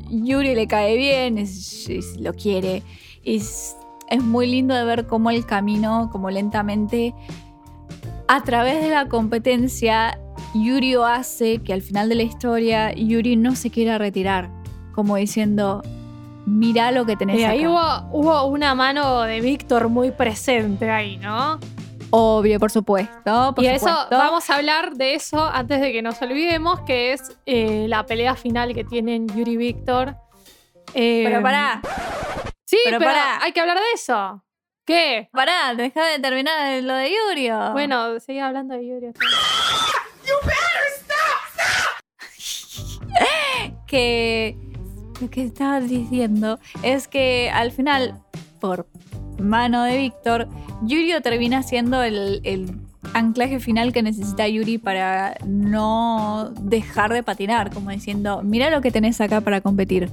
Yuri 0.08 0.54
le 0.54 0.66
cae 0.66 0.96
bien, 0.96 1.36
es- 1.36 1.88
es- 1.90 2.16
lo 2.18 2.32
quiere. 2.32 2.82
Y 3.22 3.36
es, 3.36 3.76
es 4.08 4.22
muy 4.22 4.46
lindo 4.46 4.74
de 4.74 4.84
ver 4.84 5.06
cómo 5.06 5.30
el 5.30 5.44
camino, 5.44 6.08
como 6.10 6.30
lentamente, 6.30 7.14
a 8.28 8.42
través 8.44 8.82
de 8.82 8.88
la 8.90 9.08
competencia, 9.08 10.18
Yurio 10.54 11.04
hace 11.04 11.58
que 11.58 11.72
al 11.74 11.82
final 11.82 12.08
de 12.08 12.14
la 12.14 12.22
historia 12.22 12.92
Yuri 12.94 13.36
no 13.36 13.54
se 13.56 13.70
quiera 13.70 13.98
retirar, 13.98 14.48
como 14.94 15.16
diciendo, 15.16 15.82
mira 16.46 16.90
lo 16.92 17.04
que 17.04 17.16
tenés 17.16 17.40
Y 17.40 17.44
ahí 17.44 17.64
acá". 17.64 17.70
hubo, 18.10 18.20
hubo 18.22 18.44
una 18.46 18.74
mano 18.74 19.22
de 19.22 19.40
Víctor 19.40 19.88
muy 19.88 20.12
presente 20.12 20.90
ahí, 20.90 21.16
¿no? 21.18 21.58
Obvio, 22.10 22.60
por 22.60 22.70
supuesto. 22.70 23.52
Por 23.54 23.64
y 23.64 23.66
eso, 23.66 23.88
supuesto. 23.88 24.16
vamos 24.16 24.48
a 24.48 24.54
hablar 24.54 24.94
de 24.94 25.14
eso 25.14 25.44
antes 25.44 25.80
de 25.80 25.92
que 25.92 26.02
nos 26.02 26.22
olvidemos, 26.22 26.80
que 26.82 27.12
es 27.12 27.36
eh, 27.46 27.86
la 27.88 28.06
pelea 28.06 28.36
final 28.36 28.72
que 28.74 28.84
tienen 28.84 29.26
Yuri 29.28 29.52
y 29.52 29.56
Víctor. 29.56 30.14
Eh, 30.94 31.24
Pero 31.26 31.42
pará, 31.42 31.80
Sí, 32.64 32.78
pero 32.84 32.98
pero, 32.98 33.10
pará. 33.10 33.38
hay 33.42 33.52
que 33.52 33.60
hablar 33.60 33.76
de 33.76 33.92
eso. 33.94 34.42
¿Qué? 34.86 35.28
Pará, 35.32 35.74
deja 35.74 36.04
de 36.06 36.20
terminar 36.20 36.80
lo 36.82 36.94
de 36.94 37.10
Yurio. 37.12 37.72
Bueno, 37.72 38.18
seguí 38.20 38.38
hablando 38.38 38.74
de 38.76 38.86
Yuri. 38.86 39.06
que 43.86 44.56
lo 45.20 45.30
que 45.30 45.44
estaba 45.44 45.80
diciendo 45.80 46.58
es 46.82 47.08
que 47.08 47.50
al 47.50 47.72
final, 47.72 48.20
por 48.60 48.86
mano 49.38 49.84
de 49.84 49.96
Víctor, 49.98 50.48
Yurio 50.82 51.20
termina 51.22 51.62
siendo 51.62 52.02
el, 52.02 52.40
el 52.44 52.70
anclaje 53.14 53.60
final 53.60 53.92
que 53.92 54.02
necesita 54.02 54.48
Yuri 54.48 54.78
para 54.78 55.36
no 55.46 56.52
dejar 56.60 57.12
de 57.12 57.22
patinar, 57.22 57.72
como 57.72 57.90
diciendo, 57.90 58.42
mira 58.42 58.70
lo 58.70 58.80
que 58.80 58.90
tenés 58.90 59.20
acá 59.20 59.40
para 59.40 59.60
competir. 59.60 60.10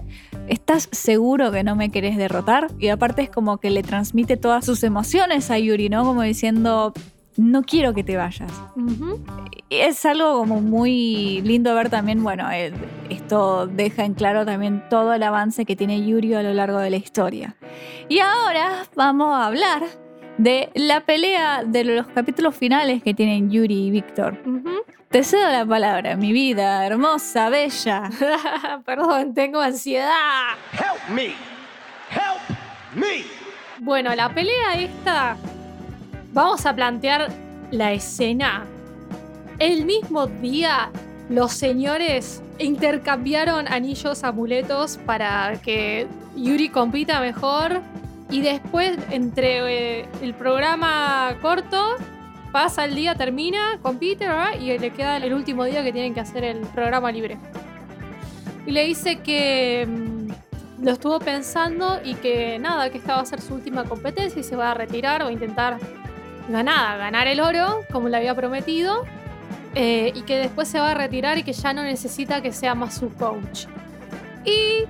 ¿Estás 0.47 0.89
seguro 0.91 1.51
que 1.51 1.63
no 1.63 1.75
me 1.75 1.89
querés 1.89 2.17
derrotar? 2.17 2.69
Y 2.79 2.89
aparte 2.89 3.23
es 3.23 3.29
como 3.29 3.57
que 3.57 3.69
le 3.69 3.83
transmite 3.83 4.37
todas 4.37 4.65
sus 4.65 4.83
emociones 4.83 5.51
a 5.51 5.57
Yuri, 5.57 5.89
¿no? 5.89 6.03
Como 6.03 6.21
diciendo, 6.21 6.93
no 7.37 7.63
quiero 7.63 7.93
que 7.93 8.03
te 8.03 8.17
vayas. 8.17 8.51
Es 9.69 10.05
algo 10.05 10.39
como 10.39 10.61
muy 10.61 11.41
lindo 11.41 11.73
ver 11.75 11.89
también, 11.89 12.23
bueno, 12.23 12.49
eh, 12.51 12.73
esto 13.09 13.67
deja 13.67 14.05
en 14.05 14.13
claro 14.13 14.45
también 14.45 14.83
todo 14.89 15.13
el 15.13 15.23
avance 15.23 15.65
que 15.65 15.75
tiene 15.75 16.05
Yuri 16.05 16.33
a 16.33 16.43
lo 16.43 16.53
largo 16.53 16.79
de 16.79 16.89
la 16.89 16.97
historia. 16.97 17.55
Y 18.09 18.19
ahora 18.19 18.85
vamos 18.95 19.33
a 19.33 19.47
hablar 19.47 19.83
de 20.37 20.69
la 20.73 21.01
pelea 21.01 21.63
de 21.63 21.83
los 21.83 22.07
capítulos 22.07 22.55
finales 22.55 23.03
que 23.03 23.13
tienen 23.13 23.51
Yuri 23.51 23.87
y 23.87 23.91
Víctor. 23.91 24.37
Te 25.09 25.23
cedo 25.23 25.47
la 25.51 25.65
palabra, 25.65 26.15
mi 26.15 26.31
vida, 26.31 26.85
hermosa, 26.85 27.49
bella. 27.49 28.09
Perdón, 28.85 29.33
tengo 29.33 29.61
ansiedad. 29.61 30.55
Help 30.73 31.15
me! 31.15 31.25
Help 32.09 32.57
me! 32.95 33.23
Bueno, 33.79 34.15
la 34.15 34.33
pelea 34.33 34.73
esta. 34.75 35.37
Vamos 36.33 36.65
a 36.65 36.73
plantear 36.73 37.31
la 37.69 37.91
escena. 37.91 38.65
El 39.59 39.85
mismo 39.85 40.25
día, 40.25 40.89
los 41.29 41.51
señores 41.51 42.41
intercambiaron 42.57 43.67
anillos, 43.67 44.23
amuletos 44.23 44.97
para 45.05 45.53
que 45.61 46.07
Yuri 46.35 46.69
compita 46.69 47.19
mejor. 47.19 47.81
Y 48.31 48.41
después, 48.41 48.97
entre 49.11 49.99
eh, 50.01 50.05
el 50.23 50.33
programa 50.33 51.37
corto, 51.39 51.97
pasa 52.51 52.85
el 52.85 52.95
día, 52.95 53.13
termina, 53.13 53.77
compite, 53.83 54.25
¿verdad? 54.25 54.59
y 54.59 54.75
le 54.79 54.89
queda 54.89 55.17
el 55.17 55.35
último 55.35 55.65
día 55.65 55.83
que 55.83 55.93
tienen 55.93 56.15
que 56.15 56.21
hacer 56.21 56.43
el 56.43 56.61
programa 56.61 57.11
libre. 57.11 57.37
Y 58.65 58.71
le 58.71 58.85
dice 58.85 59.17
que 59.17 59.85
mm, 59.87 60.83
lo 60.83 60.93
estuvo 60.93 61.19
pensando 61.19 61.99
y 62.03 62.15
que 62.15 62.57
nada, 62.57 62.89
que 62.89 62.97
esta 62.97 63.17
va 63.17 63.21
a 63.21 63.25
ser 63.25 63.39
su 63.39 63.53
última 63.53 63.83
competencia 63.83 64.39
y 64.39 64.43
se 64.43 64.55
va 64.55 64.71
a 64.71 64.73
retirar 64.73 65.21
o 65.21 65.29
intentar 65.29 65.77
ganar, 66.49 66.97
ganar 66.97 67.27
el 67.27 67.39
oro, 67.39 67.81
como 67.91 68.09
le 68.09 68.17
había 68.17 68.35
prometido. 68.35 69.05
eh, 69.75 70.11
y 70.13 70.21
que 70.21 70.37
después 70.37 70.67
se 70.67 70.79
va 70.79 70.91
a 70.91 70.93
retirar 70.93 71.39
y 71.39 71.43
que 71.43 71.53
ya 71.53 71.73
no 71.73 71.81
necesita 71.83 72.41
que 72.41 72.51
sea 72.51 72.75
más 72.75 72.93
su 72.95 73.09
coach. 73.13 73.65
Y 74.45 74.83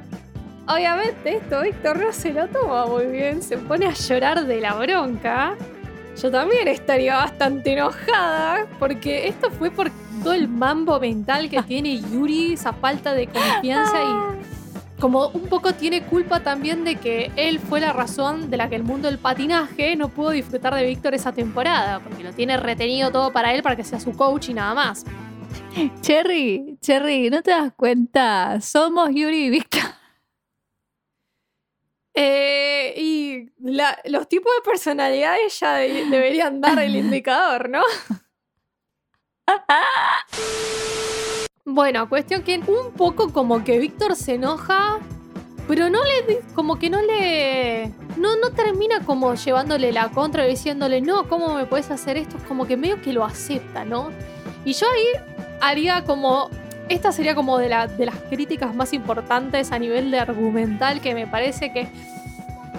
obviamente 0.67 1.37
esto 1.37 1.61
Víctor 1.61 1.99
no 1.99 2.11
se 2.11 2.33
lo 2.33 2.47
toma 2.49 2.85
muy 2.87 3.05
bien, 3.05 3.41
se 3.41 3.57
pone 3.57 3.85
a 3.85 3.93
llorar 3.93 4.45
de 4.45 4.59
la 4.59 4.73
bronca. 4.73 5.55
Yo 6.21 6.29
también 6.29 6.67
estaría 6.67 7.15
bastante 7.15 7.73
enojada 7.73 8.67
porque 8.77 9.27
esto 9.29 9.49
fue 9.51 9.71
por 9.71 9.89
todo 10.21 10.33
el 10.33 10.47
mambo 10.49 10.99
mental 10.99 11.49
que 11.49 11.61
tiene 11.67 11.99
Yuri, 12.01 12.53
esa 12.53 12.73
falta 12.73 13.13
de 13.13 13.27
confianza 13.27 13.97
y 14.01 14.62
como 15.03 15.27
un 15.27 15.49
poco 15.49 15.73
tiene 15.73 16.03
culpa 16.03 16.39
también 16.39 16.85
de 16.85 16.95
que 16.95 17.29
él 17.35 17.59
fue 17.59 17.81
la 17.81 17.91
razón 17.91 18.49
de 18.49 18.55
la 18.55 18.69
que 18.69 18.77
el 18.77 18.83
mundo 18.83 19.09
del 19.09 19.17
patinaje 19.19 19.97
no 19.97 20.07
pudo 20.07 20.29
disfrutar 20.29 20.73
de 20.73 20.85
Víctor 20.85 21.13
esa 21.13 21.33
temporada, 21.33 21.99
porque 21.99 22.23
lo 22.23 22.31
tiene 22.31 22.55
retenido 22.55 23.11
todo 23.11 23.33
para 23.33 23.53
él 23.53 23.61
para 23.61 23.75
que 23.75 23.83
sea 23.83 23.99
su 23.99 24.15
coach 24.15 24.47
y 24.47 24.53
nada 24.53 24.73
más. 24.73 25.03
Cherry, 26.01 26.77
Cherry, 26.79 27.29
¿no 27.29 27.41
te 27.43 27.51
das 27.51 27.73
cuenta? 27.75 28.61
Somos 28.61 29.09
Yuri 29.13 29.45
y 29.47 29.49
Víctor. 29.49 29.81
Eh, 32.15 32.93
y 32.95 33.49
la- 33.59 33.97
los 34.05 34.29
tipos 34.29 34.53
de 34.55 34.61
personalidades 34.69 35.59
ya 35.59 35.77
de- 35.77 36.05
deberían 36.11 36.61
dar 36.61 36.77
el 36.77 36.95
indicador, 36.95 37.67
¿no? 37.69 37.81
Bueno, 41.65 42.09
cuestión 42.09 42.43
que 42.43 42.57
un 42.59 42.91
poco 42.91 43.31
como 43.31 43.63
que 43.63 43.79
Víctor 43.79 44.17
se 44.17 44.33
enoja, 44.33 44.99
pero 45.67 45.89
no 45.89 45.99
le, 46.03 46.41
como 46.55 46.77
que 46.77 46.89
no 46.89 47.01
le, 47.01 47.87
no, 48.17 48.35
no 48.35 48.51
termina 48.51 48.99
como 49.05 49.33
llevándole 49.35 49.93
la 49.93 50.09
contra 50.09 50.45
y 50.45 50.49
diciéndole, 50.51 50.99
no, 50.99 51.29
¿cómo 51.29 51.53
me 51.55 51.65
puedes 51.65 51.89
hacer 51.89 52.17
esto? 52.17 52.35
Es 52.37 52.43
como 52.43 52.67
que 52.67 52.75
medio 52.75 53.01
que 53.01 53.13
lo 53.13 53.23
acepta, 53.23 53.85
¿no? 53.85 54.09
Y 54.65 54.73
yo 54.73 54.87
ahí 54.93 55.21
haría 55.61 56.03
como, 56.03 56.49
esta 56.89 57.13
sería 57.13 57.33
como 57.33 57.57
de, 57.57 57.69
la- 57.69 57.87
de 57.87 58.07
las 58.07 58.15
críticas 58.29 58.75
más 58.75 58.91
importantes 58.91 59.71
a 59.71 59.79
nivel 59.79 60.11
de 60.11 60.19
argumental 60.19 60.99
que 60.99 61.13
me 61.15 61.27
parece 61.27 61.71
que 61.71 61.87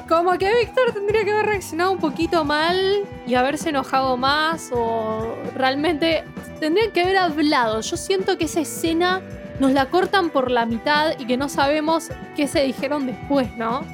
como 0.09 0.33
que 0.39 0.53
Víctor 0.61 0.93
tendría 0.93 1.25
que 1.25 1.33
haber 1.33 1.47
reaccionado 1.47 1.93
un 1.93 1.99
poquito 1.99 2.45
mal 2.45 3.05
y 3.27 3.35
haberse 3.35 3.71
enojado 3.71 4.17
más 4.17 4.71
o 4.73 5.37
realmente 5.55 6.25
tendrían 6.61 6.91
que 6.93 7.03
haber 7.03 7.19
hablado. 7.19 7.81
Yo 7.81 7.97
siento 7.97 8.37
que 8.39 8.45
esa 8.45 8.61
escena 8.61 9.23
nos 9.61 9.73
la 9.73 9.87
cortan 9.87 10.31
por 10.31 10.51
la 10.51 10.67
mitad 10.67 11.19
y 11.19 11.27
que 11.27 11.37
no 11.37 11.49
sabemos 11.49 12.11
qué 12.37 12.49
se 12.49 12.63
dijeron 12.63 13.07
después, 13.07 13.57
¿no? 13.57 13.85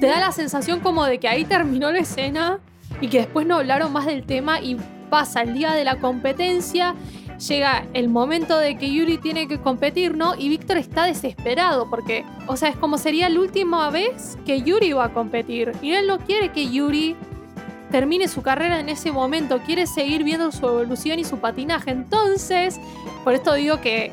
Te 0.00 0.06
da 0.06 0.20
la 0.20 0.32
sensación 0.32 0.80
como 0.80 1.04
de 1.04 1.18
que 1.18 1.28
ahí 1.28 1.44
terminó 1.44 1.90
la 1.90 2.00
escena 2.00 2.58
y 3.00 3.08
que 3.08 3.18
después 3.18 3.46
no 3.46 3.56
hablaron 3.56 3.92
más 3.92 4.06
del 4.06 4.24
tema 4.24 4.60
y 4.60 4.76
pasa 5.08 5.42
el 5.42 5.54
día 5.54 5.72
de 5.72 5.84
la 5.84 5.96
competencia, 5.96 6.94
llega 7.40 7.86
el 7.94 8.08
momento 8.08 8.58
de 8.58 8.76
que 8.76 8.92
Yuri 8.92 9.18
tiene 9.18 9.48
que 9.48 9.58
competir, 9.58 10.16
¿no? 10.16 10.34
Y 10.36 10.48
Víctor 10.48 10.76
está 10.76 11.04
desesperado 11.04 11.88
porque, 11.88 12.24
o 12.46 12.56
sea, 12.56 12.68
es 12.68 12.76
como 12.76 12.98
sería 12.98 13.28
la 13.28 13.40
última 13.40 13.90
vez 13.90 14.38
que 14.46 14.62
Yuri 14.62 14.92
va 14.92 15.06
a 15.06 15.12
competir 15.12 15.72
y 15.82 15.92
él 15.92 16.06
no 16.06 16.18
quiere 16.18 16.52
que 16.52 16.70
Yuri 16.70 17.16
termine 17.90 18.28
su 18.28 18.42
carrera 18.42 18.78
en 18.78 18.88
ese 18.88 19.10
momento, 19.10 19.58
quiere 19.66 19.86
seguir 19.86 20.22
viendo 20.22 20.52
su 20.52 20.66
evolución 20.66 21.18
y 21.18 21.24
su 21.24 21.38
patinaje. 21.38 21.90
Entonces, 21.90 22.80
por 23.24 23.34
esto 23.34 23.54
digo 23.54 23.80
que 23.80 24.12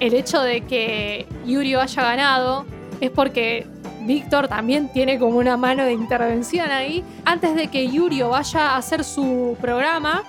el 0.00 0.14
hecho 0.14 0.40
de 0.40 0.62
que 0.62 1.26
Yuri 1.44 1.74
haya 1.74 2.02
ganado 2.02 2.64
es 3.00 3.10
porque 3.10 3.66
Víctor 4.02 4.48
también 4.48 4.90
tiene 4.92 5.18
como 5.18 5.38
una 5.38 5.56
mano 5.56 5.84
de 5.84 5.92
intervención 5.92 6.70
ahí. 6.70 7.04
Antes 7.24 7.54
de 7.54 7.68
que 7.68 7.88
Yuri 7.88 8.22
vaya 8.22 8.70
a 8.70 8.76
hacer 8.76 9.04
su 9.04 9.56
programa, 9.60 10.24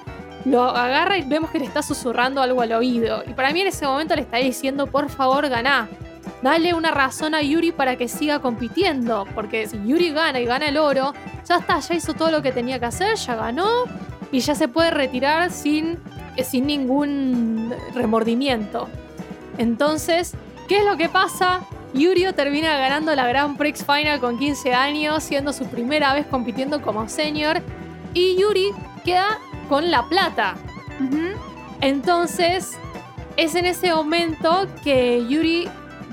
lo 0.46 0.64
agarra 0.64 1.18
y 1.18 1.24
vemos 1.24 1.52
que 1.52 1.60
le 1.60 1.66
está 1.66 1.82
susurrando 1.82 2.42
algo 2.42 2.62
al 2.62 2.72
oído. 2.74 3.24
Y 3.28 3.34
para 3.34 3.52
mí 3.52 3.62
en 3.62 3.68
ese 3.68 3.86
momento 3.86 4.16
le 4.16 4.22
está 4.22 4.38
diciendo, 4.38 4.88
por 4.88 5.10
favor, 5.10 5.48
ganá. 5.50 5.90
Dale 6.42 6.74
una 6.74 6.92
razón 6.92 7.36
a 7.36 7.42
Yuri 7.42 7.72
para 7.72 7.96
que 7.96 8.08
siga 8.08 8.40
compitiendo. 8.40 9.28
Porque 9.36 9.68
si 9.68 9.78
Yuri 9.86 10.12
gana 10.12 10.40
y 10.40 10.46
gana 10.46 10.68
el 10.70 10.78
oro, 10.78 11.14
ya 11.48 11.58
está, 11.58 11.80
ya 11.80 11.96
hizo 11.96 12.14
todo 12.14 12.32
lo 12.32 12.42
que 12.42 12.52
tenía 12.52 12.80
que 12.80 12.86
hacer, 12.86 13.16
ya 13.16 13.36
ganó. 13.36 13.84
Y 14.32 14.40
ya 14.40 14.56
se 14.56 14.68
puede 14.68 14.92
retirar 14.92 15.52
sin, 15.52 16.00
eh, 16.38 16.44
sin 16.44 16.66
ningún 16.66 17.74
remordimiento. 17.94 18.88
Entonces, 19.58 20.34
¿qué 20.68 20.80
es 20.80 20.86
lo 20.86 20.98
que 20.98 21.10
pasa? 21.10 21.62
Yurio 21.94 22.34
termina 22.34 22.78
ganando 22.78 23.14
la 23.14 23.28
Grand 23.28 23.58
Prix 23.58 23.86
Final 23.86 24.20
con 24.22 24.40
15 24.40 24.74
años, 24.74 25.24
siendo 25.24 25.52
su 25.52 25.68
primera 25.68 26.14
vez 26.14 26.26
compitiendo 26.26 26.82
como 26.82 27.08
senior. 27.10 27.62
Y 28.14 28.38
Yuri 28.40 28.72
queda 29.04 29.38
con 29.72 29.90
la 29.90 30.04
plata. 30.10 30.56
Entonces, 31.80 32.78
es 33.38 33.56
en 33.56 33.66
ese 33.66 33.94
momento 33.94 34.68
que 34.84 35.26
Yuri 35.30 35.70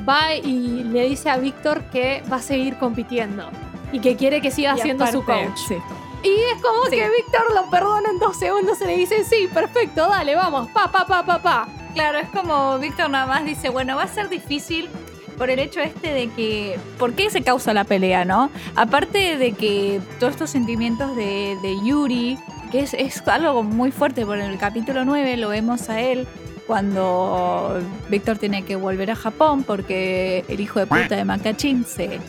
va 0.09 0.32
y 0.34 0.84
le 0.84 1.09
dice 1.09 1.28
a 1.28 1.38
Víctor 1.38 1.82
que 1.90 2.22
va 2.32 2.36
a 2.36 2.42
seguir 2.42 2.76
compitiendo 2.78 3.48
y 3.92 3.98
que 3.98 4.14
quiere 4.14 4.40
que 4.40 4.52
siga 4.52 4.76
Y 4.78 4.80
siendo 4.82 5.04
su 5.09 5.24
coach. 5.24 5.59
sí. 5.66 5.76
Y 6.22 6.28
es 6.54 6.62
como 6.62 6.84
Sí. 6.84 6.90
que 6.92 7.09
Víctor 7.11 7.52
lo 7.52 7.68
perdona 7.68 8.11
en 8.11 8.18
dos 8.20 8.36
segundos 8.38 8.80
y 8.80 8.84
le 8.86 8.96
dice, 8.96 9.24
sí, 9.24 9.48
perfecto, 9.52 10.09
dale, 10.09 10.36
vamos, 10.36 10.68
pa, 10.70 10.90
pa, 10.92 11.04
pa, 11.04 11.24
pa, 11.26 11.38
pa. 11.42 11.68
Claro, 11.94 12.18
es 12.18 12.28
como 12.30 12.78
Víctor 12.78 13.11
nada 13.11 13.26
más 13.26 13.44
dice, 13.44 13.70
bueno, 13.70 13.96
va 13.96 14.04
a 14.04 14.09
ser 14.09 14.28
difícil 14.28 14.88
por 15.36 15.50
el 15.50 15.59
hecho 15.59 15.80
este 15.80 16.12
de 16.12 16.28
que, 16.30 16.78
¿por 16.98 17.12
qué 17.14 17.28
se 17.30 17.42
causa 17.42 17.72
la 17.72 17.82
pelea, 17.84 18.24
no? 18.24 18.50
Aparte 18.76 19.36
de 19.36 19.52
que 19.52 20.00
todos 20.20 20.32
estos 20.34 20.50
sentimientos 20.50 21.14
de, 21.16 21.56
de 21.62 21.76
Yuri, 21.84 22.36
que 22.70 22.80
es, 22.80 22.94
es 22.94 23.26
algo 23.28 23.62
muy 23.62 23.90
fuerte, 23.90 24.24
por 24.26 24.38
el 24.38 24.58
capítulo 24.58 25.04
9 25.04 25.36
lo 25.36 25.48
vemos 25.48 25.88
a 25.88 26.00
él 26.00 26.26
cuando 26.66 27.80
Víctor 28.10 28.36
tiene 28.38 28.62
que 28.64 28.76
volver 28.76 29.10
a 29.10 29.16
Japón 29.16 29.62
porque 29.64 30.44
el 30.48 30.60
hijo 30.60 30.78
de 30.78 30.86
puta 30.86 31.16
de 31.16 31.24
Macachín 31.24 31.84
se, 31.84 32.20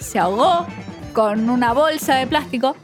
se 0.00 0.18
ahogó 0.18 0.66
con 1.12 1.48
una 1.48 1.72
bolsa 1.72 2.16
de 2.16 2.26
plástico. 2.26 2.76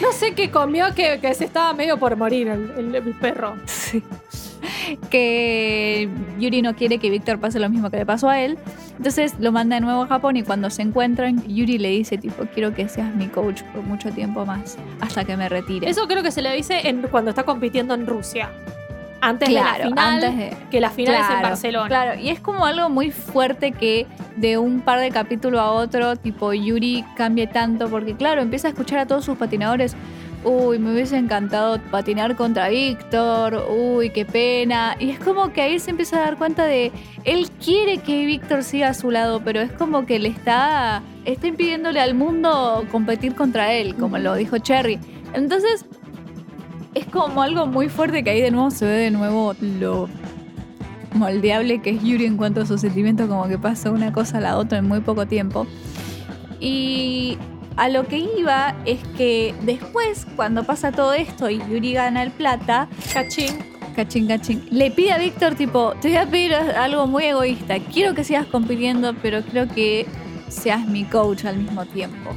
No 0.00 0.12
sé 0.12 0.34
qué 0.34 0.50
comió 0.50 0.94
que, 0.94 1.18
que 1.20 1.34
se 1.34 1.44
estaba 1.46 1.72
medio 1.72 1.98
por 1.98 2.14
morir 2.16 2.46
el, 2.48 2.70
el- 2.76 2.94
el 2.94 3.14
perro. 3.14 3.56
Sí. 3.66 4.02
que 5.10 6.08
Yuri 6.38 6.62
no 6.62 6.74
quiere 6.74 6.98
que 6.98 7.10
Víctor 7.10 7.38
pase 7.38 7.58
lo 7.58 7.68
mismo 7.68 7.90
que 7.90 7.98
le 7.98 8.06
pasó 8.06 8.28
a 8.28 8.40
él. 8.40 8.58
Entonces 8.96 9.34
lo 9.38 9.52
manda 9.52 9.76
de 9.76 9.80
nuevo 9.82 10.02
a 10.02 10.06
Japón 10.06 10.36
y 10.36 10.42
cuando 10.42 10.70
se 10.70 10.82
encuentran, 10.82 11.42
Yuri 11.46 11.78
le 11.78 11.90
dice 11.90 12.18
tipo, 12.18 12.44
quiero 12.54 12.74
que 12.74 12.88
seas 12.88 13.14
mi 13.14 13.26
coach 13.26 13.62
por 13.74 13.82
mucho 13.82 14.10
tiempo 14.10 14.44
más, 14.46 14.76
hasta 15.00 15.24
que 15.24 15.36
me 15.36 15.48
retire. 15.48 15.88
Eso 15.88 16.06
creo 16.06 16.22
que 16.22 16.30
se 16.30 16.42
le 16.42 16.52
dice 16.54 16.88
en- 16.88 17.02
cuando 17.02 17.30
está 17.30 17.42
compitiendo 17.44 17.94
en 17.94 18.06
Rusia. 18.06 18.50
Antes 19.24 19.48
de 19.50 19.54
la 19.54 19.60
Claro, 19.76 19.90
final, 19.90 20.14
antes 20.24 20.36
de- 20.36 20.56
que 20.70 20.80
la 20.80 20.90
final 20.90 21.14
es 21.14 21.20
en 21.20 21.26
Claro, 21.26 21.42
Barcelona. 21.42 21.86
Claro, 21.88 22.20
y 22.20 22.30
es 22.30 22.40
como 22.40 22.66
algo 22.66 22.88
muy 22.90 23.12
fuerte 23.12 23.70
que 23.70 24.06
de 24.36 24.58
un 24.58 24.80
par 24.80 24.98
de 24.98 25.10
capítulos 25.12 25.60
a 25.60 25.70
otro, 25.70 26.16
tipo 26.16 26.52
Yuri 26.52 27.04
cambie 27.16 27.46
tanto, 27.46 27.88
porque 27.88 28.16
claro, 28.16 28.40
empieza 28.42 28.66
a 28.66 28.70
escuchar 28.70 28.98
a 28.98 29.06
todos 29.06 29.24
sus 29.24 29.38
patinadores. 29.38 29.94
Uy, 30.44 30.80
me 30.80 30.92
hubiese 30.92 31.16
encantado 31.16 31.78
patinar 31.90 32.34
contra 32.34 32.68
Víctor, 32.68 33.64
uy, 33.70 34.10
qué 34.10 34.24
pena. 34.24 34.96
Y 34.98 35.10
es 35.10 35.20
como 35.20 35.52
que 35.52 35.62
ahí 35.62 35.78
se 35.78 35.90
empieza 35.90 36.16
a 36.16 36.20
dar 36.20 36.36
cuenta 36.36 36.64
de, 36.64 36.90
él 37.24 37.48
quiere 37.64 37.98
que 37.98 38.26
Víctor 38.26 38.64
siga 38.64 38.88
a 38.88 38.94
su 38.94 39.12
lado, 39.12 39.40
pero 39.44 39.60
es 39.60 39.70
como 39.70 40.04
que 40.04 40.18
le 40.18 40.28
está, 40.28 41.02
está 41.24 41.46
impidiéndole 41.46 42.00
al 42.00 42.14
mundo 42.14 42.84
competir 42.90 43.36
contra 43.36 43.72
él, 43.72 43.94
como 43.94 44.18
lo 44.18 44.34
dijo 44.34 44.58
Cherry. 44.58 44.98
Entonces, 45.32 45.86
es 46.94 47.06
como 47.06 47.42
algo 47.42 47.66
muy 47.66 47.88
fuerte 47.88 48.24
que 48.24 48.30
ahí 48.30 48.40
de 48.40 48.50
nuevo 48.50 48.70
se 48.72 48.84
ve 48.84 48.92
de 48.92 49.10
nuevo 49.12 49.54
lo 49.60 50.08
moldeable 51.14 51.80
que 51.80 51.90
es 51.90 52.02
Yuri 52.02 52.26
en 52.26 52.36
cuanto 52.36 52.62
a 52.62 52.66
sus 52.66 52.80
sentimientos, 52.80 53.28
como 53.28 53.46
que 53.46 53.58
pasa 53.58 53.90
una 53.90 54.12
cosa 54.12 54.38
a 54.38 54.40
la 54.40 54.58
otra 54.58 54.78
en 54.78 54.88
muy 54.88 55.00
poco 55.00 55.26
tiempo. 55.26 55.68
Y 56.58 57.38
a 57.76 57.88
lo 57.88 58.06
que 58.06 58.18
iba 58.38 58.74
es 58.84 59.00
que 59.16 59.54
después, 59.62 60.26
cuando 60.36 60.64
pasa 60.64 60.92
todo 60.92 61.12
esto 61.12 61.48
y 61.50 61.58
Yuri 61.58 61.94
gana 61.94 62.22
el 62.22 62.30
plata, 62.30 62.88
Cachín. 63.12 63.58
cachín, 63.94 64.26
cachín, 64.26 64.66
le 64.70 64.90
pide 64.90 65.12
a 65.12 65.18
Víctor, 65.18 65.54
tipo, 65.54 65.94
te 66.00 66.08
voy 66.08 66.16
a 66.16 66.26
pedir 66.26 66.54
algo 66.54 67.06
muy 67.06 67.24
egoísta, 67.24 67.78
quiero 67.92 68.14
que 68.14 68.24
sigas 68.24 68.46
compitiendo, 68.46 69.14
pero 69.22 69.42
creo 69.42 69.68
que 69.68 70.06
seas 70.48 70.86
mi 70.86 71.04
coach 71.04 71.44
al 71.44 71.56
mismo 71.58 71.84
tiempo. 71.86 72.30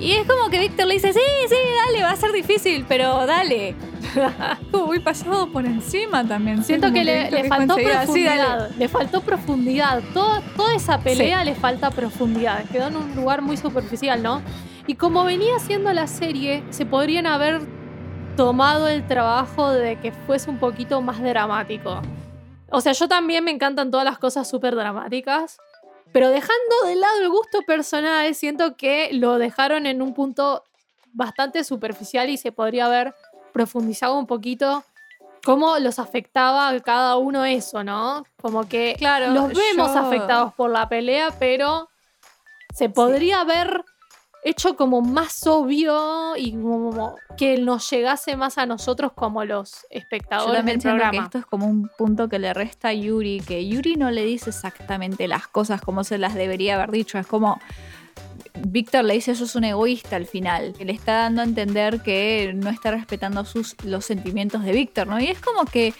Y 0.00 0.12
es 0.12 0.26
como 0.26 0.48
que 0.48 0.58
Víctor 0.58 0.86
le 0.86 0.94
dice, 0.94 1.12
sí, 1.12 1.20
sí, 1.46 1.54
dale, 1.86 2.02
va 2.02 2.10
a 2.10 2.16
ser 2.16 2.32
difícil, 2.32 2.86
pero 2.88 3.26
dale. 3.26 3.74
Muy 4.72 4.98
pasado 4.98 5.52
por 5.52 5.66
encima 5.66 6.26
también. 6.26 6.64
Siento 6.64 6.90
que 6.90 7.04
le, 7.04 7.30
le 7.30 7.44
faltó 7.44 7.76
profundidad. 7.76 8.70
le 8.70 8.88
faltó 8.88 9.20
profundidad. 9.20 10.02
Toda 10.14 10.42
esa 10.74 10.98
pelea 11.00 11.44
le 11.44 11.54
falta 11.54 11.90
profundidad. 11.90 12.64
Quedó 12.72 12.88
en 12.88 12.96
un 12.96 13.14
lugar 13.14 13.42
muy 13.42 13.58
superficial, 13.58 14.22
¿no? 14.22 14.40
Y 14.86 14.94
como 14.94 15.22
venía 15.22 15.54
haciendo 15.56 15.92
la 15.92 16.06
serie, 16.06 16.64
se 16.70 16.86
podrían 16.86 17.26
haber 17.26 17.60
tomado 18.36 18.88
el 18.88 19.06
trabajo 19.06 19.70
de 19.70 20.00
que 20.00 20.12
fuese 20.12 20.48
un 20.48 20.58
poquito 20.58 21.02
más 21.02 21.22
dramático. 21.22 22.00
O 22.70 22.80
sea, 22.80 22.92
yo 22.92 23.06
también 23.06 23.44
me 23.44 23.50
encantan 23.50 23.90
todas 23.90 24.06
las 24.06 24.18
cosas 24.18 24.48
súper 24.48 24.74
dramáticas. 24.74 25.58
Pero 26.12 26.30
dejando 26.30 26.76
de 26.86 26.96
lado 26.96 27.20
el 27.22 27.28
gusto 27.28 27.62
personal, 27.62 28.34
siento 28.34 28.76
que 28.76 29.10
lo 29.12 29.38
dejaron 29.38 29.86
en 29.86 30.02
un 30.02 30.12
punto 30.14 30.64
bastante 31.12 31.62
superficial 31.64 32.28
y 32.30 32.36
se 32.36 32.52
podría 32.52 32.86
haber 32.86 33.14
profundizado 33.52 34.18
un 34.18 34.26
poquito 34.26 34.84
cómo 35.44 35.78
los 35.78 35.98
afectaba 35.98 36.68
a 36.68 36.80
cada 36.80 37.16
uno 37.16 37.44
eso, 37.44 37.82
¿no? 37.84 38.24
Como 38.40 38.68
que 38.68 38.94
Claro, 38.98 39.28
los 39.32 39.48
vemos 39.54 39.92
yo- 39.94 39.98
afectados 40.00 40.52
por 40.54 40.70
la 40.70 40.88
pelea, 40.88 41.30
pero 41.38 41.88
se 42.74 42.88
podría 42.88 43.40
haber 43.40 43.84
hecho 44.42 44.76
como 44.76 45.02
más 45.02 45.46
obvio 45.46 46.36
y 46.36 46.52
como 46.52 47.16
que 47.36 47.58
nos 47.58 47.88
llegase 47.90 48.36
más 48.36 48.58
a 48.58 48.66
nosotros 48.66 49.12
como 49.12 49.44
los 49.44 49.82
Yo 49.82 49.88
espectadores 49.90 50.56
también 50.56 50.78
del 50.78 50.82
que 50.82 50.88
programa. 50.88 51.24
esto 51.24 51.38
es 51.38 51.46
como 51.46 51.66
un 51.66 51.90
punto 51.98 52.28
que 52.28 52.38
le 52.38 52.54
resta 52.54 52.88
a 52.88 52.92
Yuri, 52.92 53.40
que 53.40 53.66
Yuri 53.66 53.96
no 53.96 54.10
le 54.10 54.24
dice 54.24 54.50
exactamente 54.50 55.28
las 55.28 55.46
cosas 55.46 55.80
como 55.80 56.04
se 56.04 56.18
las 56.18 56.34
debería 56.34 56.76
haber 56.76 56.90
dicho. 56.90 57.18
Es 57.18 57.26
como 57.26 57.60
Víctor 58.66 59.04
le 59.04 59.14
dice, 59.14 59.32
eso 59.32 59.44
es 59.44 59.54
un 59.54 59.64
egoísta 59.64 60.16
al 60.16 60.26
final, 60.26 60.74
que 60.76 60.84
le 60.84 60.92
está 60.92 61.14
dando 61.14 61.40
a 61.40 61.44
entender 61.44 62.00
que 62.02 62.52
no 62.54 62.70
está 62.70 62.90
respetando 62.90 63.44
sus, 63.44 63.76
los 63.84 64.04
sentimientos 64.04 64.64
de 64.64 64.72
Víctor, 64.72 65.06
¿no? 65.06 65.20
Y 65.20 65.28
es 65.28 65.40
como 65.40 65.64
que 65.64 65.94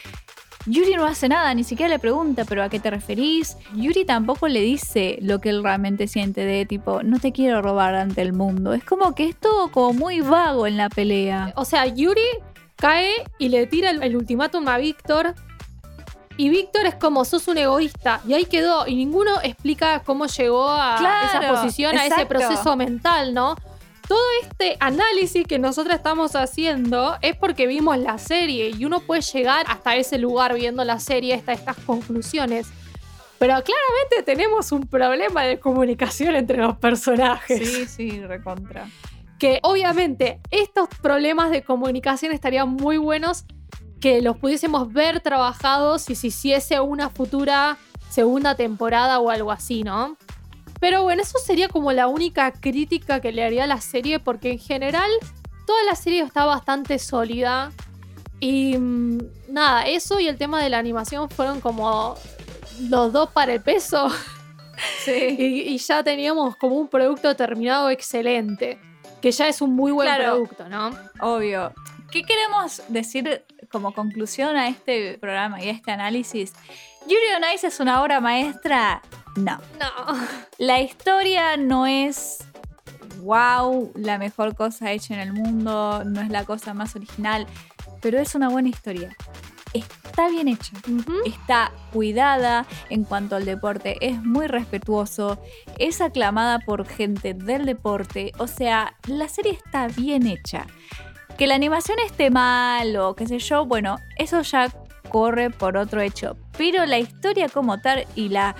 Yuri 0.67 0.95
no 0.95 1.07
hace 1.07 1.29
nada, 1.29 1.55
ni 1.55 1.65
siquiera 1.65 1.89
le 1.89 1.99
pregunta, 1.99 2.45
pero 2.45 2.63
¿a 2.63 2.69
qué 2.69 2.79
te 2.79 2.91
referís? 2.91 3.57
Yuri 3.75 4.05
tampoco 4.05 4.47
le 4.47 4.61
dice 4.61 5.19
lo 5.23 5.41
que 5.41 5.49
él 5.49 5.63
realmente 5.63 6.07
siente 6.07 6.45
de 6.45 6.67
tipo, 6.67 7.03
no 7.03 7.19
te 7.19 7.33
quiero 7.33 7.63
robar 7.63 7.95
ante 7.95 8.21
el 8.21 8.35
mundo. 8.35 8.75
Es 8.75 8.85
como 8.85 9.15
que 9.15 9.29
es 9.29 9.37
todo 9.37 9.71
como 9.71 9.95
muy 9.95 10.21
vago 10.21 10.67
en 10.67 10.77
la 10.77 10.91
pelea. 10.91 11.53
O 11.57 11.65
sea, 11.65 11.87
Yuri 11.87 12.21
cae 12.77 13.11
y 13.39 13.49
le 13.49 13.67
tira 13.67 13.91
el, 13.91 14.03
el 14.03 14.17
ultimátum 14.17 14.69
a 14.69 14.77
Víctor. 14.77 15.35
Y 16.37 16.49
Víctor 16.49 16.87
es 16.87 16.95
como, 16.95 17.25
sos 17.25 17.49
un 17.49 17.59
egoísta. 17.59 18.21
Y 18.27 18.33
ahí 18.35 18.45
quedó. 18.45 18.87
Y 18.87 18.97
ninguno 18.97 19.33
explica 19.43 20.01
cómo 20.01 20.27
llegó 20.27 20.71
a 20.71 20.97
Claro, 20.99 21.27
esa 21.27 21.53
posición, 21.53 21.99
a 21.99 22.07
ese 22.07 22.25
proceso 22.27 22.77
mental, 22.77 23.35
¿no? 23.35 23.57
Todo 24.11 24.19
este 24.43 24.77
análisis 24.81 25.47
que 25.47 25.61
nosotros 25.61 25.95
estamos 25.95 26.35
haciendo 26.35 27.17
es 27.23 27.37
porque 27.37 27.69
vimos 27.69 27.97
la 27.97 28.19
serie. 28.19 28.73
Y 28.77 28.85
uno 28.85 28.99
puede 28.99 29.21
llegar 29.21 29.65
hasta 29.69 29.95
ese 29.95 30.19
lugar 30.19 30.53
viendo 30.55 30.83
la 30.83 30.99
serie, 30.99 31.33
hasta 31.33 31.53
estas 31.53 31.77
conclusiones. 31.77 32.67
Pero 33.39 33.55
claramente 33.63 34.25
tenemos 34.25 34.73
un 34.73 34.89
problema 34.89 35.45
de 35.45 35.61
comunicación 35.61 36.35
entre 36.35 36.57
los 36.57 36.77
personajes 36.79 37.89
sí, 37.89 38.21
recontra. 38.23 38.89
que 39.39 39.61
obviamente 39.63 40.41
estos 40.51 40.89
problemas 41.01 41.53
de 41.53 41.63
comunicación 41.63 42.33
estarían 42.33 42.69
muy 42.69 42.97
buenos 42.97 43.45
que 44.01 44.23
los 44.23 44.37
pudiésemos 44.39 44.93
ver 44.93 45.21
trabajados 45.21 46.03
si 46.03 46.17
se 46.17 46.27
hiciese 46.27 46.81
una 46.81 47.11
futura 47.11 47.79
segunda 48.09 48.57
temporada 48.57 49.21
o 49.21 49.31
algo 49.31 49.53
así, 49.53 49.85
¿no? 49.85 50.17
Pero 50.81 51.03
bueno, 51.03 51.23
eso 51.23 51.39
sería 51.39 51.69
como 51.69 51.93
la 51.93 52.07
única 52.09 52.53
crítica 52.53 53.21
que 53.21 53.33
le 53.33 53.45
haría 53.45 53.65
a 53.65 53.67
la 53.67 53.81
serie 53.81 54.19
porque 54.19 54.51
en 54.53 54.59
general 54.59 55.11
toda 55.67 55.83
la 55.85 55.95
serie 55.95 56.23
está 56.23 56.45
bastante 56.47 56.99
sólida 56.99 57.71
y 58.41 58.77
mm, 58.79 59.19
nada, 59.51 59.87
eso 59.87 60.19
y 60.19 60.27
el 60.27 60.39
tema 60.39 60.63
de 60.63 60.71
la 60.71 60.79
animación 60.79 61.29
fueron 61.29 61.61
como 61.61 62.17
los 62.89 63.13
dos 63.13 63.31
para 63.31 63.53
el 63.53 63.61
peso 63.61 64.09
Sí. 65.05 65.37
y, 65.39 65.45
y 65.75 65.79
ya 65.79 66.03
teníamos 66.03 66.57
como 66.57 66.77
un 66.77 66.89
producto 66.89 67.37
terminado 67.37 67.91
excelente. 67.91 68.79
Que 69.21 69.31
ya 69.33 69.47
es 69.49 69.61
un 69.61 69.75
muy 69.77 69.93
buen 69.93 70.09
Claro. 70.09 70.33
producto, 70.37 70.67
¿no? 70.71 70.91
Obvio. 71.21 71.75
¿Qué 72.11 72.23
queremos 72.23 72.83
decir 72.89 73.45
como 73.71 73.93
conclusión 73.93 74.57
a 74.57 74.69
este 74.69 75.19
programa 75.19 75.63
y 75.63 75.69
a 75.69 75.73
este 75.73 75.91
análisis? 75.91 76.55
Yuri 77.07 77.21
on 77.37 77.43
Ice 77.55 77.67
es 77.67 77.79
una 77.81 78.03
obra 78.03 78.21
maestra. 78.21 79.03
No. 79.37 79.59
No. 79.79 80.19
La 80.59 80.81
historia 80.81 81.57
no 81.57 81.87
es 81.87 82.45
wow, 83.21 83.93
la 83.95 84.19
mejor 84.19 84.55
cosa 84.55 84.93
hecha 84.93 85.15
en 85.15 85.21
el 85.21 85.33
mundo, 85.33 86.03
no 86.05 86.21
es 86.21 86.31
la 86.31 86.45
cosa 86.45 86.75
más 86.75 86.97
original, 86.97 87.47
pero 88.01 88.19
es 88.19 88.35
una 88.35 88.49
buena 88.49 88.69
historia. 88.69 89.15
Está 89.73 90.29
bien 90.29 90.49
hecha. 90.49 90.73
Está 91.25 91.71
cuidada 91.93 92.67
en 92.89 93.05
cuanto 93.05 93.37
al 93.37 93.45
deporte, 93.45 93.97
es 94.01 94.21
muy 94.23 94.49
respetuoso, 94.49 95.41
es 95.79 96.01
aclamada 96.01 96.59
por 96.59 96.87
gente 96.87 97.35
del 97.35 97.67
deporte, 97.67 98.33
o 98.39 98.47
sea, 98.47 98.97
la 99.07 99.29
serie 99.29 99.53
está 99.53 99.87
bien 99.87 100.27
hecha. 100.27 100.67
Que 101.39 101.47
la 101.47 101.55
animación 101.55 101.99
esté 102.05 102.31
mal 102.31 102.97
o 102.97 103.15
qué 103.15 103.27
sé 103.27 103.39
yo, 103.39 103.65
bueno, 103.65 103.97
eso 104.19 104.43
ya 104.43 104.69
corre 105.09 105.51
por 105.51 105.77
otro 105.77 106.01
hecho, 106.01 106.37
pero 106.59 106.85
la 106.87 106.99
historia 106.99 107.49
como 107.49 107.81
tal 107.81 108.07
y 108.15 108.29
la, 108.29 108.57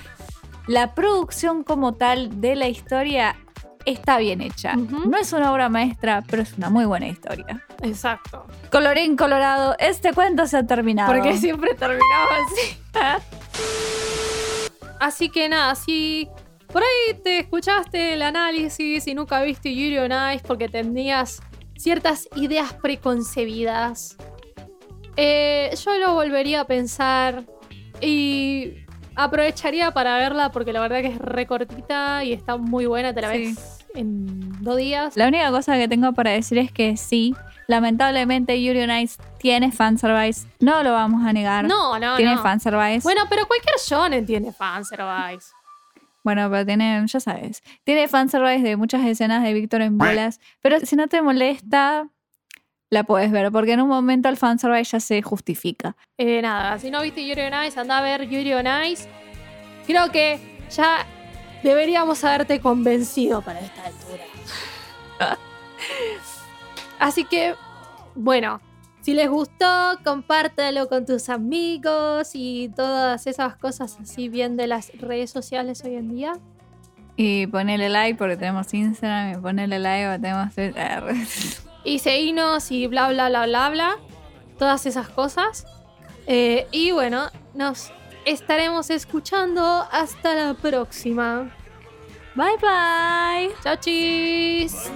la 0.67 0.95
producción 0.95 1.65
como 1.65 1.95
tal 1.95 2.41
de 2.41 2.57
la 2.57 2.69
historia 2.69 3.37
está 3.85 4.19
bien 4.19 4.41
hecha. 4.41 4.75
No 4.77 5.17
es 5.17 5.33
una 5.33 5.53
obra 5.53 5.69
maestra, 5.69 6.23
pero 6.29 6.43
es 6.43 6.57
una 6.57 6.71
muy 6.71 6.85
buena 6.85 7.09
historia. 7.09 7.65
Exacto. 7.83 8.47
Colorín 8.71 9.17
colorado, 9.17 9.75
este 9.79 10.13
cuento 10.13 10.47
se 10.47 10.59
ha 10.59 10.67
terminado. 10.67 11.13
Porque 11.13 11.37
siempre 11.37 11.75
terminaba 11.75 12.31
así. 12.47 13.27
así 15.01 15.29
que 15.31 15.49
nada, 15.49 15.75
si 15.75 16.29
por 16.73 16.83
ahí 16.83 17.15
te 17.23 17.39
escuchaste 17.41 18.15
el 18.15 18.23
análisis 18.23 19.07
y 19.07 19.15
nunca 19.15 19.43
viste 19.43 19.75
Yuri 19.75 19.99
on 19.99 20.13
Ice 20.35 20.45
porque 20.47 20.69
tenías 20.69 21.41
ciertas 21.77 22.29
ideas 22.37 22.75
preconcebidas, 22.75 24.17
eh, 25.17 25.75
yo 25.85 25.99
lo 25.99 26.15
volvería 26.15 26.63
a 26.63 26.67
pensar 26.67 27.45
y 28.01 28.85
aprovecharía 29.25 29.91
para 29.93 30.17
verla 30.19 30.51
porque 30.53 30.73
la 30.73 30.81
verdad 30.81 31.01
que 31.01 31.09
es 31.09 31.19
recortita 31.19 32.25
y 32.25 32.33
está 32.33 32.57
muy 32.57 32.87
buena, 32.87 33.13
te 33.15 33.21
la 33.21 33.33
Sí. 33.33 33.39
ves 33.39 33.87
en 33.95 34.63
dos 34.63 34.77
días. 34.77 35.17
La 35.17 35.29
única 35.29 35.51
cosa 35.51 35.77
que 35.77 35.89
tengo 35.89 36.13
para 36.13 36.31
decir 36.31 36.59
es 36.59 36.71
que 36.73 36.97
sí, 36.97 37.35
lamentablemente 37.67 38.63
Yuri 38.63 38.83
on 38.83 38.91
Ice 38.99 39.21
tiene 39.39 39.73
fanservice, 39.73 40.47
no 40.61 40.83
lo 40.83 40.93
vamos 40.93 41.27
a 41.27 41.33
negar. 41.33 41.65
No, 41.65 41.99
no, 41.99 42.17
tiene 42.17 42.37
no. 42.37 42.43
fanservice. 42.43 43.01
Bueno, 43.03 43.23
pero 43.29 43.47
cualquier 43.47 43.75
shonen 43.85 44.27
tiene 44.27 44.53
fanservice. 44.53 45.49
Bueno, 46.23 46.51
pero 46.51 46.67
tiene, 46.67 47.03
ya 47.07 47.19
sabes, 47.21 47.63
tiene 47.83 48.07
fanservice 48.07 48.63
de 48.63 48.77
muchas 48.77 49.05
escenas 49.07 49.43
de 49.43 49.55
Víctor 49.55 49.81
en 49.81 49.97
bolas, 49.97 50.39
pero 50.61 50.79
si 50.81 50.95
no 50.95 51.09
te 51.09 51.23
molesta, 51.23 52.07
la 52.91 53.05
puedes 53.05 53.31
ver, 53.31 53.53
porque 53.53 53.73
en 53.73 53.81
un 53.81 53.89
momento 53.89 54.29
el 54.29 54.37
fanservice 54.37 54.91
ya 54.93 55.01
se 55.01 55.23
justifica. 55.23 55.97
Eh, 56.19 56.43
nada, 56.43 56.79
si 56.79 56.91
no 56.91 57.01
viste 57.03 57.27
Yuri 57.27 57.43
on 57.43 57.65
Ice, 57.65 57.79
anda 57.79 57.99
a 57.99 58.03
ver 58.03 58.29
Yuri 58.29 58.53
on 58.53 58.67
Ice. 58.87 59.09
Creo 59.87 60.11
que 60.11 60.41
ya 60.71 61.07
deberíamos 61.63 62.23
haberte 62.25 62.61
convencido 62.61 63.43
para 63.43 63.61
esta 63.61 63.85
altura. 63.85 64.25
Así 66.99 67.25
que, 67.25 67.55
bueno, 68.15 68.61
si 69.03 69.15
les 69.15 69.31
gustó, 69.31 69.99
compártelo 70.05 70.89
con 70.89 71.07
tus 71.07 71.29
amigos 71.29 72.33
y 72.35 72.71
todas 72.75 73.27
esas 73.27 73.57
cosas 73.57 73.99
así 74.01 74.29
bien 74.29 74.59
de 74.59 74.67
las 74.67 74.93
redes 74.99 75.31
sociales 75.31 75.83
hoy 75.85 75.95
en 75.95 76.15
día. 76.15 76.33
Y 77.17 77.47
ponele 77.47 77.89
like 77.89 78.19
porque 78.19 78.37
tenemos 78.37 78.73
Instagram, 78.75 79.39
y 79.39 79.41
ponele 79.41 79.79
like 79.79 80.07
porque 80.07 80.21
tenemos 80.21 80.55
Twitter. 80.55 81.05
Y 81.85 81.99
seguinos 81.99 82.71
y 82.71 82.87
bla, 82.87 83.09
bla, 83.09 83.29
bla, 83.29 83.47
bla, 83.47 83.71
bla. 83.71 83.97
Todas 84.59 84.87
esas 84.87 85.09
cosas. 85.09 85.67
Eh, 86.27 86.67
y 86.71 86.91
bueno, 86.93 87.31
nos 87.55 87.93
estaremos 88.25 88.91
escuchando 88.91 89.87
hasta 89.91 90.35
la 90.35 90.55
próxima. 90.55 91.51
Bye 92.35 92.57
bye. 92.61 93.55
Chao, 93.63 93.77
chis. 93.77 94.91